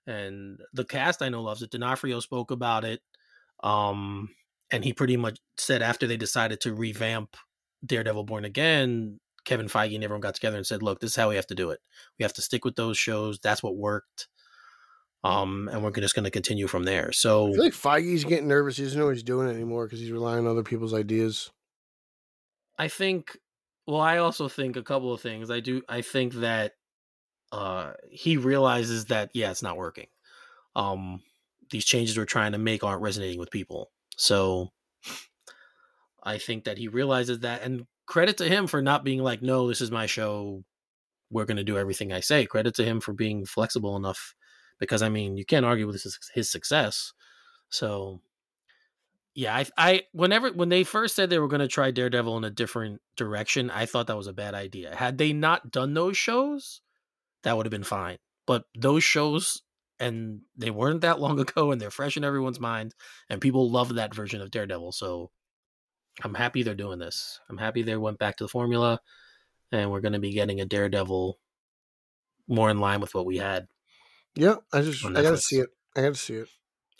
And 0.06 0.60
the 0.73 0.84
cast 0.84 1.21
I 1.21 1.30
know 1.30 1.41
loves 1.41 1.62
it. 1.62 1.71
D'Onofrio 1.71 2.19
spoke 2.19 2.52
about 2.52 2.84
it. 2.84 3.02
Um 3.63 4.30
and 4.71 4.84
he 4.84 4.91
pretty 4.93 5.17
much 5.17 5.39
said 5.58 5.82
after 5.82 6.08
they 6.08 6.17
decided 6.17 6.60
to 6.62 6.73
revamp 6.73 7.38
Daredevil 7.86 8.23
Born 8.26 8.45
Again, 8.45 9.19
Kevin 9.45 9.67
Feige 9.67 9.95
and 9.95 10.04
everyone 10.04 10.21
got 10.21 10.36
together 10.36 10.58
and 10.58 10.65
said, 10.65 10.82
"Look, 10.82 10.99
this 10.99 11.12
is 11.12 11.15
how 11.15 11.30
we 11.30 11.36
have 11.36 11.47
to 11.47 11.56
do 11.56 11.69
it. 11.69 11.80
We 12.17 12.23
have 12.23 12.34
to 12.34 12.41
stick 12.41 12.65
with 12.65 12.76
those 12.76 12.97
shows. 12.97 13.39
That's 13.39 13.62
what 13.62 13.76
worked." 13.78 14.28
Um, 15.23 15.69
and 15.71 15.84
we're 15.84 15.91
just 15.91 16.15
going 16.15 16.26
to 16.26 16.32
continue 16.32 16.67
from 16.67 16.84
there. 16.84 17.10
I 17.10 17.12
So 17.12 17.52
feel 17.52 17.63
like 17.63 17.73
Feige's 17.73 18.26
getting 18.26 18.47
nervous. 18.47 18.78
He 18.78 18.84
doesn't 18.84 18.99
know 18.99 19.06
what 19.06 19.15
he's 19.15 19.23
doing 19.23 19.47
it 19.47 19.54
anymore 19.54 19.86
because 19.86 19.99
he's 19.99 20.12
relying 20.12 20.45
on 20.45 20.52
other 20.52 20.63
people's 20.63 20.93
ideas. 20.93 21.52
I 22.78 22.88
think 22.88 23.38
well, 23.86 24.02
I 24.02 24.18
also 24.18 24.48
think 24.48 24.78
a 24.78 24.84
couple 24.84 25.14
of 25.14 25.22
things. 25.22 25.52
I 25.52 25.60
do 25.60 25.82
I 25.90 26.02
think 26.02 26.34
that 26.36 26.74
uh 27.52 27.94
he 28.10 28.38
realizes 28.38 29.06
that 29.06 29.32
yeah, 29.34 29.52
it's 29.52 29.64
not 29.64 29.78
working. 29.78 30.08
Um 30.76 31.22
these 31.72 31.86
changes 31.86 32.18
we're 32.18 32.26
trying 32.26 32.54
to 32.54 32.58
make 32.58 32.84
aren't 32.84 33.02
resonating 33.02 33.40
with 33.40 33.52
people. 33.52 33.92
So 34.18 34.72
I 36.24 36.38
think 36.38 36.64
that 36.66 36.78
he 36.78 36.88
realizes 36.88 37.40
that 37.40 37.62
and 37.64 37.86
credit 38.06 38.38
to 38.38 38.48
him 38.48 38.68
for 38.68 38.82
not 38.82 39.04
being 39.04 39.22
like 39.24 39.42
no, 39.42 39.68
this 39.68 39.82
is 39.82 39.92
my 39.92 40.06
show. 40.06 40.64
We're 41.32 41.46
going 41.46 41.58
to 41.58 41.64
do 41.64 41.78
everything 41.78 42.14
I 42.14 42.20
say. 42.22 42.46
Credit 42.46 42.76
to 42.76 42.86
him 42.86 43.02
for 43.02 43.14
being 43.14 43.46
flexible 43.46 43.96
enough 43.98 44.36
because 44.80 45.02
I 45.02 45.10
mean, 45.10 45.38
you 45.38 45.46
can't 45.46 45.66
argue 45.66 45.88
with 45.88 46.02
his, 46.04 46.20
his 46.34 46.50
success. 46.50 47.14
So 47.70 48.22
yeah, 49.36 49.56
I, 49.56 49.65
I 49.78 50.04
whenever 50.12 50.52
when 50.52 50.69
they 50.69 50.84
first 50.84 51.15
said 51.15 51.30
they 51.30 51.39
were 51.39 51.48
going 51.48 51.62
to 51.62 51.67
try 51.67 51.91
Daredevil 51.91 52.38
in 52.38 52.43
a 52.43 52.50
different 52.50 53.02
direction, 53.15 53.69
I 53.69 53.86
thought 53.86 54.08
that 54.08 54.17
was 54.17 54.28
a 54.28 54.34
bad 54.34 54.54
idea. 54.54 54.96
Had 54.96 55.17
they 55.17 55.34
not 55.34 55.72
done 55.72 55.93
those 55.93 56.17
shows, 56.17 56.82
that 57.43 57.58
would 57.58 57.65
have 57.65 57.72
been 57.72 57.84
fine. 57.84 58.17
But 58.46 58.65
those 58.78 59.04
shows 59.04 59.62
and 60.00 60.41
they 60.58 60.69
weren't 60.69 61.02
that 61.02 61.19
long 61.19 61.39
ago 61.39 61.72
and 61.72 61.82
they're 61.82 61.91
fresh 61.91 62.17
in 62.17 62.24
everyone's 62.24 62.60
mind 62.60 62.93
and 63.30 63.41
people 63.41 63.69
love 63.69 63.96
that 63.96 64.13
version 64.13 64.41
of 64.41 64.52
Daredevil. 64.52 64.91
So 64.91 65.32
I'm 66.24 66.36
happy 66.36 66.62
they're 66.62 66.76
doing 66.76 67.00
this. 67.00 67.39
I'm 67.50 67.58
happy 67.58 67.82
they 67.82 67.96
went 67.96 68.19
back 68.19 68.38
to 68.38 68.43
the 68.43 68.50
formula 68.50 69.00
and 69.72 69.91
we're 69.91 70.02
going 70.02 70.13
to 70.13 70.19
be 70.19 70.34
getting 70.34 70.62
a 70.62 70.65
Daredevil 70.65 71.40
more 72.48 72.69
in 72.69 72.79
line 72.79 73.02
with 73.02 73.15
what 73.15 73.25
we 73.25 73.38
had. 73.38 73.67
Yeah, 74.36 74.56
I 74.71 74.81
just 74.81 75.06
I 75.06 75.21
gotta 75.21 75.38
see 75.38 75.58
it. 75.58 75.69
I 75.96 76.02
gotta 76.02 76.15
see 76.15 76.36
it. 76.36 76.48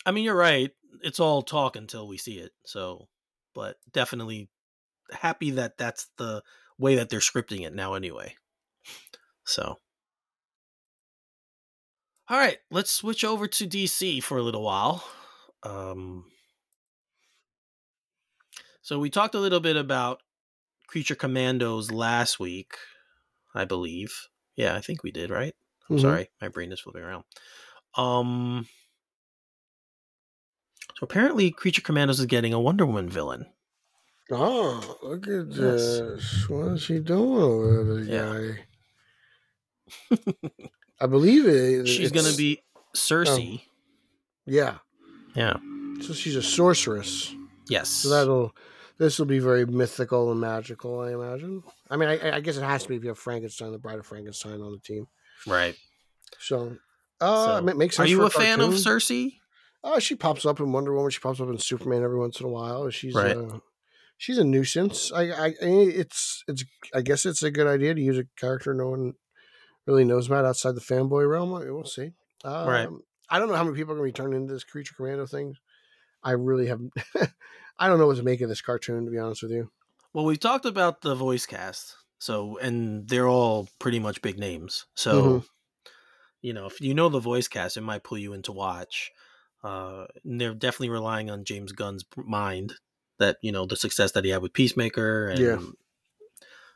I 0.06 0.12
mean, 0.12 0.22
you're 0.24 0.36
right. 0.36 0.70
It's 1.02 1.20
all 1.20 1.42
talk 1.42 1.76
until 1.76 2.08
we 2.08 2.18
see 2.18 2.38
it. 2.38 2.52
So, 2.64 3.08
but 3.54 3.78
definitely 3.92 4.50
happy 5.12 5.50
that 5.52 5.78
that's 5.78 6.08
the 6.18 6.42
way 6.78 6.96
that 6.96 7.10
they're 7.10 7.20
scripting 7.20 7.66
it 7.66 7.74
now, 7.74 7.94
anyway. 7.94 8.36
So, 9.44 9.78
all 12.28 12.38
right, 12.38 12.58
let's 12.70 12.90
switch 12.90 13.24
over 13.24 13.46
to 13.46 13.66
DC 13.66 14.20
for 14.20 14.38
a 14.38 14.42
little 14.42 14.62
while. 14.62 15.04
Um, 15.62 16.30
so 18.82 18.98
we 18.98 19.10
talked 19.10 19.34
a 19.34 19.40
little 19.40 19.60
bit 19.60 19.76
about 19.76 20.22
Creature 20.88 21.16
Commandos 21.16 21.92
last 21.92 22.40
week, 22.40 22.76
I 23.54 23.66
believe. 23.66 24.28
Yeah, 24.56 24.76
I 24.76 24.82
think 24.82 25.02
we 25.04 25.12
did, 25.12 25.30
right? 25.30 25.54
I'm 25.90 25.96
Mhm. 25.96 25.98
sorry, 25.98 26.30
my 26.40 26.48
brain 26.48 26.72
is 26.72 26.80
flipping 26.80 27.02
around. 27.02 27.24
Um, 27.96 28.68
so 30.96 31.04
apparently, 31.04 31.50
Creature 31.50 31.82
Commandos 31.82 32.20
is 32.20 32.26
getting 32.26 32.52
a 32.52 32.60
Wonder 32.60 32.86
Woman 32.86 33.08
villain. 33.08 33.46
Oh, 34.30 34.98
look 35.02 35.26
at 35.28 35.48
Yes. 35.48 35.56
this. 35.56 36.48
What 36.48 36.72
is 36.72 36.86
he 36.86 36.98
doing 37.00 37.42
over 37.42 37.94
there, 37.94 37.94
the 37.94 38.10
Yeah. 38.10 38.54
guy? 40.10 40.18
I 41.00 41.06
believe 41.06 41.46
it. 41.46 41.86
She's 41.86 42.10
going 42.12 42.30
to 42.30 42.36
be 42.36 42.62
Circe. 42.94 43.38
Yeah. 44.46 44.78
Yeah. 45.34 45.56
So 46.00 46.12
she's 46.14 46.36
a 46.36 46.42
sorceress. 46.42 47.34
Yes. 47.68 47.88
So 47.88 48.08
that'll 48.10 48.54
this 48.98 49.18
will 49.18 49.26
be 49.26 49.40
very 49.40 49.66
mythical 49.66 50.30
and 50.30 50.40
magical, 50.40 51.00
I 51.00 51.12
imagine. 51.12 51.62
I 51.90 51.96
mean, 51.96 52.08
I, 52.08 52.36
I 52.36 52.40
guess 52.40 52.56
it 52.56 52.62
has 52.62 52.84
to 52.84 52.88
be 52.88 52.96
if 52.96 53.02
you 53.02 53.08
have 53.08 53.18
Frankenstein, 53.18 53.72
the 53.72 53.78
Bride 53.78 53.98
of 53.98 54.06
Frankenstein, 54.06 54.60
on 54.60 54.70
the 54.72 54.78
team. 54.78 55.08
right. 55.46 55.74
So, 56.38 56.76
uh, 57.20 57.60
So, 57.60 57.66
it 57.66 57.76
makes 57.76 57.96
sense. 57.96 58.06
Are 58.06 58.10
you 58.10 58.18
for 58.18 58.26
a 58.26 58.30
fan 58.30 58.60
of. 58.60 58.78
Circe? 58.78 59.10
Uh, 59.84 60.00
she 60.00 60.16
pops 60.16 60.46
up 60.46 60.58
in 60.60 60.72
Wonder 60.72 60.94
Woman. 60.94 61.10
She 61.10 61.20
pops 61.20 61.40
up 61.40 61.48
in 61.48 61.58
Superman 61.58 62.02
every 62.02 62.18
once 62.18 62.40
in 62.40 62.46
a 62.46 62.48
while. 62.48 62.88
She's 62.90 63.14
Right. 63.14 63.36
uh, 63.36 63.58
she's 64.16 64.38
a 64.38 64.44
nuisance. 64.44 65.12
I, 65.12 65.30
I, 65.30 65.54
it's, 65.60 66.42
it's. 66.48 66.64
I 66.94 67.02
guess 67.02 67.26
it's 67.26 67.42
a 67.42 67.50
good 67.50 67.66
idea 67.66 67.94
to 67.94 68.00
use 68.00 68.18
a 68.18 68.24
character 68.36 68.72
no 68.74 68.88
one 68.88 69.12
really 69.86 70.04
knows 70.04 70.26
about 70.26 70.46
outside 70.46 70.74
the 70.74 70.80
fanboy 70.80 71.28
realm. 71.30 71.50
We'll 71.52 71.84
see. 71.84 72.12
Um, 72.44 72.68
Right. 72.68 72.88
I 73.28 73.38
don't 73.38 73.48
know 73.48 73.54
how 73.56 73.64
many 73.64 73.76
people 73.76 73.92
are 73.92 73.98
going 73.98 74.10
to 74.10 74.18
be 74.18 74.22
turned 74.22 74.34
into 74.34 74.52
this 74.52 74.64
creature 74.64 74.94
commando 74.96 75.26
thing. 75.26 75.54
I 76.22 76.32
really 76.32 76.66
have. 76.68 76.80
I 77.78 77.88
don't 77.88 77.98
know 77.98 78.06
what 78.06 78.16
to 78.16 78.22
make 78.22 78.40
of 78.40 78.48
this 78.48 78.62
cartoon, 78.62 79.04
to 79.04 79.10
be 79.10 79.18
honest 79.18 79.42
with 79.42 79.52
you. 79.52 79.70
Well, 80.14 80.24
we've 80.24 80.40
talked 80.40 80.64
about 80.64 81.02
the 81.02 81.14
voice 81.14 81.44
cast. 81.44 81.96
So, 82.18 82.56
and 82.58 83.06
they're 83.08 83.28
all 83.28 83.68
pretty 83.78 83.98
much 83.98 84.22
big 84.22 84.38
names. 84.38 84.86
So, 84.94 85.22
Mhm. 85.22 85.44
you 86.40 86.52
know, 86.54 86.66
if 86.66 86.80
you 86.80 86.94
know 86.94 87.08
the 87.10 87.18
voice 87.18 87.48
cast, 87.48 87.76
it 87.76 87.82
might 87.82 88.04
pull 88.04 88.16
you 88.18 88.32
in 88.32 88.42
to 88.42 88.52
watch. 88.52 89.10
Uh, 89.64 90.04
and 90.24 90.40
they're 90.40 90.54
definitely 90.54 90.90
relying 90.90 91.30
on 91.30 91.44
James 91.44 91.72
Gunn's 91.72 92.04
mind 92.16 92.74
that, 93.18 93.38
you 93.40 93.50
know, 93.50 93.64
the 93.66 93.76
success 93.76 94.12
that 94.12 94.24
he 94.24 94.30
had 94.30 94.42
with 94.42 94.52
Peacemaker 94.52 95.28
and, 95.28 95.38
Yeah. 95.40 95.58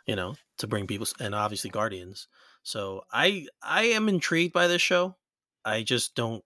you 0.06 0.16
know, 0.16 0.34
to 0.56 0.66
bring 0.66 0.86
people, 0.86 1.06
and 1.20 1.34
obviously 1.34 1.68
Guardians. 1.70 2.28
So 2.62 3.02
I, 3.12 3.46
I 3.62 3.84
am 3.84 4.08
intrigued 4.08 4.54
by 4.54 4.66
this 4.68 4.80
show. 4.82 5.16
I 5.64 5.82
just 5.82 6.14
don't, 6.14 6.42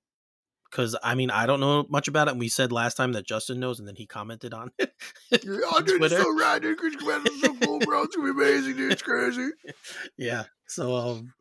because 0.70 0.97
I 1.03 1.14
mean, 1.14 1.30
I 1.30 1.47
don't 1.47 1.61
know 1.61 1.84
much 1.88 2.09
about 2.09 2.26
it. 2.28 2.32
And 2.32 2.40
we 2.40 2.49
said 2.49 2.72
last 2.72 2.97
time 2.97 3.12
that 3.12 3.26
Justin 3.26 3.61
knows, 3.61 3.78
and 3.78 3.86
then 3.86 3.95
he 3.97 4.07
commented 4.07 4.53
on 4.55 4.72
it. 4.78 4.93
Oh, 5.45 5.80
dude, 5.80 6.03
it's 6.03 6.14
so 6.16 6.36
rad, 6.36 6.62
dude. 6.62 6.78
Creature 6.78 6.99
Commando's 6.99 7.40
so 7.40 7.55
cool, 7.55 7.78
bro. 7.80 8.03
It's 8.03 8.16
gonna 8.16 8.32
be 8.34 8.40
amazing, 8.43 8.76
dude. 8.76 8.93
It's 8.93 9.03
crazy. 9.03 9.51
Yeah. 10.16 10.45
So 10.66 10.95
um 10.97 11.34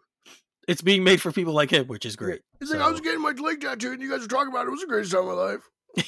it's 0.72 0.82
being 0.82 1.04
made 1.04 1.22
for 1.22 1.34
people 1.34 1.54
like 1.54 1.70
him, 1.70 1.88
which 1.88 2.06
is 2.06 2.16
great. 2.16 2.40
It's 2.62 2.72
like 2.72 2.80
I 2.80 2.90
was 2.90 3.02
getting 3.02 3.22
my 3.22 3.32
leg 3.32 3.60
tattooed, 3.60 3.94
and 3.94 4.02
you 4.02 4.10
guys 4.10 4.22
were 4.22 4.28
talking 4.28 4.52
about 4.52 4.66
it. 4.66 4.70
It 4.70 4.72
was 4.72 4.82
the 4.82 4.88
greatest 4.88 5.12
time 5.12 5.28
of 5.28 5.28
my 5.28 5.34
life. 5.34 5.70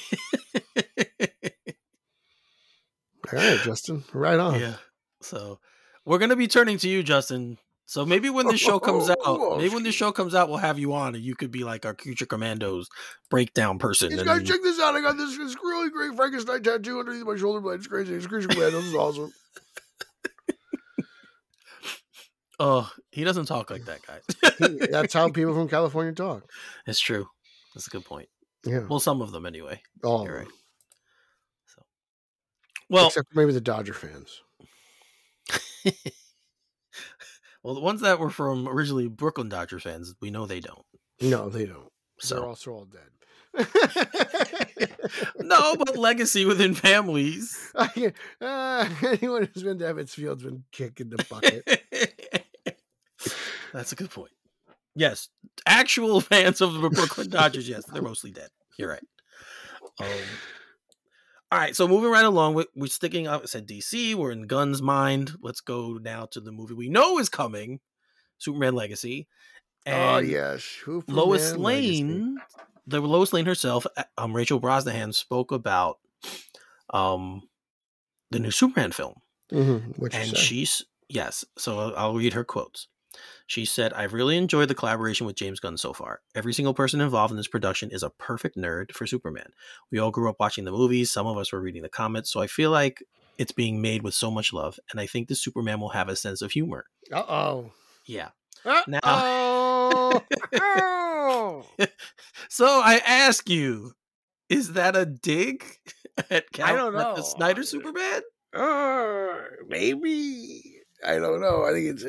All 3.32 3.38
right, 3.38 3.58
Justin. 3.60 4.04
Right 4.12 4.38
on. 4.38 4.58
yeah. 4.58 4.76
So 5.20 5.58
we're 6.06 6.18
gonna 6.18 6.36
be 6.36 6.48
turning 6.48 6.78
to 6.78 6.88
you, 6.88 7.02
Justin. 7.02 7.58
So 7.86 8.06
maybe 8.06 8.30
when 8.30 8.46
this 8.46 8.60
show 8.60 8.78
comes 8.78 9.10
out, 9.10 9.18
Oh, 9.24 9.58
maybe 9.58 9.74
when 9.74 9.82
this 9.82 9.94
show 9.94 10.12
comes 10.12 10.34
out, 10.34 10.48
we'll 10.48 10.56
have 10.58 10.78
you 10.78 10.94
on, 10.94 11.14
and 11.14 11.22
you 11.22 11.34
could 11.34 11.50
be 11.50 11.64
like 11.64 11.84
our 11.84 11.94
future 11.94 12.24
commandos 12.26 12.88
breakdown 13.30 13.78
person. 13.78 14.08
These 14.08 14.22
guys, 14.22 14.42
check 14.44 14.62
this 14.62 14.80
out. 14.80 14.94
I 14.94 15.02
got 15.02 15.18
this, 15.18 15.36
this 15.36 15.54
really 15.62 15.90
great 15.90 16.14
Frankenstein 16.16 16.62
tattoo 16.62 17.00
underneath 17.00 17.26
my 17.26 17.36
shoulder 17.36 17.60
blade. 17.60 17.80
It's 17.80 17.86
crazy. 17.86 18.14
It's 18.14 18.26
crazy. 18.26 18.46
This 18.46 18.74
is 18.74 18.94
awesome. 18.94 19.32
Oh, 22.60 22.90
he 23.10 23.24
doesn't 23.24 23.46
talk 23.46 23.70
like 23.70 23.84
that, 23.86 24.00
guys. 24.06 24.22
That's 24.90 25.12
how 25.14 25.28
people 25.32 25.54
from 25.54 25.68
California 25.68 26.12
talk. 26.12 26.44
it's 26.86 27.00
true. 27.00 27.26
That's 27.74 27.86
a 27.86 27.90
good 27.90 28.04
point. 28.04 28.28
Yeah. 28.64 28.86
Well, 28.88 29.00
some 29.00 29.20
of 29.20 29.32
them 29.32 29.44
anyway. 29.46 29.80
You're 30.02 30.38
right. 30.38 30.46
So, 31.66 31.82
well, 32.88 33.06
Except 33.08 33.34
maybe 33.34 33.52
the 33.52 33.60
Dodger 33.60 33.92
fans. 33.92 34.40
well, 37.62 37.74
the 37.74 37.80
ones 37.80 38.00
that 38.00 38.18
were 38.18 38.30
from 38.30 38.68
originally 38.68 39.08
Brooklyn 39.08 39.48
Dodger 39.48 39.80
fans, 39.80 40.14
we 40.22 40.30
know 40.30 40.46
they 40.46 40.60
don't. 40.60 40.84
No, 41.20 41.48
they 41.48 41.66
don't. 41.66 41.90
So 42.20 42.36
they're 42.36 42.46
also 42.46 42.72
all 42.72 42.86
dead. 42.86 43.02
no, 45.40 45.76
but 45.76 45.96
legacy 45.96 46.44
within 46.44 46.74
families. 46.74 47.72
Uh, 48.40 48.88
anyone 49.02 49.48
who's 49.52 49.62
been 49.62 49.78
to 49.78 49.84
Ebbets 49.84 50.10
Field's 50.10 50.42
been 50.42 50.64
kicking 50.72 51.10
the 51.10 51.24
bucket. 51.28 51.62
That's 53.74 53.92
a 53.92 53.96
good 53.96 54.10
point. 54.10 54.30
Yes, 54.94 55.28
actual 55.66 56.20
fans 56.22 56.60
of 56.62 56.72
the 56.74 56.88
Brooklyn 56.88 57.28
Dodgers, 57.28 57.68
yes, 57.68 57.84
they're 57.84 58.00
mostly 58.00 58.30
dead. 58.30 58.48
You're 58.78 58.88
right. 58.90 59.02
Um, 60.00 60.06
all 61.52 61.58
right, 61.58 61.76
so 61.76 61.86
moving 61.86 62.10
right 62.10 62.24
along, 62.24 62.54
we're, 62.54 62.64
we're 62.74 62.86
sticking 62.86 63.26
up. 63.26 63.42
I 63.42 63.46
said 63.46 63.66
DC. 63.68 64.14
We're 64.14 64.30
in 64.32 64.46
Gunn's 64.46 64.80
mind. 64.80 65.32
Let's 65.42 65.60
go 65.60 65.98
now 66.00 66.26
to 66.26 66.40
the 66.40 66.52
movie 66.52 66.74
we 66.74 66.88
know 66.88 67.18
is 67.18 67.28
coming, 67.28 67.80
Superman 68.38 68.74
Legacy. 68.74 69.28
oh 69.86 70.18
yes, 70.18 70.64
Hooper 70.84 71.12
Lois 71.12 71.52
Man 71.52 71.60
Legacy. 71.60 72.02
Lane, 72.04 72.36
the 72.86 73.00
Lois 73.00 73.32
Lane 73.32 73.46
herself, 73.46 73.86
uh, 73.96 74.04
um, 74.16 74.32
Rachel 74.34 74.60
Brosnahan 74.60 75.12
spoke 75.14 75.50
about 75.52 75.98
um 76.90 77.42
the 78.30 78.38
new 78.38 78.50
Superman 78.50 78.92
film, 78.92 79.14
Mhm, 79.52 80.12
and 80.12 80.36
she's 80.36 80.84
yes. 81.08 81.44
So 81.58 81.92
I'll 81.94 82.14
read 82.14 82.32
her 82.32 82.44
quotes. 82.44 82.88
She 83.46 83.64
said, 83.64 83.92
"I've 83.92 84.14
really 84.14 84.36
enjoyed 84.36 84.68
the 84.68 84.74
collaboration 84.74 85.26
with 85.26 85.36
James 85.36 85.60
Gunn 85.60 85.76
so 85.76 85.92
far. 85.92 86.20
Every 86.34 86.54
single 86.54 86.74
person 86.74 87.00
involved 87.00 87.30
in 87.30 87.36
this 87.36 87.48
production 87.48 87.90
is 87.90 88.02
a 88.02 88.10
perfect 88.10 88.56
nerd 88.56 88.92
for 88.92 89.06
Superman. 89.06 89.52
We 89.90 89.98
all 89.98 90.10
grew 90.10 90.30
up 90.30 90.36
watching 90.40 90.64
the 90.64 90.72
movies. 90.72 91.12
Some 91.12 91.26
of 91.26 91.36
us 91.36 91.52
were 91.52 91.60
reading 91.60 91.82
the 91.82 91.88
comics, 91.88 92.30
so 92.32 92.40
I 92.40 92.46
feel 92.46 92.70
like." 92.70 93.02
It's 93.36 93.50
being 93.50 93.82
made 93.82 94.04
with 94.04 94.14
so 94.14 94.30
much 94.30 94.52
love, 94.52 94.78
and 94.92 95.00
I 95.00 95.06
think 95.06 95.26
the 95.26 95.34
Superman 95.34 95.80
will 95.80 95.88
have 95.88 96.08
a 96.08 96.14
sense 96.14 96.40
of 96.40 96.52
humor. 96.52 96.84
Uh 97.10 97.24
oh. 97.28 97.72
Yeah. 98.06 98.28
Uh 98.64 98.82
oh. 99.02 100.22
So 102.48 102.64
I 102.66 103.02
ask 103.04 103.50
you, 103.50 103.94
is 104.48 104.74
that 104.74 104.94
a 104.94 105.04
dig 105.04 105.64
at 106.30 106.48
Cal- 106.52 106.68
I 106.68 106.76
don't 106.76 106.94
know. 106.94 107.16
the 107.16 107.22
Snyder 107.22 107.64
Superman? 107.64 108.22
Uh, 108.54 109.32
maybe. 109.66 110.73
I 111.04 111.18
don't 111.18 111.40
know. 111.40 111.64
I 111.64 111.72
think 111.72 112.00
it's. 112.00 112.04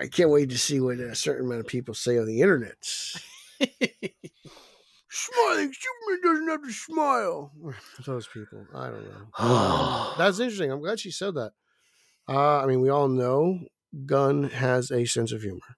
I 0.00 0.06
can't 0.08 0.30
wait 0.30 0.50
to 0.50 0.58
see 0.58 0.80
what 0.80 0.98
a 0.98 1.14
certain 1.14 1.46
amount 1.46 1.60
of 1.60 1.66
people 1.66 1.94
say 1.94 2.18
on 2.18 2.26
the 2.26 2.40
internet. 2.40 2.76
Smiling 5.10 5.72
Superman 5.72 6.20
doesn't 6.22 6.48
have 6.48 6.62
to 6.62 6.72
smile. 6.72 7.52
Those 8.06 8.26
people. 8.26 8.66
I 8.74 8.88
don't 8.88 9.04
know. 9.04 10.14
That's 10.18 10.40
interesting. 10.40 10.72
I'm 10.72 10.80
glad 10.80 10.98
she 10.98 11.10
said 11.12 11.34
that. 11.34 11.52
Uh, 12.28 12.60
I 12.62 12.66
mean, 12.66 12.80
we 12.80 12.88
all 12.88 13.08
know 13.08 13.60
Gunn 14.06 14.44
has 14.44 14.90
a 14.90 15.04
sense 15.04 15.30
of 15.32 15.42
humor. 15.42 15.76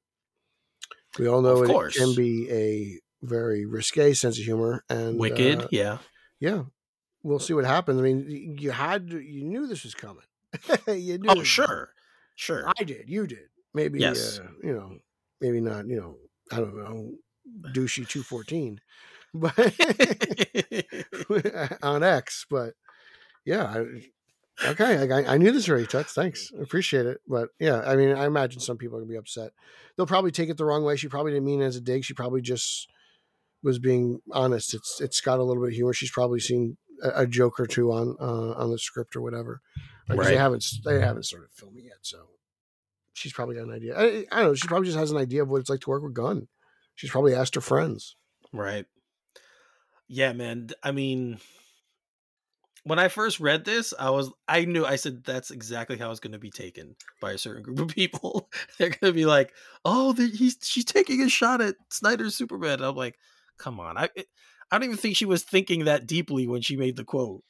We 1.19 1.29
all 1.29 1.43
know 1.43 1.63
it 1.63 1.95
can 1.95 2.15
be 2.15 2.49
a 2.51 3.01
very 3.27 3.67
risque 3.67 4.13
sense 4.13 4.39
of 4.39 4.45
humor, 4.45 4.85
and 4.89 5.19
Wicked, 5.19 5.63
uh, 5.63 5.69
yeah. 5.71 5.99
yeah, 6.41 6.65
we'll 7.23 7.39
see 7.39 7.55
what 7.55 7.65
happens. 7.65 7.99
I 7.99 8.03
mean, 8.03 8.57
you 8.59 8.71
had 8.71 9.11
you 9.11 9.45
knew 9.45 9.67
this 9.67 9.85
was 9.85 9.95
coming. 9.95 10.25
you 10.87 11.19
knew 11.19 11.29
Oh, 11.31 11.43
sure, 11.43 11.91
sure. 12.37 12.71
I 12.79 12.85
did. 12.85 13.09
You 13.09 13.27
did. 13.27 13.49
Maybe. 13.75 13.99
Yes. 13.99 14.39
Uh, 14.39 14.49
you 14.63 14.73
know. 14.73 14.99
Maybe 15.41 15.61
not. 15.61 15.87
You 15.87 15.97
know. 15.97 16.17
I 16.53 16.57
don't 16.57 16.77
know. 16.77 17.13
Douchey 17.73 18.09
two 18.09 18.23
fourteen, 18.23 18.81
but 19.35 19.57
on 21.83 22.03
X. 22.03 22.47
But 22.49 22.75
yeah. 23.45 23.65
I, 23.65 24.69
okay. 24.71 25.13
I, 25.13 25.35
I 25.35 25.39
knew 25.39 25.53
this 25.53 25.69
already, 25.69 25.87
Tux. 25.87 26.11
Thanks. 26.11 26.51
I 26.57 26.63
appreciate 26.63 27.07
it. 27.07 27.21
But 27.27 27.49
yeah, 27.59 27.81
I 27.81 27.97
mean, 27.97 28.17
I 28.17 28.27
imagine 28.27 28.61
some 28.61 28.77
people 28.77 28.97
are 28.97 29.01
gonna 29.01 29.11
be 29.11 29.19
upset. 29.19 29.53
They'll 29.97 30.07
probably 30.07 30.31
take 30.31 30.49
it 30.49 30.57
the 30.57 30.65
wrong 30.65 30.85
way. 30.85 30.97
She 30.97 31.09
probably 31.09 31.33
didn't 31.33 31.47
mean 31.47 31.63
it 31.63 31.67
as 31.67 31.77
a 31.77 31.81
dig. 31.81 32.05
She 32.05 32.15
probably 32.15 32.43
just 32.43 32.89
was 33.63 33.79
being 33.79 34.21
honest. 34.33 34.75
It's 34.75 35.01
it's 35.01 35.21
got 35.21 35.39
a 35.39 35.43
little 35.43 35.63
bit 35.63 35.73
of 35.73 35.75
humor. 35.75 35.93
She's 35.93 36.11
probably 36.11 36.41
seen 36.41 36.77
a, 37.03 37.23
a 37.23 37.27
joke 37.27 37.61
or 37.61 37.67
two 37.67 37.93
on 37.93 38.17
uh, 38.21 38.53
on 38.53 38.71
the 38.71 38.79
script 38.79 39.17
or 39.17 39.21
whatever. 39.21 39.61
Because 40.09 40.27
They 40.27 40.37
haven't 40.37 40.65
they 40.85 41.01
haven't 41.01 41.25
started 41.25 41.49
filming 41.53 41.85
yet, 41.85 41.99
so 42.03 42.29
she's 43.13 43.33
probably 43.33 43.57
got 43.57 43.65
an 43.65 43.75
idea. 43.75 43.99
I, 43.99 44.27
I 44.31 44.41
don't 44.41 44.51
know. 44.51 44.55
She 44.55 44.69
probably 44.69 44.87
just 44.87 44.99
has 44.99 45.11
an 45.11 45.17
idea 45.17 45.43
of 45.43 45.49
what 45.49 45.61
it's 45.61 45.71
like 45.71 45.81
to 45.81 45.91
work 45.91 46.03
with 46.03 46.15
Gunn. 46.15 46.49
She's 46.95 47.11
probably 47.11 47.35
asked 47.35 47.55
her 47.55 47.61
friends. 47.61 48.17
right. 48.53 48.87
Yeah, 50.09 50.33
man. 50.35 50.69
I 50.85 50.93
mean, 50.93 51.39
when 52.85 53.01
I 53.01 53.09
first 53.09 53.41
read 53.41 53.65
this, 53.65 53.93
I 53.99 54.11
was 54.11 54.31
I 54.47 54.65
knew 54.65 54.85
I 54.85 54.95
said 54.95 55.25
that's 55.25 55.51
exactly 55.51 55.99
how 55.99 56.13
it's 56.13 56.21
going 56.21 56.33
to 56.33 56.39
be 56.39 56.53
taken 56.53 56.95
by 57.21 57.33
a 57.33 57.39
certain 57.39 57.63
group 57.65 57.81
of 57.81 57.89
people. 57.89 58.49
They're 58.79 58.91
going 58.91 59.13
to 59.13 59.13
be 59.13 59.27
like, 59.27 59.53
"Oh, 59.85 60.13
the, 60.13 60.29
he's 60.29 60.57
she's 60.63 60.85
taking 60.85 61.21
a 61.23 61.29
shot 61.29 61.61
at 61.61 61.75
Snyder's 61.91 62.37
Superman." 62.37 62.75
And 62.75 62.85
I'm 62.85 62.95
like, 62.95 63.19
"Come 63.59 63.81
on!" 63.81 63.99
I 63.99 64.09
I 64.71 64.79
don't 64.79 64.85
even 64.85 64.97
think 64.97 65.17
she 65.17 65.25
was 65.25 65.43
thinking 65.43 65.85
that 65.85 66.07
deeply 66.07 66.47
when 66.47 66.61
she 66.63 66.77
made 66.77 66.97
the 66.97 67.05
quote, 67.05 67.43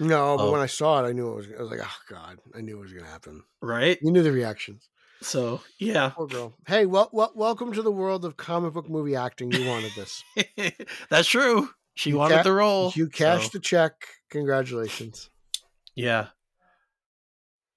No, 0.00 0.36
but 0.36 0.44
Oh. 0.48 0.52
when 0.52 0.60
I 0.60 0.66
saw 0.66 1.04
it, 1.04 1.08
I 1.08 1.12
knew 1.12 1.30
it 1.32 1.36
was. 1.36 1.46
I 1.58 1.62
was 1.62 1.70
like, 1.70 1.80
oh 1.82 1.96
god, 2.08 2.38
I 2.56 2.60
knew 2.60 2.78
it 2.78 2.82
was 2.82 2.92
going 2.92 3.04
to 3.04 3.10
happen. 3.10 3.42
right? 3.62 3.98
You 4.02 4.10
knew 4.10 4.22
the 4.22 4.32
reactions. 4.32 4.88
So 5.22 5.60
yeah, 5.78 6.10
Poor 6.10 6.26
girl. 6.26 6.54
Hey, 6.66 6.84
well, 6.86 7.08
well, 7.12 7.32
welcome 7.34 7.72
to 7.72 7.82
the 7.82 7.92
world 7.92 8.24
of 8.24 8.36
comic 8.36 8.74
book 8.74 8.90
movie 8.90 9.16
acting. 9.16 9.52
You 9.52 9.66
wanted 9.68 9.92
this. 9.96 10.22
that's 11.08 11.28
true. 11.28 11.70
She 11.94 12.10
You 12.10 12.16
wanted 12.18 12.38
ca- 12.38 12.42
the 12.42 12.52
role. 12.52 12.92
you 12.94 13.08
cashed 13.08 13.52
so, 13.52 13.58
the 13.58 13.60
check. 13.62 13.94
Congratulations. 14.30 15.30
yeah. 15.94 16.26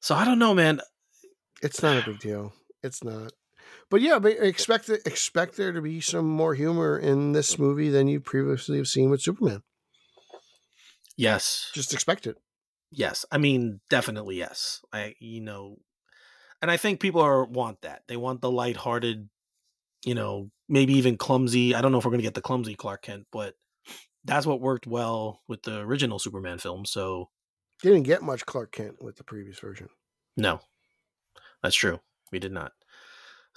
So 0.01 0.15
I 0.15 0.25
don't 0.25 0.39
know, 0.39 0.53
man. 0.53 0.81
It's 1.61 1.81
not 1.81 1.97
a 2.01 2.05
big 2.09 2.19
deal. 2.19 2.53
It's 2.83 3.03
not. 3.03 3.31
But 3.89 4.01
yeah, 4.01 4.19
but 4.19 4.33
expect 4.33 4.89
expect 4.89 5.55
there 5.57 5.71
to 5.71 5.81
be 5.81 6.01
some 6.01 6.25
more 6.27 6.53
humor 6.55 6.97
in 6.97 7.31
this 7.33 7.57
movie 7.57 7.89
than 7.89 8.07
you 8.07 8.19
previously 8.19 8.77
have 8.77 8.87
seen 8.87 9.09
with 9.09 9.21
Superman. 9.21 9.61
Yes. 11.17 11.71
Just 11.73 11.93
expect 11.93 12.27
it. 12.27 12.37
Yes. 12.91 13.25
I 13.31 13.37
mean, 13.37 13.81
definitely 13.89 14.37
yes. 14.37 14.81
I 14.93 15.15
you 15.19 15.41
know 15.41 15.77
and 16.61 16.71
I 16.71 16.77
think 16.77 16.99
people 16.99 17.21
are 17.21 17.43
want 17.45 17.81
that. 17.81 18.03
They 18.07 18.17
want 18.17 18.41
the 18.41 18.49
lighthearted, 18.51 19.29
you 20.05 20.15
know, 20.15 20.49
maybe 20.69 20.93
even 20.93 21.17
clumsy. 21.17 21.75
I 21.75 21.81
don't 21.81 21.91
know 21.91 21.99
if 21.99 22.05
we're 22.05 22.11
gonna 22.11 22.23
get 22.23 22.33
the 22.33 22.41
clumsy 22.41 22.75
Clark 22.75 23.01
Kent, 23.03 23.27
but 23.31 23.55
that's 24.25 24.45
what 24.45 24.61
worked 24.61 24.87
well 24.87 25.41
with 25.47 25.63
the 25.63 25.79
original 25.79 26.19
Superman 26.19 26.57
film. 26.57 26.85
So 26.85 27.29
Didn't 27.81 28.03
get 28.03 28.21
much 28.23 28.45
Clark 28.45 28.71
Kent 28.71 29.01
with 29.01 29.17
the 29.17 29.23
previous 29.23 29.59
version. 29.59 29.89
no. 30.35 30.61
That's 31.63 31.75
true. 31.75 31.99
We 32.31 32.37
did 32.39 32.51
not. 32.51 32.73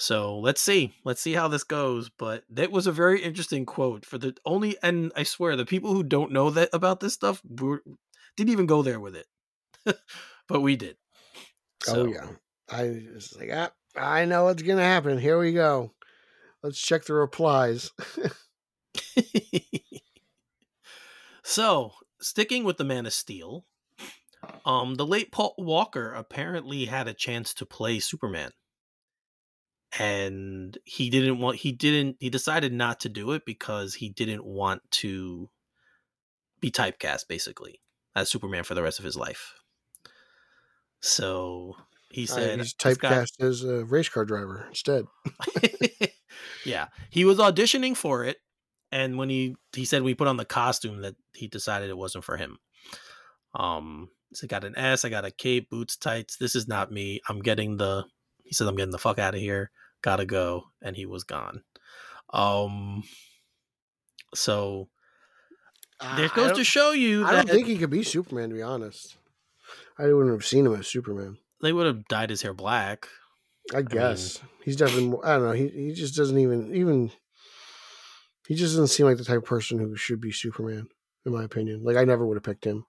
So 0.00 0.38
let's 0.38 0.62
see. 0.62 0.94
Let's 1.04 1.20
see 1.20 1.34
how 1.34 1.48
this 1.48 1.62
goes. 1.62 2.08
But 2.08 2.44
that 2.48 2.72
was 2.72 2.86
a 2.86 2.92
very 2.92 3.22
interesting 3.22 3.66
quote 3.66 4.06
for 4.06 4.16
the 4.16 4.34
only 4.46 4.78
and 4.82 5.12
I 5.14 5.24
swear 5.24 5.56
the 5.56 5.66
people 5.66 5.92
who 5.92 6.02
don't 6.02 6.32
know 6.32 6.48
that 6.50 6.70
about 6.72 7.00
this 7.00 7.12
stuff 7.12 7.42
were, 7.44 7.82
didn't 8.34 8.50
even 8.50 8.64
go 8.64 8.82
there 8.82 8.98
with 8.98 9.14
it. 9.14 9.26
but 10.48 10.62
we 10.62 10.76
did. 10.76 10.96
Oh 11.86 11.92
So, 11.92 12.06
yeah. 12.06 12.28
I 12.70 13.08
was 13.12 13.36
like, 13.38 13.50
ah, 13.52 13.72
I 13.94 14.24
know 14.24 14.44
what's 14.44 14.62
gonna 14.62 14.82
happen. 14.82 15.18
Here 15.18 15.38
we 15.38 15.52
go. 15.52 15.92
Let's 16.62 16.80
check 16.80 17.04
the 17.04 17.14
replies. 17.14 17.90
so, 21.42 21.92
sticking 22.20 22.64
with 22.64 22.78
the 22.78 22.84
Man 22.84 23.06
of 23.06 23.12
Steel, 23.12 23.66
um, 24.64 24.94
the 24.94 25.06
late 25.06 25.32
Paul 25.32 25.54
Walker 25.58 26.12
apparently 26.12 26.86
had 26.86 27.08
a 27.08 27.14
chance 27.14 27.52
to 27.54 27.66
play 27.66 27.98
Superman, 27.98 28.52
and 29.98 30.76
he 30.84 31.10
didn't 31.10 31.38
want. 31.38 31.58
He 31.58 31.72
didn't. 31.72 32.16
He 32.20 32.30
decided 32.30 32.72
not 32.72 33.00
to 33.00 33.08
do 33.08 33.32
it 33.32 33.44
because 33.44 33.94
he 33.94 34.08
didn't 34.10 34.44
want 34.44 34.82
to 34.92 35.50
be 36.60 36.70
typecast, 36.70 37.26
basically, 37.28 37.80
as 38.14 38.28
Superman 38.28 38.64
for 38.64 38.74
the 38.74 38.82
rest 38.82 38.98
of 38.98 39.04
his 39.04 39.16
life. 39.16 39.54
So 41.00 41.76
he 42.10 42.24
Uh, 42.24 42.26
said, 42.26 42.58
he's 42.58 42.74
"This 42.74 42.96
guy- 42.98 43.10
typecast 43.10 43.40
as 43.40 43.64
a 43.64 43.84
race 43.84 44.08
car 44.08 44.24
driver 44.24 44.66
instead. 44.68 45.06
yeah, 46.64 46.88
he 47.10 47.24
was 47.24 47.38
auditioning 47.38 47.96
for 47.96 48.24
it, 48.24 48.38
and 48.92 49.16
when 49.18 49.28
he 49.30 49.56
he 49.74 49.84
said 49.84 50.02
we 50.02 50.14
put 50.14 50.28
on 50.28 50.36
the 50.36 50.44
costume 50.44 51.00
that 51.02 51.16
he 51.34 51.48
decided 51.48 51.90
it 51.90 51.96
wasn't 51.96 52.24
for 52.24 52.36
him. 52.36 52.58
Um, 53.54 54.10
so 54.32 54.44
I 54.44 54.48
got 54.48 54.64
an 54.64 54.76
S, 54.78 55.04
I 55.04 55.08
got 55.08 55.24
a 55.24 55.30
cape, 55.30 55.70
boots, 55.70 55.96
tights. 55.96 56.36
This 56.36 56.54
is 56.54 56.68
not 56.68 56.92
me. 56.92 57.20
I'm 57.28 57.40
getting 57.40 57.76
the. 57.78 58.04
He 58.44 58.54
said 58.54 58.66
I'm 58.68 58.76
getting 58.76 58.92
the 58.92 58.98
fuck 58.98 59.18
out 59.18 59.34
of 59.34 59.40
here. 59.40 59.70
Gotta 60.02 60.24
go, 60.26 60.64
and 60.82 60.96
he 60.96 61.06
was 61.06 61.24
gone. 61.24 61.62
Um, 62.32 63.02
so 64.34 64.88
Ah, 66.00 66.14
there 66.16 66.28
goes 66.30 66.56
to 66.56 66.64
show 66.64 66.92
you 66.92 67.26
I 67.26 67.32
that 67.32 67.46
don't 67.46 67.54
think 67.56 67.66
he 67.68 67.76
could 67.76 67.90
be 67.90 68.02
Superman, 68.02 68.48
to 68.50 68.54
be 68.54 68.62
honest. 68.62 69.16
I 69.98 70.04
wouldn't 70.12 70.32
have 70.32 70.46
seen 70.46 70.64
him 70.66 70.74
as 70.74 70.86
Superman. 70.88 71.36
they 71.60 71.72
would 71.72 71.86
have 71.86 72.06
dyed 72.08 72.30
his 72.30 72.40
hair 72.42 72.54
black. 72.54 73.06
I 73.74 73.82
guess 73.82 74.40
he's 74.64 74.76
definitely. 74.76 75.08
More, 75.10 75.26
I 75.26 75.34
don't 75.34 75.44
know. 75.44 75.52
He 75.52 75.68
he 75.68 75.92
just 75.92 76.16
doesn't 76.16 76.38
even 76.38 76.74
even. 76.74 77.10
He 78.48 78.54
just 78.54 78.72
doesn't 78.72 78.88
seem 78.88 79.06
like 79.06 79.18
the 79.18 79.24
type 79.24 79.38
of 79.38 79.44
person 79.44 79.78
who 79.78 79.94
should 79.94 80.20
be 80.20 80.32
Superman, 80.32 80.88
in 81.26 81.32
my 81.32 81.44
opinion. 81.44 81.84
Like 81.84 81.96
I 81.96 82.04
never 82.04 82.26
would 82.26 82.36
have 82.36 82.42
picked 82.42 82.64
him. 82.64 82.86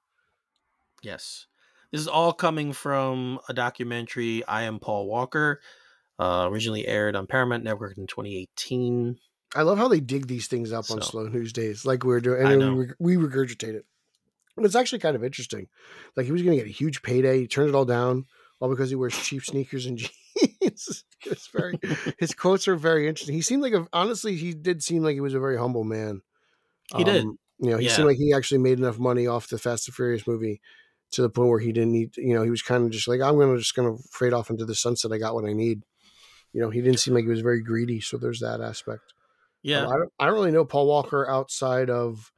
Yes. 1.03 1.47
This 1.91 2.01
is 2.01 2.07
all 2.07 2.31
coming 2.31 2.71
from 2.71 3.39
a 3.49 3.53
documentary, 3.53 4.45
I 4.45 4.63
Am 4.63 4.79
Paul 4.79 5.07
Walker, 5.07 5.59
uh, 6.21 6.47
originally 6.49 6.87
aired 6.87 7.15
on 7.15 7.25
Paramount 7.25 7.63
Network 7.63 7.97
in 7.97 8.05
2018. 8.05 9.17
I 9.55 9.63
love 9.63 9.79
how 9.79 9.87
they 9.87 9.99
dig 9.99 10.27
these 10.27 10.47
things 10.47 10.71
up 10.71 10.89
on 10.91 11.01
slow 11.01 11.27
news 11.27 11.51
days, 11.51 11.83
like 11.83 12.03
we're 12.03 12.21
doing, 12.21 12.45
I 12.45 12.51
and 12.51 12.59
know. 12.59 12.75
we, 12.99 13.15
we 13.15 13.27
regurgitate 13.27 13.73
it. 13.73 13.85
But 14.55 14.65
it's 14.65 14.75
actually 14.75 14.99
kind 14.99 15.15
of 15.15 15.23
interesting. 15.23 15.67
Like 16.15 16.27
he 16.27 16.31
was 16.31 16.43
going 16.43 16.57
to 16.57 16.63
get 16.63 16.69
a 16.69 16.73
huge 16.77 17.01
payday. 17.01 17.39
He 17.39 17.47
turned 17.47 17.69
it 17.69 17.75
all 17.75 17.85
down, 17.85 18.25
all 18.59 18.69
because 18.69 18.89
he 18.89 18.95
wears 18.95 19.17
cheap 19.17 19.43
sneakers 19.43 19.87
and 19.87 19.97
jeans. 20.45 21.03
it's 21.25 21.47
very. 21.47 21.79
his 22.19 22.35
quotes 22.35 22.67
are 22.67 22.75
very 22.75 23.07
interesting. 23.07 23.35
He 23.35 23.41
seemed 23.41 23.63
like 23.63 23.73
a 23.73 23.87
honestly, 23.91 24.35
he 24.35 24.53
did 24.53 24.83
seem 24.83 25.03
like 25.03 25.15
he 25.15 25.21
was 25.21 25.33
a 25.33 25.39
very 25.39 25.57
humble 25.57 25.83
man. 25.83 26.21
He 26.95 27.03
did. 27.03 27.23
Um, 27.23 27.39
You 27.59 27.71
know, 27.71 27.77
he 27.77 27.85
Yeah. 27.85 27.95
seemed 27.95 28.07
like 28.07 28.17
he 28.17 28.33
actually 28.33 28.59
made 28.59 28.77
enough 28.77 28.99
money 28.99 29.25
off 29.25 29.47
the 29.47 29.57
Fast 29.57 29.87
and 29.87 29.95
Furious 29.95 30.27
movie 30.27 30.61
to 31.11 31.21
the 31.21 31.29
point 31.29 31.49
where 31.49 31.59
he 31.59 31.71
didn't 31.71 31.91
need. 31.93 32.15
You 32.17 32.35
know, 32.35 32.43
he 32.43 32.49
was 32.51 32.61
kind 32.61 32.83
of 32.85 32.91
just 32.91 33.07
like, 33.07 33.21
I'm 33.21 33.35
going 33.35 33.53
to 33.53 33.59
just 33.59 33.75
going 33.75 33.97
to 33.97 34.03
fade 34.11 34.33
off 34.33 34.49
into 34.49 34.65
the 34.65 34.75
sunset. 34.75 35.11
I 35.11 35.17
got 35.17 35.33
what 35.33 35.45
I 35.45 35.53
need. 35.53 35.83
You 36.53 36.61
know, 36.61 36.69
he 36.69 36.81
didn't 36.81 36.99
seem 36.99 37.13
like 37.13 37.23
he 37.23 37.29
was 37.29 37.41
very 37.41 37.61
greedy. 37.61 38.01
So 38.01 38.17
there's 38.17 38.39
that 38.41 38.61
aspect. 38.61 39.13
Yeah. 39.63 39.83
Um, 39.85 39.87
I, 39.87 39.97
don't, 39.97 40.13
I 40.19 40.25
don't 40.25 40.33
really 40.35 40.51
know 40.51 40.65
Paul 40.65 40.87
Walker 40.87 41.29
outside 41.29 41.89
of. 41.89 42.31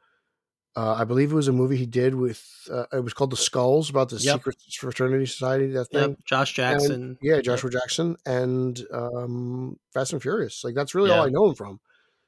Uh, 0.75 0.95
I 0.95 1.03
believe 1.03 1.31
it 1.31 1.35
was 1.35 1.47
a 1.47 1.51
movie 1.53 1.77
he 1.77 1.85
did 1.85 2.15
with. 2.15 2.43
Uh, 2.71 2.85
it 2.91 3.03
was 3.03 3.13
called 3.13 3.29
The 3.31 3.37
Skulls 3.37 3.91
about 3.91 4.09
the 4.09 4.17
Yep. 4.17 4.35
secret 4.37 4.55
fraternity 4.75 5.27
society. 5.27 5.67
That 5.67 5.85
thing. 5.85 6.09
Yep. 6.09 6.19
Josh 6.25 6.53
Jackson. 6.53 7.17
Yeah, 7.21 7.35
Yep. 7.35 7.43
Joshua 7.43 7.69
Jackson 7.69 8.17
and 8.25 8.81
um, 8.91 9.77
Fast 9.93 10.13
and 10.13 10.21
Furious. 10.21 10.63
Like 10.63 10.73
that's 10.73 10.95
really 10.95 11.11
all 11.11 11.25
I 11.25 11.29
know 11.29 11.47
him 11.49 11.55
from. 11.55 11.79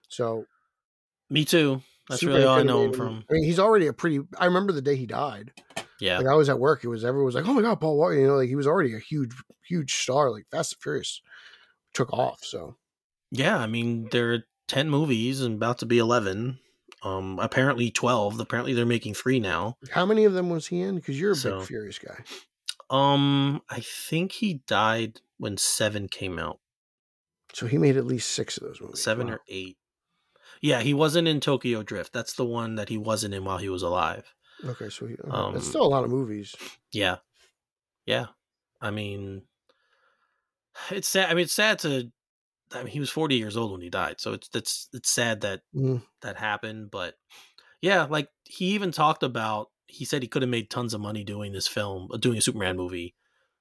So 0.10 0.46
Me 1.30 1.44
too. 1.44 1.82
That's 2.08 2.22
really 2.24 2.44
all 2.44 2.60
I 2.60 2.64
know 2.64 2.84
him 2.84 2.94
from. 2.94 3.24
I 3.30 3.34
mean, 3.34 3.44
he's 3.46 3.58
already 3.58 3.88
a 3.88 3.94
pretty. 3.94 4.20
I 4.38 4.46
remember 4.46 4.74
the 4.74 4.82
day 4.84 4.96
he 4.96 5.08
died. 5.08 5.52
Yeah. 6.00 6.20
Like 6.20 6.28
I 6.28 6.36
was 6.36 6.48
at 6.50 6.60
work. 6.60 6.84
It 6.84 6.88
was 6.88 7.04
everyone 7.04 7.26
was 7.26 7.34
like, 7.36 7.48
"Oh 7.48 7.54
my 7.54 7.64
god, 7.64 7.82
Paul 7.82 7.98
Walker!" 7.98 8.14
You 8.14 8.28
know, 8.28 8.36
like 8.36 8.48
he 8.50 8.56
was 8.56 8.68
already 8.68 8.94
a 8.94 9.00
huge, 9.00 9.34
huge 9.68 9.96
star. 9.96 10.30
Like 10.30 10.46
Fast 10.52 10.74
and 10.74 10.82
Furious 10.84 11.20
took 11.96 12.14
off. 12.14 12.44
So 12.44 12.76
Yeah. 13.32 13.58
I 13.58 13.66
mean, 13.68 14.10
there 14.12 14.34
are 14.34 14.44
10 14.68 14.90
movies 14.90 15.42
and 15.42 15.56
about 15.56 15.80
to 15.80 15.86
be 15.86 15.98
11. 15.98 16.60
Um, 17.02 17.40
apparently 17.40 17.92
12. 17.92 18.40
Apparently 18.40 18.74
they're 18.74 18.86
making 18.86 19.14
three 19.16 19.40
now. 19.40 19.78
how 19.92 20.06
many 20.06 20.26
of 20.26 20.34
them 20.34 20.50
was 20.50 20.68
he 20.68 20.82
in? 20.82 20.96
Because 20.96 21.20
you're 21.20 21.32
a 21.32 21.36
So- 21.36 21.60
big 21.60 21.68
Furious 21.68 22.00
guy. 22.00 22.24
Um, 22.90 23.62
I 23.70 23.80
think 23.80 24.32
he 24.34 24.56
died 24.68 25.22
when 25.38 25.58
seven 25.58 26.08
came 26.08 26.38
out. 26.38 26.60
So 27.54 27.68
he 27.68 27.78
made 27.78 27.98
at 27.98 28.06
least 28.06 28.30
six 28.32 28.58
of 28.58 28.64
those 28.64 28.80
movies. 28.82 29.02
seven 29.02 29.28
Wow. 29.28 29.34
or 29.34 29.42
eight. 29.48 29.78
Yeah, 30.62 30.82
he 30.82 30.94
wasn't 30.94 31.28
in 31.28 31.40
Tokyo 31.42 31.84
Drift. 31.84 32.14
That's 32.14 32.34
the 32.34 32.46
one 32.46 32.76
that 32.76 32.90
he 32.90 32.98
wasn't 32.98 33.34
in 33.34 33.44
while 33.46 33.58
he 33.58 33.70
was 33.70 33.82
alive. 33.84 34.34
Okay, 34.64 34.90
so 34.90 35.06
he, 35.06 35.14
okay. 35.16 35.30
Um, 35.30 35.54
that's 35.54 35.68
still 35.68 35.84
a 35.86 35.88
lot 35.88 36.04
of 36.04 36.10
movies. 36.10 36.56
Yeah, 36.92 37.18
yeah. 38.06 38.28
I 38.82 38.90
mean, 38.92 39.44
it's 40.92 41.08
sad. 41.08 41.30
I 41.30 41.34
mean, 41.34 41.44
it's 41.44 41.54
sad 41.54 41.80
to. 41.80 42.12
I 42.74 42.80
mean, 42.80 42.88
he 42.88 43.00
was 43.00 43.10
forty 43.10 43.36
years 43.36 43.56
old 43.58 43.72
when 43.72 43.82
he 43.82 43.90
died, 43.90 44.20
so 44.20 44.34
it's 44.34 44.48
that's 44.50 44.90
it's 44.94 45.10
sad 45.10 45.42
that 45.42 45.62
Mm. 45.76 46.04
that 46.22 46.38
happened. 46.38 46.92
But 46.92 47.16
yeah, 47.82 48.04
like 48.10 48.30
he 48.44 48.68
even 48.74 48.92
talked 48.92 49.24
about. 49.24 49.70
He 49.88 50.04
said 50.04 50.22
he 50.24 50.28
could 50.28 50.42
have 50.42 50.50
made 50.50 50.70
tons 50.70 50.94
of 50.94 51.02
money 51.02 51.24
doing 51.24 51.52
this 51.54 51.68
film, 51.68 52.10
uh, 52.12 52.18
doing 52.18 52.38
a 52.38 52.42
Superman 52.42 52.76
movie, 52.76 53.14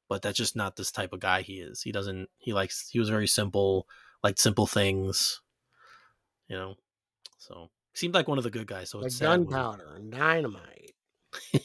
but 0.09 0.23
that's 0.23 0.39
just 0.39 0.57
not 0.57 0.77
this 0.77 0.91
type 0.91 1.12
of 1.12 1.21
guy 1.21 1.43
he 1.43 1.55
is. 1.61 1.83
He 1.83 1.93
doesn't. 1.93 2.29
He 2.39 2.53
likes. 2.55 2.89
He 2.91 2.99
was 2.99 3.11
very 3.11 3.27
simple, 3.27 3.87
liked 4.23 4.39
simple 4.39 4.67
things. 4.67 5.43
You 6.49 6.57
know, 6.57 6.75
so 7.39 7.71
seemed 7.93 8.15
like 8.15 8.27
one 8.27 8.39
of 8.39 8.45
the 8.45 8.51
good 8.51 8.67
guys. 8.67 8.91
So 8.91 8.99
Like 8.99 9.07
it's 9.07 9.17
sad 9.17 9.27
gunpowder 9.27 9.95
and 9.97 10.11
dynamite. 10.11 10.93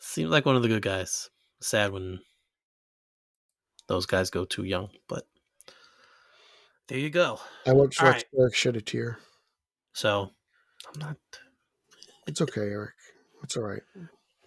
Seems 0.00 0.30
like 0.30 0.46
one 0.46 0.56
of 0.56 0.62
the 0.62 0.68
good 0.68 0.82
guys. 0.82 1.30
Sad 1.60 1.92
when 1.92 2.20
those 3.88 4.06
guys 4.06 4.30
go 4.30 4.44
too 4.44 4.64
young, 4.64 4.90
but 5.08 5.26
there 6.86 6.98
you 6.98 7.10
go. 7.10 7.40
I 7.66 7.72
watched 7.72 8.00
Rex 8.00 8.24
Eric 8.38 8.54
shed 8.54 8.76
a 8.76 8.80
tear. 8.80 9.18
So 9.92 10.30
I'm 10.86 11.00
not 11.00 11.16
It's 12.26 12.40
okay, 12.40 12.60
Eric. 12.60 12.94
It's 13.42 13.56
all 13.56 13.64
right. 13.64 13.82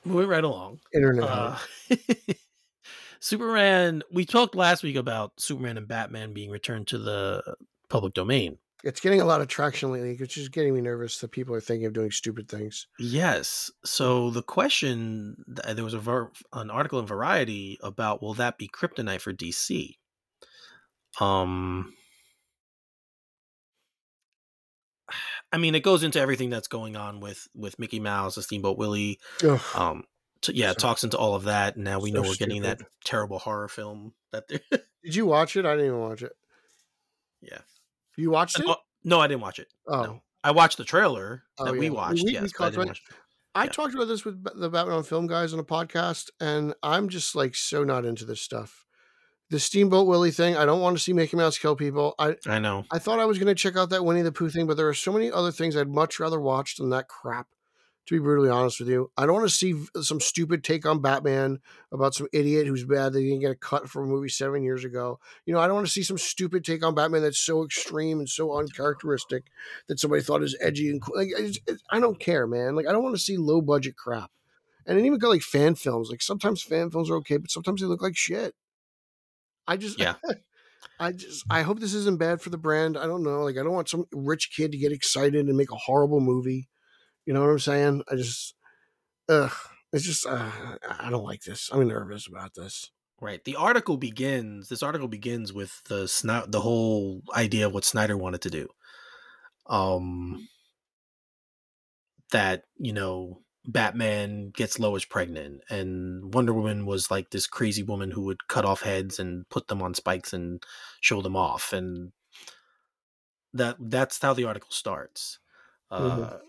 moving 0.05 0.29
right 0.29 0.43
along. 0.43 0.79
Internet. 0.93 1.23
Uh. 1.29 1.57
Superman. 3.19 4.01
We 4.11 4.25
talked 4.25 4.55
last 4.55 4.81
week 4.81 4.95
about 4.95 5.33
Superman 5.39 5.77
and 5.77 5.87
Batman 5.87 6.33
being 6.33 6.49
returned 6.49 6.87
to 6.87 6.97
the 6.97 7.55
public 7.89 8.13
domain. 8.13 8.57
It's 8.83 8.99
getting 8.99 9.21
a 9.21 9.25
lot 9.25 9.41
of 9.41 9.47
traction 9.47 9.91
lately, 9.91 10.15
which 10.17 10.37
is 10.37 10.49
getting 10.49 10.73
me 10.73 10.81
nervous 10.81 11.19
that 11.19 11.31
people 11.31 11.53
are 11.53 11.61
thinking 11.61 11.85
of 11.85 11.93
doing 11.93 12.09
stupid 12.11 12.49
things. 12.49 12.87
Yes. 12.97 13.69
So 13.85 14.31
the 14.31 14.41
question 14.41 15.43
there 15.47 15.83
was 15.83 15.93
a 15.93 15.99
ver- 15.99 16.31
an 16.53 16.71
article 16.71 16.99
in 16.99 17.05
Variety 17.05 17.77
about 17.83 18.21
will 18.23 18.33
that 18.35 18.57
be 18.57 18.67
kryptonite 18.67 19.21
for 19.21 19.33
DC? 19.33 19.97
Um 21.19 21.93
I 25.53 25.57
mean 25.57 25.75
it 25.75 25.83
goes 25.83 26.03
into 26.03 26.19
everything 26.19 26.49
that's 26.49 26.67
going 26.67 26.95
on 26.95 27.19
with 27.19 27.47
with 27.53 27.77
Mickey 27.79 27.99
Mouse, 27.99 28.35
the 28.35 28.41
Steamboat 28.41 28.77
Willie. 28.77 29.19
Ugh. 29.43 29.61
Um 29.75 30.03
t- 30.41 30.53
yeah, 30.53 30.71
it 30.71 30.79
So- 30.81 30.87
talks 30.87 31.03
into 31.03 31.17
all 31.17 31.35
of 31.35 31.43
that. 31.43 31.77
Now 31.77 31.99
we 31.99 32.11
so 32.11 32.15
know 32.21 32.27
we're 32.27 32.35
getting 32.35 32.63
that 32.63 32.79
terrible 33.05 33.39
horror 33.39 33.67
film 33.67 34.13
that 34.31 34.47
Did 34.47 35.15
you 35.15 35.25
watch 35.25 35.55
it? 35.55 35.65
I 35.65 35.71
didn't 35.71 35.87
even 35.87 35.99
watch 35.99 36.23
it. 36.23 36.33
Yeah. 37.41 37.59
You 38.17 38.29
watched 38.31 38.59
it? 38.59 38.65
Oh, 38.67 38.75
no, 39.03 39.19
I 39.19 39.27
didn't 39.27 39.41
watch 39.41 39.59
it. 39.59 39.67
Oh, 39.87 40.03
no. 40.03 40.21
I 40.43 40.51
watched 40.51 40.77
the 40.77 40.83
trailer 40.83 41.43
Oh, 41.59 41.65
that 41.65 41.75
we 41.77 41.89
watched. 41.89 42.23
We- 42.23 42.31
we 42.31 42.33
yes, 42.33 42.51
but 42.57 42.65
I 42.65 42.67
about- 42.75 42.87
watch. 42.87 43.01
I 43.53 43.65
yeah. 43.65 43.69
talked 43.71 43.93
about 43.93 44.07
this 44.07 44.23
with 44.23 44.43
the 44.59 44.69
Batman 44.69 44.95
on 44.97 45.03
Film 45.03 45.27
guys 45.27 45.51
on 45.53 45.59
a 45.59 45.63
podcast, 45.63 46.29
and 46.39 46.73
I'm 46.81 47.09
just 47.09 47.35
like 47.35 47.53
so 47.55 47.83
not 47.83 48.05
into 48.05 48.23
this 48.25 48.41
stuff. 48.41 48.85
The 49.49 49.59
Steamboat 49.59 50.07
Willie 50.07 50.31
thing, 50.31 50.55
I 50.55 50.63
don't 50.65 50.79
want 50.79 50.95
to 50.97 51.03
see 51.03 51.11
Mickey 51.11 51.35
Mouse 51.35 51.57
kill 51.57 51.75
people. 51.75 52.15
I, 52.17 52.37
I 52.47 52.59
know. 52.59 52.85
I 52.89 52.99
thought 52.99 53.19
I 53.19 53.25
was 53.25 53.37
going 53.37 53.49
to 53.53 53.55
check 53.55 53.75
out 53.75 53.89
that 53.89 54.05
Winnie 54.05 54.21
the 54.21 54.31
Pooh 54.31 54.49
thing, 54.49 54.65
but 54.67 54.77
there 54.77 54.87
are 54.87 54.93
so 54.93 55.11
many 55.11 55.29
other 55.29 55.51
things 55.51 55.75
I'd 55.75 55.89
much 55.89 56.17
rather 56.21 56.39
watch 56.39 56.77
than 56.77 56.89
that 56.91 57.09
crap. 57.09 57.47
To 58.07 58.15
be 58.15 58.19
brutally 58.19 58.49
honest 58.49 58.79
with 58.79 58.89
you, 58.89 59.11
I 59.15 59.25
don't 59.25 59.35
want 59.35 59.47
to 59.47 59.55
see 59.55 59.75
some 60.01 60.19
stupid 60.19 60.63
take 60.63 60.87
on 60.87 61.01
Batman 61.01 61.59
about 61.91 62.15
some 62.15 62.27
idiot 62.33 62.65
who's 62.65 62.83
bad 62.83 63.13
that 63.13 63.19
he 63.19 63.27
didn't 63.27 63.41
get 63.41 63.51
a 63.51 63.55
cut 63.55 63.87
from 63.87 64.05
a 64.05 64.07
movie 64.07 64.27
seven 64.27 64.63
years 64.63 64.83
ago. 64.83 65.19
You 65.45 65.53
know, 65.53 65.59
I 65.59 65.67
don't 65.67 65.75
want 65.75 65.85
to 65.85 65.93
see 65.93 66.01
some 66.01 66.17
stupid 66.17 66.65
take 66.65 66.83
on 66.83 66.95
Batman 66.95 67.21
that's 67.21 67.39
so 67.39 67.63
extreme 67.63 68.17
and 68.17 68.27
so 68.27 68.57
uncharacteristic 68.57 69.45
that 69.87 69.99
somebody 69.99 70.23
thought 70.23 70.41
is 70.41 70.57
edgy 70.59 70.89
and 70.89 70.99
cool. 70.99 71.15
Like, 71.15 71.29
it's, 71.37 71.59
it's, 71.67 71.83
I 71.91 71.99
don't 71.99 72.19
care, 72.19 72.47
man. 72.47 72.75
Like, 72.75 72.87
I 72.87 72.91
don't 72.91 73.03
want 73.03 73.15
to 73.15 73.21
see 73.21 73.37
low 73.37 73.61
budget 73.61 73.95
crap. 73.95 74.31
And 74.85 74.97
it 74.97 75.05
even 75.05 75.19
got 75.19 75.29
like 75.29 75.43
fan 75.43 75.75
films. 75.75 76.09
Like 76.09 76.21
sometimes 76.21 76.63
fan 76.63 76.89
films 76.89 77.09
are 77.09 77.17
okay, 77.17 77.37
but 77.37 77.51
sometimes 77.51 77.81
they 77.81 77.87
look 77.87 78.01
like 78.01 78.17
shit. 78.17 78.55
I 79.67 79.77
just 79.77 79.99
Yeah. 79.99 80.15
I 80.99 81.11
just 81.11 81.45
I 81.49 81.61
hope 81.61 81.79
this 81.79 81.93
isn't 81.93 82.19
bad 82.19 82.41
for 82.41 82.49
the 82.49 82.57
brand. 82.57 82.97
I 82.97 83.05
don't 83.05 83.23
know. 83.23 83.43
Like 83.43 83.57
I 83.57 83.63
don't 83.63 83.73
want 83.73 83.89
some 83.89 84.05
rich 84.11 84.51
kid 84.55 84.71
to 84.71 84.77
get 84.77 84.91
excited 84.91 85.47
and 85.47 85.57
make 85.57 85.71
a 85.71 85.75
horrible 85.75 86.19
movie. 86.19 86.69
You 87.25 87.33
know 87.33 87.41
what 87.41 87.49
I'm 87.49 87.59
saying? 87.59 88.03
I 88.11 88.15
just 88.15 88.55
ugh. 89.29 89.53
It's 89.93 90.05
just 90.05 90.25
uh, 90.25 90.51
I 90.89 91.09
don't 91.09 91.23
like 91.25 91.41
this. 91.43 91.69
I'm 91.71 91.87
nervous 91.87 92.27
about 92.27 92.53
this. 92.55 92.91
Right. 93.19 93.43
The 93.43 93.55
article 93.57 93.97
begins. 93.97 94.69
This 94.69 94.83
article 94.83 95.07
begins 95.07 95.53
with 95.53 95.83
the 95.85 96.05
Sni- 96.05 96.51
the 96.51 96.61
whole 96.61 97.21
idea 97.35 97.67
of 97.67 97.73
what 97.73 97.85
Snyder 97.85 98.17
wanted 98.17 98.41
to 98.41 98.49
do. 98.49 98.69
Um, 99.67 100.47
that 102.31 102.63
you 102.77 102.93
know, 102.93 103.41
Batman 103.65 104.49
gets 104.49 104.79
Lois 104.79 105.05
pregnant, 105.05 105.61
and 105.69 106.33
Wonder 106.33 106.53
Woman 106.53 106.85
was 106.85 107.11
like 107.11 107.29
this 107.29 107.47
crazy 107.47 107.83
woman 107.83 108.11
who 108.11 108.21
would 108.23 108.47
cut 108.47 108.65
off 108.65 108.81
heads 108.81 109.19
and 109.19 109.47
put 109.49 109.67
them 109.67 109.81
on 109.81 109.93
spikes 109.93 110.33
and 110.33 110.63
show 111.01 111.21
them 111.21 111.35
off, 111.35 111.73
and 111.73 112.11
that 113.53 113.75
that's 113.79 114.19
how 114.21 114.33
the 114.33 114.45
article 114.45 114.71
starts. 114.71 115.39
Uh, 115.89 115.99
Mhm. 116.17 116.41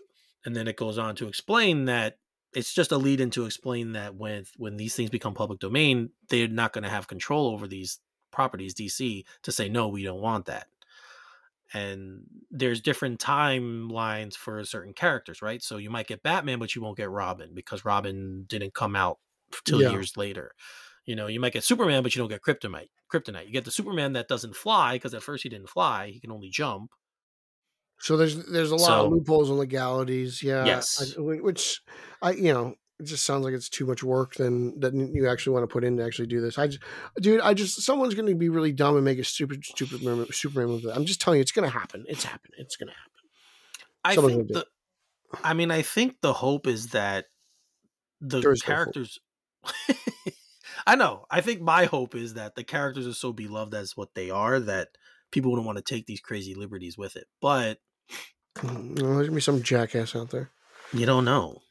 And 0.45 0.55
then 0.55 0.67
it 0.67 0.77
goes 0.77 0.97
on 0.97 1.15
to 1.17 1.27
explain 1.27 1.85
that 1.85 2.19
it's 2.53 2.73
just 2.73 2.91
a 2.91 2.97
lead 2.97 3.19
in 3.21 3.29
to 3.31 3.45
explain 3.45 3.93
that 3.93 4.15
when 4.15 4.45
when 4.57 4.77
these 4.77 4.95
things 4.95 5.09
become 5.09 5.33
public 5.33 5.59
domain, 5.59 6.11
they're 6.29 6.47
not 6.47 6.73
going 6.73 6.83
to 6.83 6.89
have 6.89 7.07
control 7.07 7.47
over 7.47 7.67
these 7.67 7.99
properties, 8.31 8.73
DC, 8.73 9.25
to 9.43 9.51
say 9.51 9.69
no, 9.69 9.87
we 9.87 10.03
don't 10.03 10.21
want 10.21 10.45
that. 10.45 10.67
And 11.73 12.25
there's 12.51 12.81
different 12.81 13.19
timelines 13.19 14.35
for 14.35 14.63
certain 14.63 14.93
characters, 14.93 15.41
right? 15.41 15.61
So 15.61 15.77
you 15.77 15.89
might 15.89 16.07
get 16.07 16.21
Batman, 16.21 16.59
but 16.59 16.75
you 16.75 16.81
won't 16.81 16.97
get 16.97 17.09
Robin 17.09 17.53
because 17.55 17.83
Robin 17.83 18.43
didn't 18.43 18.75
come 18.75 18.95
out 18.95 19.19
till 19.65 19.81
Yeah. 19.81 19.81
years 19.81 20.15
later. 20.15 20.53
You 21.05 21.15
know, 21.15 21.27
you 21.27 21.39
might 21.39 21.53
get 21.53 21.63
Superman, 21.63 22.03
but 22.03 22.15
you 22.15 22.19
don't 22.21 22.29
get 22.29 22.41
Kryptonite. 22.43 22.89
Kryptonite. 23.11 23.47
You 23.47 23.53
get 23.53 23.65
the 23.65 23.71
Superman 23.71 24.13
that 24.13 24.27
doesn't 24.27 24.55
fly 24.55 24.95
because 24.95 25.13
at 25.15 25.23
first 25.23 25.43
he 25.43 25.49
didn't 25.49 25.69
fly; 25.69 26.09
he 26.11 26.19
can 26.19 26.31
only 26.31 26.49
jump. 26.49 26.91
So 28.03 28.17
there's 28.17 28.35
there's 28.47 28.71
a 28.71 28.75
lot 28.75 28.87
So- 28.87 29.05
of 29.05 29.11
loopholes 29.13 29.49
and 29.49 29.57
legalities. 29.57 30.43
Yeah. 30.43 30.65
Yes. 30.65 31.15
I, 31.17 31.21
which 31.21 31.81
I 32.21 32.31
you 32.31 32.53
know 32.53 32.75
it 32.99 33.05
just 33.05 33.25
sounds 33.25 33.45
like 33.45 33.53
it's 33.53 33.69
too 33.69 33.85
much 33.85 34.03
work 34.03 34.35
than 34.35 34.77
that 34.81 34.93
you 34.93 35.27
actually 35.29 35.53
want 35.53 35.63
to 35.63 35.71
put 35.71 35.85
in 35.85 35.95
to 35.97 36.03
actually 36.03 36.27
do 36.27 36.41
this. 36.41 36.57
I 36.57 36.67
just, 36.67 36.83
dude, 37.21 37.39
I 37.41 37.53
just 37.53 37.81
someone's 37.81 38.13
going 38.13 38.27
to 38.27 38.35
be 38.35 38.49
really 38.49 38.73
dumb 38.73 38.95
and 38.97 39.05
make 39.05 39.19
a 39.19 39.23
stupid 39.23 39.63
stupid 39.63 39.99
Superman 39.99 40.27
Superman 40.31 40.67
movie. 40.67 40.91
I'm 40.91 41.05
just 41.05 41.21
telling 41.21 41.37
you, 41.37 41.41
it's 41.41 41.53
going 41.53 41.69
to 41.69 41.73
happen. 41.73 42.03
It's 42.07 42.25
happening. 42.25 42.59
It's 42.59 42.75
going 42.75 42.89
to 42.89 42.93
happen. 42.93 43.11
I 44.03 44.15
Someone's 44.15 44.35
think 44.35 44.47
the, 44.49 44.65
I 45.41 45.53
mean, 45.53 45.71
I 45.71 45.81
think 45.81 46.17
the 46.21 46.33
hope 46.33 46.67
is 46.67 46.87
that 46.87 47.25
the 48.19 48.41
There 48.41 48.51
is 48.51 48.67
no 48.67 48.73
characters. 48.73 49.19
I 50.85 50.95
know. 50.97 51.25
I 51.31 51.39
think 51.39 51.61
my 51.61 51.85
hope 51.85 52.15
is 52.15 52.33
that 52.33 52.55
the 52.55 52.65
characters 52.65 53.07
are 53.07 53.13
so 53.13 53.31
beloved 53.31 53.73
as 53.73 53.95
what 53.95 54.13
they 54.13 54.29
are 54.29 54.59
that 54.59 54.89
people 55.31 55.51
wouldn't 55.51 55.65
want 55.65 55.77
to 55.77 55.83
take 55.83 56.05
these 56.05 56.19
crazy 56.19 56.53
liberties 56.53 56.97
with 56.97 57.15
it. 57.15 57.27
But 57.41 57.79
Mm, 58.57 58.95
There's 58.95 59.07
going 59.07 59.25
to 59.25 59.31
be 59.31 59.41
some 59.41 59.63
jackass 59.63 60.15
out 60.15 60.29
there. 60.29 60.51
you 60.93 61.05
don't 61.05 61.25
know. 61.25 61.61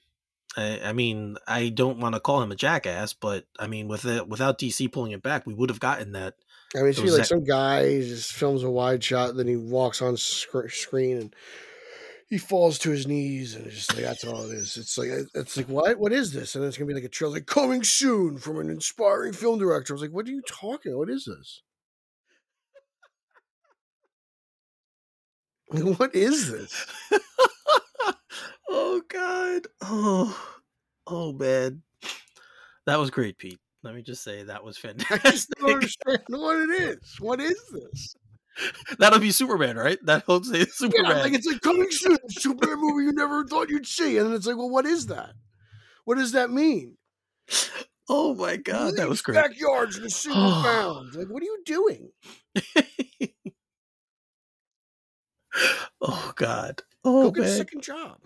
I, 0.56 0.80
I 0.84 0.92
mean, 0.92 1.36
I 1.46 1.70
don't 1.70 1.98
want 1.98 2.14
to 2.14 2.20
call 2.20 2.42
him 2.42 2.52
a 2.52 2.56
jackass, 2.56 3.12
but 3.14 3.46
I 3.58 3.66
mean, 3.68 3.88
with 3.88 4.04
it, 4.04 4.28
without 4.28 4.58
DC 4.58 4.90
pulling 4.92 5.12
it 5.12 5.22
back, 5.22 5.46
we 5.46 5.54
would 5.54 5.70
have 5.70 5.80
gotten 5.80 6.12
that. 6.12 6.34
I 6.74 6.80
mean, 6.80 6.88
it's 6.88 6.98
like 6.98 7.10
that- 7.12 7.26
some 7.26 7.44
guy 7.44 8.00
just 8.00 8.32
films 8.32 8.62
a 8.62 8.70
wide 8.70 9.02
shot, 9.02 9.34
then 9.36 9.46
he 9.46 9.56
walks 9.56 10.02
on 10.02 10.16
sc- 10.16 10.68
screen 10.68 11.16
and 11.18 11.36
he 12.28 12.38
falls 12.38 12.78
to 12.80 12.90
his 12.90 13.06
knees, 13.06 13.54
and 13.54 13.66
it's 13.66 13.76
just 13.76 13.94
like 13.94 14.04
that's 14.04 14.24
all 14.24 14.42
it 14.50 14.54
is. 14.54 14.76
It's 14.78 14.96
like 14.98 15.10
it's 15.34 15.56
like 15.56 15.68
what 15.68 15.98
what 15.98 16.12
is 16.12 16.32
this? 16.32 16.54
And 16.54 16.64
it's 16.64 16.78
gonna 16.78 16.88
be 16.88 16.94
like 16.94 17.04
a 17.04 17.08
trailer 17.08 17.34
like 17.34 17.46
coming 17.46 17.82
soon 17.84 18.38
from 18.38 18.58
an 18.58 18.70
inspiring 18.70 19.34
film 19.34 19.58
director. 19.58 19.92
I 19.92 19.96
was 19.96 20.02
like, 20.02 20.12
what 20.12 20.26
are 20.26 20.30
you 20.30 20.42
talking? 20.48 20.96
What 20.96 21.10
is 21.10 21.26
this? 21.26 21.60
What 25.72 26.14
is 26.14 26.50
this? 26.50 26.86
oh 28.68 29.00
God! 29.08 29.66
Oh, 29.80 30.56
oh 31.06 31.32
man, 31.32 31.82
that 32.86 32.98
was 32.98 33.10
great, 33.10 33.38
Pete. 33.38 33.58
Let 33.82 33.94
me 33.94 34.02
just 34.02 34.22
say 34.22 34.42
that 34.44 34.62
was 34.62 34.78
I 34.84 34.92
just 34.92 35.08
fantastic. 35.08 35.58
don't 35.58 35.70
understand 35.74 36.22
what 36.28 36.56
it 36.56 36.70
is. 36.70 37.16
What 37.18 37.40
is 37.40 37.60
this? 37.72 38.14
That'll 38.98 39.18
be 39.18 39.30
Superman, 39.30 39.76
right? 39.76 39.98
That'll 40.04 40.44
say 40.44 40.66
Superman. 40.66 41.16
Yeah, 41.16 41.22
like 41.22 41.32
it's 41.32 41.46
like 41.46 41.62
coming 41.62 41.90
soon, 41.90 42.18
Superman 42.28 42.76
movie 42.78 43.06
you 43.06 43.12
never 43.12 43.44
thought 43.46 43.70
you'd 43.70 43.86
see, 43.86 44.18
and 44.18 44.26
then 44.26 44.34
it's 44.34 44.46
like, 44.46 44.56
well, 44.56 44.70
what 44.70 44.86
is 44.86 45.06
that? 45.06 45.32
What 46.04 46.18
does 46.18 46.32
that 46.32 46.50
mean? 46.50 46.96
oh 48.08 48.34
my 48.34 48.56
god, 48.56 48.96
that 48.96 49.08
was 49.08 49.22
great. 49.22 49.36
Backyards 49.36 49.96
in 49.96 50.04
a 50.04 50.10
single 50.10 50.62
bound. 50.62 51.14
Like, 51.14 51.28
what 51.28 51.42
are 51.42 51.46
you 51.46 51.62
doing? 51.64 52.10
oh 56.00 56.32
god. 56.36 56.82
Go 57.04 57.24
Oh 57.24 57.30
get 57.30 57.46
a 57.46 57.48
second 57.48 57.82
job. 57.82 58.18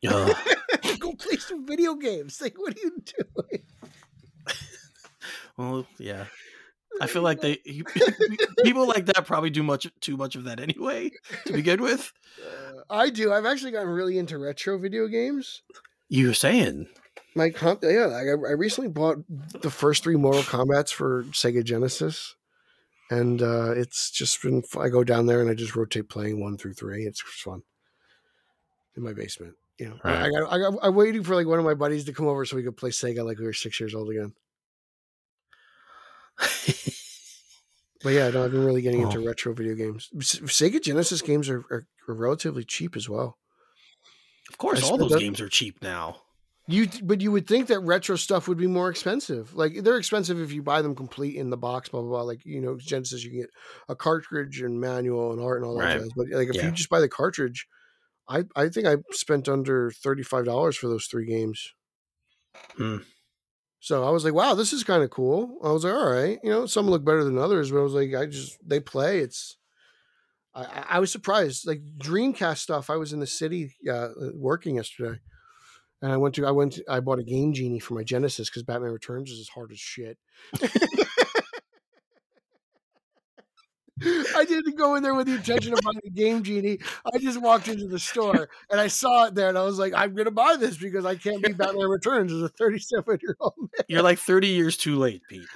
Yeah. 0.00 0.32
Go 0.98 1.14
play 1.14 1.36
some 1.36 1.66
video 1.66 1.94
games. 1.94 2.40
Like, 2.40 2.58
what 2.58 2.74
are 2.74 2.80
you 2.80 3.02
doing? 3.16 3.62
well, 5.56 5.86
yeah. 5.98 6.26
I 7.00 7.06
feel 7.06 7.22
like 7.22 7.40
they 7.42 7.56
people 8.62 8.86
like 8.86 9.06
that 9.06 9.26
probably 9.26 9.50
do 9.50 9.62
much 9.62 9.86
too 10.00 10.16
much 10.16 10.36
of 10.36 10.44
that 10.44 10.60
anyway 10.60 11.10
to 11.46 11.52
begin 11.52 11.82
with. 11.82 12.12
Uh, 12.42 12.80
I 12.90 13.10
do. 13.10 13.32
I've 13.32 13.46
actually 13.46 13.72
gotten 13.72 13.88
really 13.88 14.18
into 14.18 14.38
retro 14.38 14.78
video 14.78 15.08
games. 15.08 15.62
You 16.08 16.28
were 16.28 16.34
saying, 16.34 16.88
My 17.34 17.50
comp, 17.50 17.82
yeah, 17.82 18.06
I, 18.06 18.20
I 18.20 18.52
recently 18.52 18.90
bought 18.90 19.24
the 19.28 19.70
first 19.70 20.02
three 20.04 20.16
Mortal 20.16 20.42
Kombat's 20.42 20.92
for 20.92 21.24
Sega 21.24 21.64
Genesis, 21.64 22.36
and 23.10 23.42
uh, 23.42 23.72
it's 23.72 24.10
just 24.10 24.40
been. 24.42 24.62
I 24.78 24.88
go 24.88 25.04
down 25.04 25.26
there 25.26 25.40
and 25.40 25.50
I 25.50 25.54
just 25.54 25.76
rotate 25.76 26.08
playing 26.08 26.40
one 26.40 26.56
through 26.56 26.74
three. 26.74 27.04
It's 27.04 27.20
fun 27.20 27.62
in 28.96 29.02
my 29.02 29.12
basement. 29.12 29.54
You 29.78 29.88
know, 29.90 29.98
I- 30.04 30.26
I, 30.26 30.30
got, 30.30 30.52
I 30.52 30.58
got, 30.58 30.74
I'm 30.82 30.94
waiting 30.94 31.22
for 31.24 31.34
like 31.34 31.46
one 31.46 31.58
of 31.58 31.64
my 31.64 31.74
buddies 31.74 32.04
to 32.04 32.12
come 32.12 32.26
over 32.28 32.44
so 32.44 32.56
we 32.56 32.62
could 32.62 32.76
play 32.76 32.90
Sega 32.90 33.24
like 33.24 33.38
we 33.38 33.44
were 33.44 33.52
six 33.52 33.78
years 33.80 33.94
old 33.94 34.10
again. 34.10 34.32
But 38.02 38.10
yeah, 38.12 38.28
no, 38.28 38.44
I've 38.44 38.50
been 38.50 38.66
really 38.66 38.82
getting 38.82 39.00
into 39.00 39.18
Oh. 39.20 39.24
retro 39.24 39.54
video 39.54 39.74
games. 39.74 40.10
Sega 40.18 40.78
Genesis 40.82 41.22
games 41.22 41.48
are, 41.48 41.64
are, 41.70 41.86
are 42.06 42.14
relatively 42.14 42.62
cheap 42.62 42.96
as 42.96 43.08
well. 43.08 43.38
of 44.50 44.58
course, 44.58 44.84
I 44.84 44.90
all 44.90 44.98
those 44.98 45.16
games 45.16 45.40
are 45.40 45.48
cheap 45.48 45.80
now. 45.80 46.20
You, 46.66 46.88
but 47.02 47.20
you 47.20 47.30
would 47.30 47.46
think 47.46 47.66
that 47.68 47.80
retro 47.80 48.16
stuff 48.16 48.48
would 48.48 48.56
be 48.56 48.66
more 48.66 48.88
expensive. 48.88 49.54
Like 49.54 49.82
they're 49.82 49.98
expensive 49.98 50.40
if 50.40 50.50
you 50.50 50.62
buy 50.62 50.80
them 50.80 50.94
complete 50.94 51.36
in 51.36 51.50
the 51.50 51.58
box, 51.58 51.90
blah 51.90 52.00
blah 52.00 52.08
blah. 52.10 52.22
Like 52.22 52.44
you 52.46 52.60
know, 52.62 52.78
Genesis, 52.78 53.22
you 53.22 53.30
can 53.30 53.40
get 53.40 53.50
a 53.88 53.94
cartridge 53.94 54.62
and 54.62 54.80
manual 54.80 55.32
and 55.32 55.42
art 55.42 55.58
and 55.58 55.66
all 55.66 55.76
that 55.78 55.84
Right. 55.84 55.98
jazz. 56.00 56.08
But 56.16 56.28
like 56.30 56.48
if 56.48 56.56
Yeah. 56.56 56.66
you 56.66 56.70
just 56.72 56.88
buy 56.88 57.00
the 57.00 57.08
cartridge, 57.08 57.66
I 58.28 58.44
I 58.56 58.70
think 58.70 58.86
I 58.86 58.96
spent 59.10 59.46
under 59.48 59.90
thirty 59.90 60.22
five 60.22 60.46
dollars 60.46 60.76
for 60.76 60.88
those 60.88 61.04
three 61.06 61.26
games. 61.26 61.74
Hmm. 62.76 62.98
So 63.80 64.02
I 64.02 64.10
was 64.10 64.24
like, 64.24 64.32
wow, 64.32 64.54
this 64.54 64.72
is 64.72 64.84
kind 64.84 65.02
of 65.02 65.10
cool. 65.10 65.58
I 65.62 65.70
was 65.70 65.84
like, 65.84 65.92
all 65.92 66.10
right, 66.10 66.38
you 66.42 66.48
know, 66.50 66.64
some 66.64 66.88
look 66.88 67.04
better 67.04 67.24
than 67.24 67.36
others, 67.36 67.70
but 67.70 67.80
I 67.80 67.82
was 67.82 67.92
like, 67.92 68.14
I 68.14 68.24
just 68.24 68.56
they 68.66 68.80
play. 68.80 69.18
It's 69.18 69.58
I, 70.54 70.62
I- 70.64 70.86
I 70.92 70.98
was 71.00 71.12
surprised. 71.12 71.66
Like 71.66 71.82
Dreamcast 71.98 72.58
stuff. 72.58 72.88
I 72.88 72.96
was 72.96 73.12
in 73.12 73.20
the 73.20 73.26
city 73.26 73.74
uh, 73.90 74.08
working 74.34 74.76
yesterday, 74.76 75.20
and 76.04 76.12
I 76.12 76.18
went 76.18 76.34
to 76.34 76.46
I 76.46 76.50
went 76.50 76.74
to, 76.74 76.84
I 76.86 77.00
bought 77.00 77.18
a 77.18 77.24
Game 77.24 77.54
Genie 77.54 77.78
for 77.80 77.94
my 77.94 78.04
Genesis 78.04 78.50
because 78.50 78.62
Batman 78.62 78.90
Returns 78.92 79.30
is 79.30 79.40
as 79.40 79.48
hard 79.48 79.72
as 79.72 79.78
shit. 79.80 80.18
I 84.02 84.44
didn't 84.44 84.76
go 84.76 84.96
in 84.96 85.04
there 85.04 85.14
with 85.14 85.28
the 85.28 85.36
intention 85.36 85.72
of 85.72 85.78
buying 85.84 86.00
a 86.04 86.10
Game 86.10 86.42
Genie. 86.42 86.80
I 87.14 87.18
just 87.18 87.40
walked 87.40 87.68
into 87.68 87.86
the 87.86 87.98
store 88.00 88.48
and 88.68 88.80
I 88.80 88.88
saw 88.88 89.26
it 89.26 89.36
there, 89.36 89.48
and 89.48 89.56
I 89.56 89.62
was 89.62 89.78
like, 89.78 89.94
I'm 89.96 90.14
gonna 90.14 90.32
buy 90.32 90.56
this 90.56 90.76
because 90.76 91.06
I 91.06 91.14
can't 91.14 91.40
beat 91.42 91.56
Batman 91.56 91.88
Returns 91.88 92.32
as 92.32 92.42
a 92.42 92.48
37 92.48 93.18
year 93.22 93.36
old 93.40 93.54
man." 93.56 93.68
You're 93.88 94.02
like 94.02 94.18
30 94.18 94.48
years 94.48 94.76
too 94.76 94.96
late, 94.98 95.22
Pete. 95.28 95.46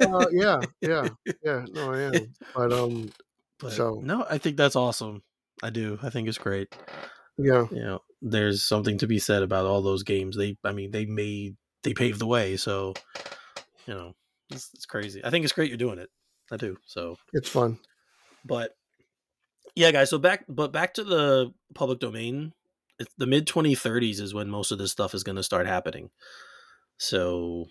uh, 0.00 0.26
yeah, 0.30 0.60
yeah, 0.80 1.08
yeah. 1.44 1.64
No, 1.72 1.92
I 1.92 2.00
am. 2.02 2.32
But 2.54 2.72
um, 2.72 3.10
But 3.58 3.72
So- 3.72 4.00
no, 4.02 4.24
I 4.30 4.38
think 4.38 4.56
that's 4.56 4.76
awesome. 4.76 5.22
I 5.62 5.70
do. 5.70 5.98
I 6.02 6.10
think 6.10 6.28
it's 6.28 6.38
great. 6.38 6.74
yeah, 7.36 7.66
You 7.70 7.80
know, 7.82 8.02
there's 8.22 8.62
something 8.62 8.98
to 8.98 9.06
be 9.06 9.18
said 9.18 9.42
about 9.42 9.66
all 9.66 9.82
those 9.82 10.02
games. 10.02 10.36
They, 10.36 10.56
I 10.64 10.72
mean, 10.72 10.90
they 10.90 11.04
made, 11.04 11.56
they 11.82 11.92
paved 11.92 12.20
the 12.20 12.26
way. 12.26 12.56
So, 12.56 12.94
you 13.86 13.94
know, 13.94 14.14
it's, 14.50 14.70
it's 14.74 14.86
crazy. 14.86 15.22
I 15.24 15.30
think 15.30 15.44
it's 15.44 15.52
great 15.52 15.68
you're 15.68 15.76
doing 15.76 15.98
it. 15.98 16.08
I 16.50 16.56
do. 16.56 16.76
So, 16.86 17.16
it's 17.32 17.48
fun. 17.48 17.78
but 18.44 18.76
yeah, 19.74 19.90
guys. 19.90 20.10
So 20.10 20.18
back, 20.18 20.44
but 20.48 20.72
back 20.72 20.94
to 20.94 21.04
the 21.04 21.52
public 21.74 21.98
domain 21.98 22.52
it's 23.02 23.14
the 23.18 23.26
mid 23.26 23.46
2030s 23.46 24.20
is 24.20 24.32
when 24.32 24.48
most 24.48 24.70
of 24.70 24.78
this 24.78 24.92
stuff 24.92 25.14
is 25.14 25.24
going 25.24 25.36
to 25.36 25.42
start 25.42 25.66
happening. 25.66 26.10
So 26.98 27.66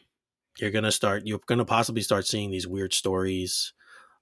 you're 0.60 0.72
going 0.72 0.84
to 0.84 0.92
start 0.92 1.26
you're 1.26 1.40
going 1.46 1.60
to 1.60 1.66
possibly 1.66 2.02
start 2.02 2.28
seeing 2.28 2.52
these 2.52 2.68
weird 2.68 2.94
stories 2.94 3.74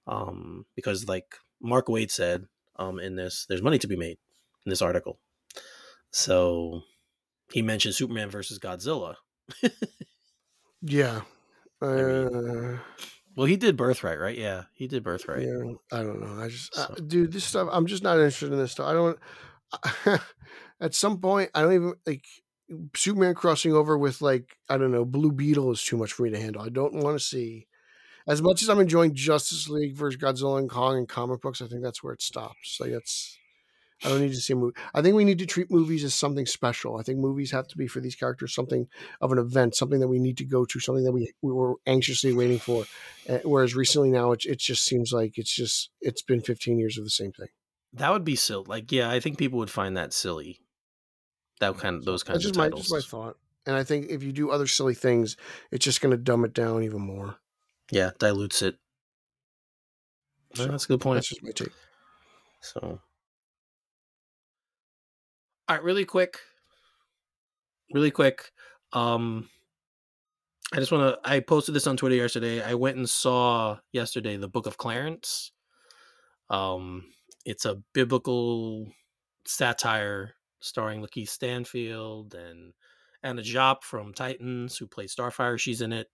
um 0.06 0.64
because 0.76 1.08
like 1.08 1.34
Mark 1.60 1.88
Waid 1.88 2.10
said 2.10 2.46
um 2.76 2.98
in 3.00 3.16
this 3.16 3.46
there's 3.48 3.62
money 3.62 3.78
to 3.78 3.88
be 3.88 3.96
made 3.96 4.18
in 4.64 4.70
this 4.70 4.82
article. 4.82 5.18
So 6.10 6.82
he 7.52 7.62
mentioned 7.62 7.94
Superman 7.94 8.30
versus 8.30 8.58
Godzilla. 8.58 9.14
Yeah. 10.82 11.22
Uh, 11.82 11.86
mean, 11.94 12.80
Well, 13.34 13.46
he 13.46 13.56
did 13.56 13.74
Birthright, 13.74 14.20
right? 14.20 14.36
Yeah, 14.36 14.64
he 14.74 14.86
did 14.86 15.02
Birthright. 15.02 15.40
Yeah, 15.46 15.72
I 15.90 16.02
don't 16.02 16.20
know. 16.20 16.42
I 16.44 16.48
just, 16.48 16.74
So- 16.74 16.82
uh, 16.82 16.94
dude, 17.06 17.32
this 17.32 17.44
stuff. 17.44 17.70
I'm 17.72 17.86
just 17.86 18.02
not 18.02 18.16
interested 18.18 18.52
in 18.52 18.58
this 18.58 18.72
stuff. 18.72 18.86
I 18.86 18.92
don't. 18.92 20.20
at 20.82 20.94
some 20.94 21.20
point, 21.22 21.50
I 21.54 21.62
don't 21.62 21.72
even 21.72 21.94
like 22.06 22.26
Superman 22.94 23.34
crossing 23.34 23.72
over 23.72 23.96
with 23.96 24.20
like 24.20 24.58
I 24.68 24.76
don't 24.76 24.92
know. 24.92 25.06
Blue 25.06 25.32
Beetle 25.32 25.70
is 25.72 25.82
too 25.82 25.96
much 25.96 26.12
for 26.12 26.24
me 26.24 26.30
to 26.32 26.38
handle. 26.38 26.60
I 26.60 26.68
don't 26.68 26.96
want 26.96 27.18
to 27.18 27.24
see. 27.24 27.66
As 28.28 28.42
much 28.42 28.60
as 28.62 28.68
I'm 28.68 28.78
enjoying 28.80 29.14
Justice 29.14 29.70
League 29.70 29.96
versus 29.96 30.20
Godzilla 30.20 30.58
and 30.58 30.68
Kong 30.68 30.98
and 30.98 31.08
comic 31.08 31.40
books, 31.40 31.62
I 31.62 31.66
think 31.66 31.82
that's 31.82 32.02
where 32.02 32.12
it 32.12 32.20
stops. 32.20 32.76
Like 32.78 32.90
that's. 32.92 33.38
I 34.02 34.08
don't 34.08 34.20
need 34.20 34.32
to 34.32 34.40
see 34.40 34.52
a 34.54 34.56
movie. 34.56 34.76
I 34.94 35.02
think 35.02 35.14
we 35.14 35.24
need 35.24 35.38
to 35.40 35.46
treat 35.46 35.70
movies 35.70 36.04
as 36.04 36.14
something 36.14 36.46
special. 36.46 36.96
I 36.96 37.02
think 37.02 37.18
movies 37.18 37.50
have 37.50 37.68
to 37.68 37.76
be 37.76 37.86
for 37.86 38.00
these 38.00 38.14
characters 38.14 38.54
something 38.54 38.88
of 39.20 39.32
an 39.32 39.38
event, 39.38 39.74
something 39.74 40.00
that 40.00 40.08
we 40.08 40.18
need 40.18 40.38
to 40.38 40.44
go 40.44 40.64
to, 40.64 40.80
something 40.80 41.04
that 41.04 41.12
we 41.12 41.32
we 41.42 41.52
were 41.52 41.74
anxiously 41.86 42.32
waiting 42.32 42.58
for. 42.58 42.84
Uh, 43.28 43.38
whereas 43.44 43.74
recently 43.74 44.10
now 44.10 44.32
it, 44.32 44.44
it 44.44 44.58
just 44.58 44.84
seems 44.84 45.12
like 45.12 45.36
it's 45.36 45.54
just 45.54 45.90
it's 46.00 46.22
been 46.22 46.40
15 46.40 46.78
years 46.78 46.96
of 46.98 47.04
the 47.04 47.10
same 47.10 47.32
thing 47.32 47.48
That 47.92 48.10
would 48.12 48.24
be 48.24 48.36
silly. 48.36 48.64
Like, 48.66 48.90
yeah, 48.92 49.10
I 49.10 49.20
think 49.20 49.38
people 49.38 49.58
would 49.58 49.70
find 49.70 49.96
that 49.96 50.12
silly. 50.12 50.60
That 51.60 51.76
kind 51.76 51.96
of 51.96 52.04
those 52.06 52.22
kinds 52.22 52.46
of 52.46 52.56
my, 52.56 52.64
titles. 52.64 52.88
just 52.88 52.92
my 52.92 53.00
thought 53.00 53.36
and 53.66 53.76
i 53.76 53.84
think 53.84 54.08
if 54.08 54.22
you 54.22 54.32
do 54.32 54.50
other 54.50 54.66
silly 54.66 54.94
things 54.94 55.36
it's 55.70 55.84
just 55.84 56.00
going 56.00 56.10
to 56.10 56.16
dumb 56.16 56.42
it 56.46 56.54
down 56.54 56.82
even 56.82 57.02
more 57.02 57.36
yeah, 57.92 58.10
dilutes 58.18 58.62
it. 58.62 58.76
So, 60.54 60.66
that's 60.66 60.84
a 60.84 60.88
good 60.88 61.00
point. 61.00 61.16
that's 61.16 61.28
just 61.28 61.42
my 61.42 61.50
take 61.50 61.72
So, 62.60 63.00
all 65.70 65.76
right, 65.76 65.84
really 65.84 66.04
quick, 66.04 66.40
really 67.94 68.10
quick. 68.10 68.50
Um, 68.92 69.48
I 70.74 70.80
just 70.80 70.90
want 70.90 71.14
to. 71.14 71.30
I 71.30 71.38
posted 71.38 71.76
this 71.76 71.86
on 71.86 71.96
Twitter 71.96 72.16
yesterday. 72.16 72.60
I 72.60 72.74
went 72.74 72.96
and 72.96 73.08
saw 73.08 73.78
yesterday 73.92 74.36
the 74.36 74.48
Book 74.48 74.66
of 74.66 74.78
Clarence. 74.78 75.52
Um, 76.48 77.04
it's 77.44 77.66
a 77.66 77.80
biblical 77.94 78.88
satire 79.46 80.34
starring 80.58 81.02
Lakeith 81.02 81.28
Stanfield 81.28 82.34
and 82.34 82.72
Anna 83.22 83.42
Diop 83.42 83.84
from 83.84 84.12
Titans, 84.12 84.76
who 84.76 84.88
played 84.88 85.08
Starfire. 85.08 85.56
She's 85.56 85.82
in 85.82 85.92
it. 85.92 86.08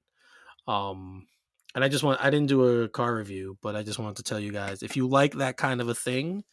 Um, 0.68 1.28
and 1.74 1.82
I 1.82 1.88
just 1.88 2.04
want. 2.04 2.22
I 2.22 2.28
didn't 2.28 2.50
do 2.50 2.82
a 2.82 2.90
car 2.90 3.14
review, 3.14 3.56
but 3.62 3.74
I 3.74 3.82
just 3.82 3.98
wanted 3.98 4.16
to 4.16 4.22
tell 4.22 4.38
you 4.38 4.52
guys 4.52 4.82
if 4.82 4.98
you 4.98 5.08
like 5.08 5.36
that 5.36 5.56
kind 5.56 5.80
of 5.80 5.88
a 5.88 5.94
thing, 5.94 6.44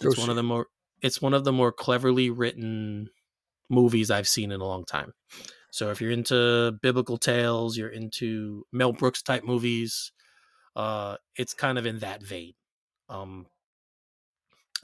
Go 0.00 0.08
it's 0.08 0.16
one 0.16 0.28
see 0.28 0.30
of 0.30 0.36
the 0.36 0.42
more. 0.42 0.68
It's 1.02 1.20
one 1.20 1.34
of 1.34 1.44
the 1.44 1.52
more 1.52 1.72
cleverly 1.72 2.30
written 2.30 3.10
movies 3.68 4.10
I've 4.10 4.28
seen 4.28 4.52
in 4.52 4.60
a 4.60 4.66
long 4.66 4.84
time. 4.84 5.12
So 5.70 5.90
if 5.90 6.00
you're 6.00 6.10
into 6.10 6.72
biblical 6.80 7.18
tales, 7.18 7.76
you're 7.76 7.88
into 7.88 8.64
Mel 8.72 8.92
Brooks 8.92 9.22
type 9.22 9.44
movies, 9.44 10.12
uh, 10.74 11.16
it's 11.36 11.54
kind 11.54 11.78
of 11.78 11.86
in 11.86 11.98
that 11.98 12.22
vein. 12.22 12.54
Um, 13.08 13.46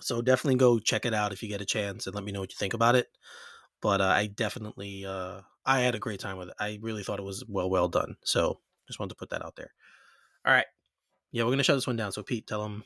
so 0.01 0.21
definitely 0.21 0.59
go 0.59 0.79
check 0.79 1.07
it 1.07 1.15
out 1.15 1.33
if 1.33 1.43
you 1.43 1.49
get 1.49 1.61
a 1.61 1.67
chance 1.67 2.07
and 2.07 2.15
let 2.15 2.25
me 2.25 2.33
know 2.33 2.41
what 2.41 2.53
you 2.53 2.57
think 2.59 2.75
about 2.75 2.95
it. 2.95 3.07
But 3.81 4.01
uh, 4.01 4.07
I 4.07 4.27
definitely, 4.27 5.07
uh, 5.07 5.41
I 5.65 5.81
had 5.81 5.95
a 5.95 6.01
great 6.01 6.21
time 6.21 6.37
with 6.37 6.49
it. 6.49 6.55
I 6.59 6.79
really 6.83 7.03
thought 7.03 7.19
it 7.19 7.25
was 7.25 7.45
well, 7.49 7.71
well 7.71 7.89
done. 7.89 8.17
So 8.25 8.61
just 8.87 8.99
wanted 8.99 9.11
to 9.11 9.17
put 9.17 9.31
that 9.31 9.45
out 9.45 9.57
there. 9.57 9.71
All 10.45 10.53
right, 10.53 10.67
yeah, 11.31 11.45
we're 11.45 11.51
gonna 11.51 11.63
shut 11.63 11.77
this 11.77 11.87
one 11.87 11.97
down. 11.97 12.13
So 12.13 12.23
Pete, 12.23 12.47
tell 12.47 12.63
them, 12.63 12.85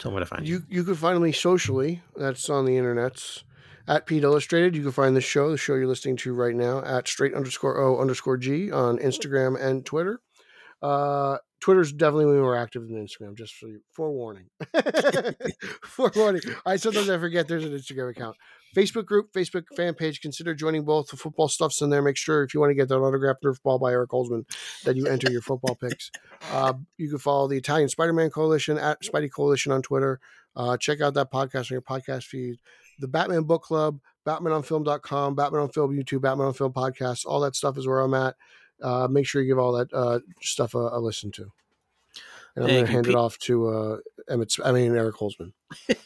tell 0.00 0.12
where 0.12 0.20
to 0.20 0.26
find 0.26 0.46
you. 0.46 0.56
you 0.56 0.78
you 0.78 0.84
can 0.84 0.94
find 0.94 1.20
me 1.22 1.32
socially 1.32 2.02
that's 2.16 2.48
on 2.50 2.64
the 2.64 2.72
internets 2.72 3.42
at 3.86 4.06
Pete 4.06 4.22
Illustrated. 4.22 4.76
You 4.76 4.82
can 4.82 4.92
find 4.92 5.16
the 5.16 5.20
show, 5.20 5.50
the 5.50 5.56
show 5.56 5.74
you're 5.74 5.86
listening 5.86 6.16
to 6.18 6.34
right 6.34 6.54
now, 6.54 6.82
at 6.84 7.08
straight 7.08 7.34
underscore 7.34 7.78
O 7.78 8.00
underscore 8.00 8.36
G 8.36 8.70
on 8.70 8.98
Instagram 8.98 9.60
and 9.60 9.84
Twitter. 9.84 10.20
Uh, 10.82 11.38
Twitter's 11.60 11.92
definitely 11.92 12.26
way 12.26 12.40
more 12.40 12.56
active 12.56 12.88
than 12.88 13.06
Instagram, 13.06 13.36
just 13.36 13.54
for 13.54 13.68
forewarning. 13.92 14.46
forewarning. 15.84 16.42
I 16.64 16.76
sometimes 16.76 17.10
I 17.10 17.18
forget 17.18 17.48
there's 17.48 17.64
an 17.64 17.72
Instagram 17.72 18.10
account. 18.10 18.36
Facebook 18.74 19.06
group, 19.06 19.32
Facebook 19.32 19.64
fan 19.76 19.94
page. 19.94 20.20
Consider 20.20 20.54
joining 20.54 20.84
both. 20.84 21.08
The 21.08 21.16
football 21.16 21.48
stuff's 21.48 21.80
in 21.82 21.90
there. 21.90 22.02
Make 22.02 22.16
sure 22.16 22.42
if 22.42 22.54
you 22.54 22.60
want 22.60 22.70
to 22.70 22.74
get 22.74 22.88
that 22.88 22.98
autographed 22.98 23.42
Nerf 23.42 23.62
ball 23.62 23.78
by 23.78 23.90
Eric 23.92 24.10
Holzman, 24.10 24.44
that 24.84 24.96
you 24.96 25.06
enter 25.06 25.30
your 25.30 25.42
football 25.42 25.74
picks. 25.74 26.10
Uh, 26.52 26.72
you 26.96 27.08
can 27.08 27.18
follow 27.18 27.46
the 27.46 27.56
Italian 27.56 27.88
Spider 27.88 28.14
Man 28.14 28.30
Coalition 28.30 28.78
at 28.78 29.02
Spidey 29.02 29.30
Coalition 29.30 29.70
on 29.72 29.82
Twitter. 29.82 30.18
Uh, 30.56 30.76
check 30.76 31.00
out 31.00 31.14
that 31.14 31.30
podcast 31.30 31.70
on 31.70 31.74
your 31.74 31.82
podcast 31.82 32.24
feed. 32.24 32.56
The 32.98 33.06
Batman 33.06 33.42
Book 33.44 33.62
Club, 33.62 34.00
BatmanOnFilm.com, 34.26 35.34
Batman 35.34 35.62
on 35.62 35.68
Film 35.68 35.96
YouTube, 35.96 36.22
Batman 36.22 36.48
on 36.48 36.54
Film 36.54 36.72
podcast. 36.72 37.24
All 37.26 37.40
that 37.40 37.54
stuff 37.54 37.78
is 37.78 37.86
where 37.86 38.00
I'm 38.00 38.14
at. 38.14 38.34
Uh, 38.82 39.06
make 39.08 39.26
sure 39.26 39.42
you 39.42 39.48
give 39.48 39.58
all 39.58 39.72
that 39.72 39.92
uh, 39.92 40.20
stuff 40.40 40.74
a, 40.74 40.78
a 40.78 40.98
listen 40.98 41.30
to. 41.32 41.52
And 42.56 42.64
I'm 42.64 42.70
going 42.70 42.86
to 42.86 42.92
hand 42.92 43.04
Pete. 43.04 43.14
it 43.14 43.18
off 43.18 43.38
to 43.40 43.68
uh, 43.68 43.96
Emmett. 44.30 44.54
I 44.64 44.72
mean 44.72 44.94
Eric 44.94 45.16
Holzman. 45.16 45.52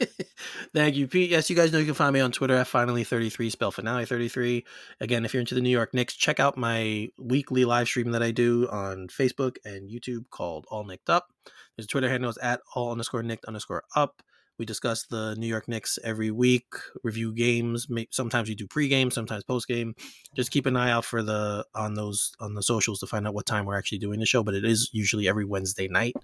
Thank 0.74 0.96
you, 0.96 1.06
Pete. 1.06 1.30
Yes, 1.30 1.48
you 1.50 1.56
guys 1.56 1.72
know 1.72 1.78
you 1.78 1.84
can 1.84 1.94
find 1.94 2.12
me 2.12 2.20
on 2.20 2.32
Twitter 2.32 2.56
at 2.56 2.66
finally33, 2.66 3.50
spell 3.50 3.72
finale33. 3.72 4.64
Again, 5.00 5.24
if 5.24 5.32
you're 5.32 5.40
into 5.40 5.54
the 5.54 5.60
New 5.60 5.70
York 5.70 5.94
Knicks, 5.94 6.14
check 6.14 6.40
out 6.40 6.56
my 6.56 7.08
weekly 7.18 7.64
live 7.64 7.86
stream 7.86 8.12
that 8.12 8.22
I 8.22 8.30
do 8.30 8.68
on 8.68 9.08
Facebook 9.08 9.56
and 9.64 9.90
YouTube 9.90 10.30
called 10.30 10.66
All 10.70 10.84
Nicked 10.84 11.10
Up. 11.10 11.28
There's 11.76 11.86
Twitter 11.86 12.08
handle 12.08 12.30
is 12.30 12.38
at 12.38 12.60
all 12.74 12.92
underscore 12.92 13.22
nicked 13.22 13.44
underscore 13.46 13.84
up. 13.94 14.22
We 14.58 14.64
discuss 14.64 15.04
the 15.06 15.34
New 15.36 15.48
York 15.48 15.66
Knicks 15.66 15.98
every 16.04 16.30
week, 16.30 16.74
review 17.02 17.34
games. 17.34 17.88
Sometimes 18.10 18.48
we 18.48 18.54
do 18.54 18.68
pregame, 18.68 19.12
sometimes 19.12 19.42
postgame. 19.42 19.94
Just 20.36 20.52
keep 20.52 20.66
an 20.66 20.76
eye 20.76 20.92
out 20.92 21.04
for 21.04 21.24
the 21.24 21.66
on 21.74 21.94
those 21.94 22.32
on 22.38 22.54
the 22.54 22.62
socials 22.62 23.00
to 23.00 23.06
find 23.06 23.26
out 23.26 23.34
what 23.34 23.46
time 23.46 23.64
we're 23.64 23.76
actually 23.76 23.98
doing 23.98 24.20
the 24.20 24.26
show. 24.26 24.44
But 24.44 24.54
it 24.54 24.64
is 24.64 24.90
usually 24.92 25.26
every 25.26 25.44
Wednesday 25.44 25.88
night, 25.88 26.14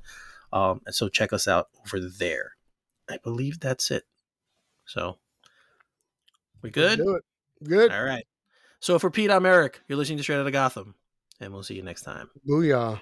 um, 0.53 0.81
and 0.87 0.95
so 0.95 1.09
check 1.09 1.33
us 1.33 1.49
out 1.49 1.69
over 1.81 2.01
there. 2.01 2.53
I 3.09 3.19
believe 3.23 3.61
that's 3.61 3.91
it. 3.91 4.05
So 4.85 5.19
we 6.63 6.71
good? 6.71 7.01
Good. 7.63 7.93
All 7.93 8.05
right. 8.05 8.27
So 8.81 8.99
for 8.99 9.11
Pete, 9.11 9.31
I'm 9.31 9.47
Eric. 9.47 9.81
You're 9.89 9.99
listening 9.99 10.19
to 10.19 10.23
Straight 10.23 10.39
Outta 10.39 10.51
Gotham, 10.51 10.95
and 11.39 11.53
we'll 11.53 11.63
see 11.63 11.75
you 11.75 11.83
next 11.83 12.03
time. 12.03 12.31
Booyah. 12.49 13.01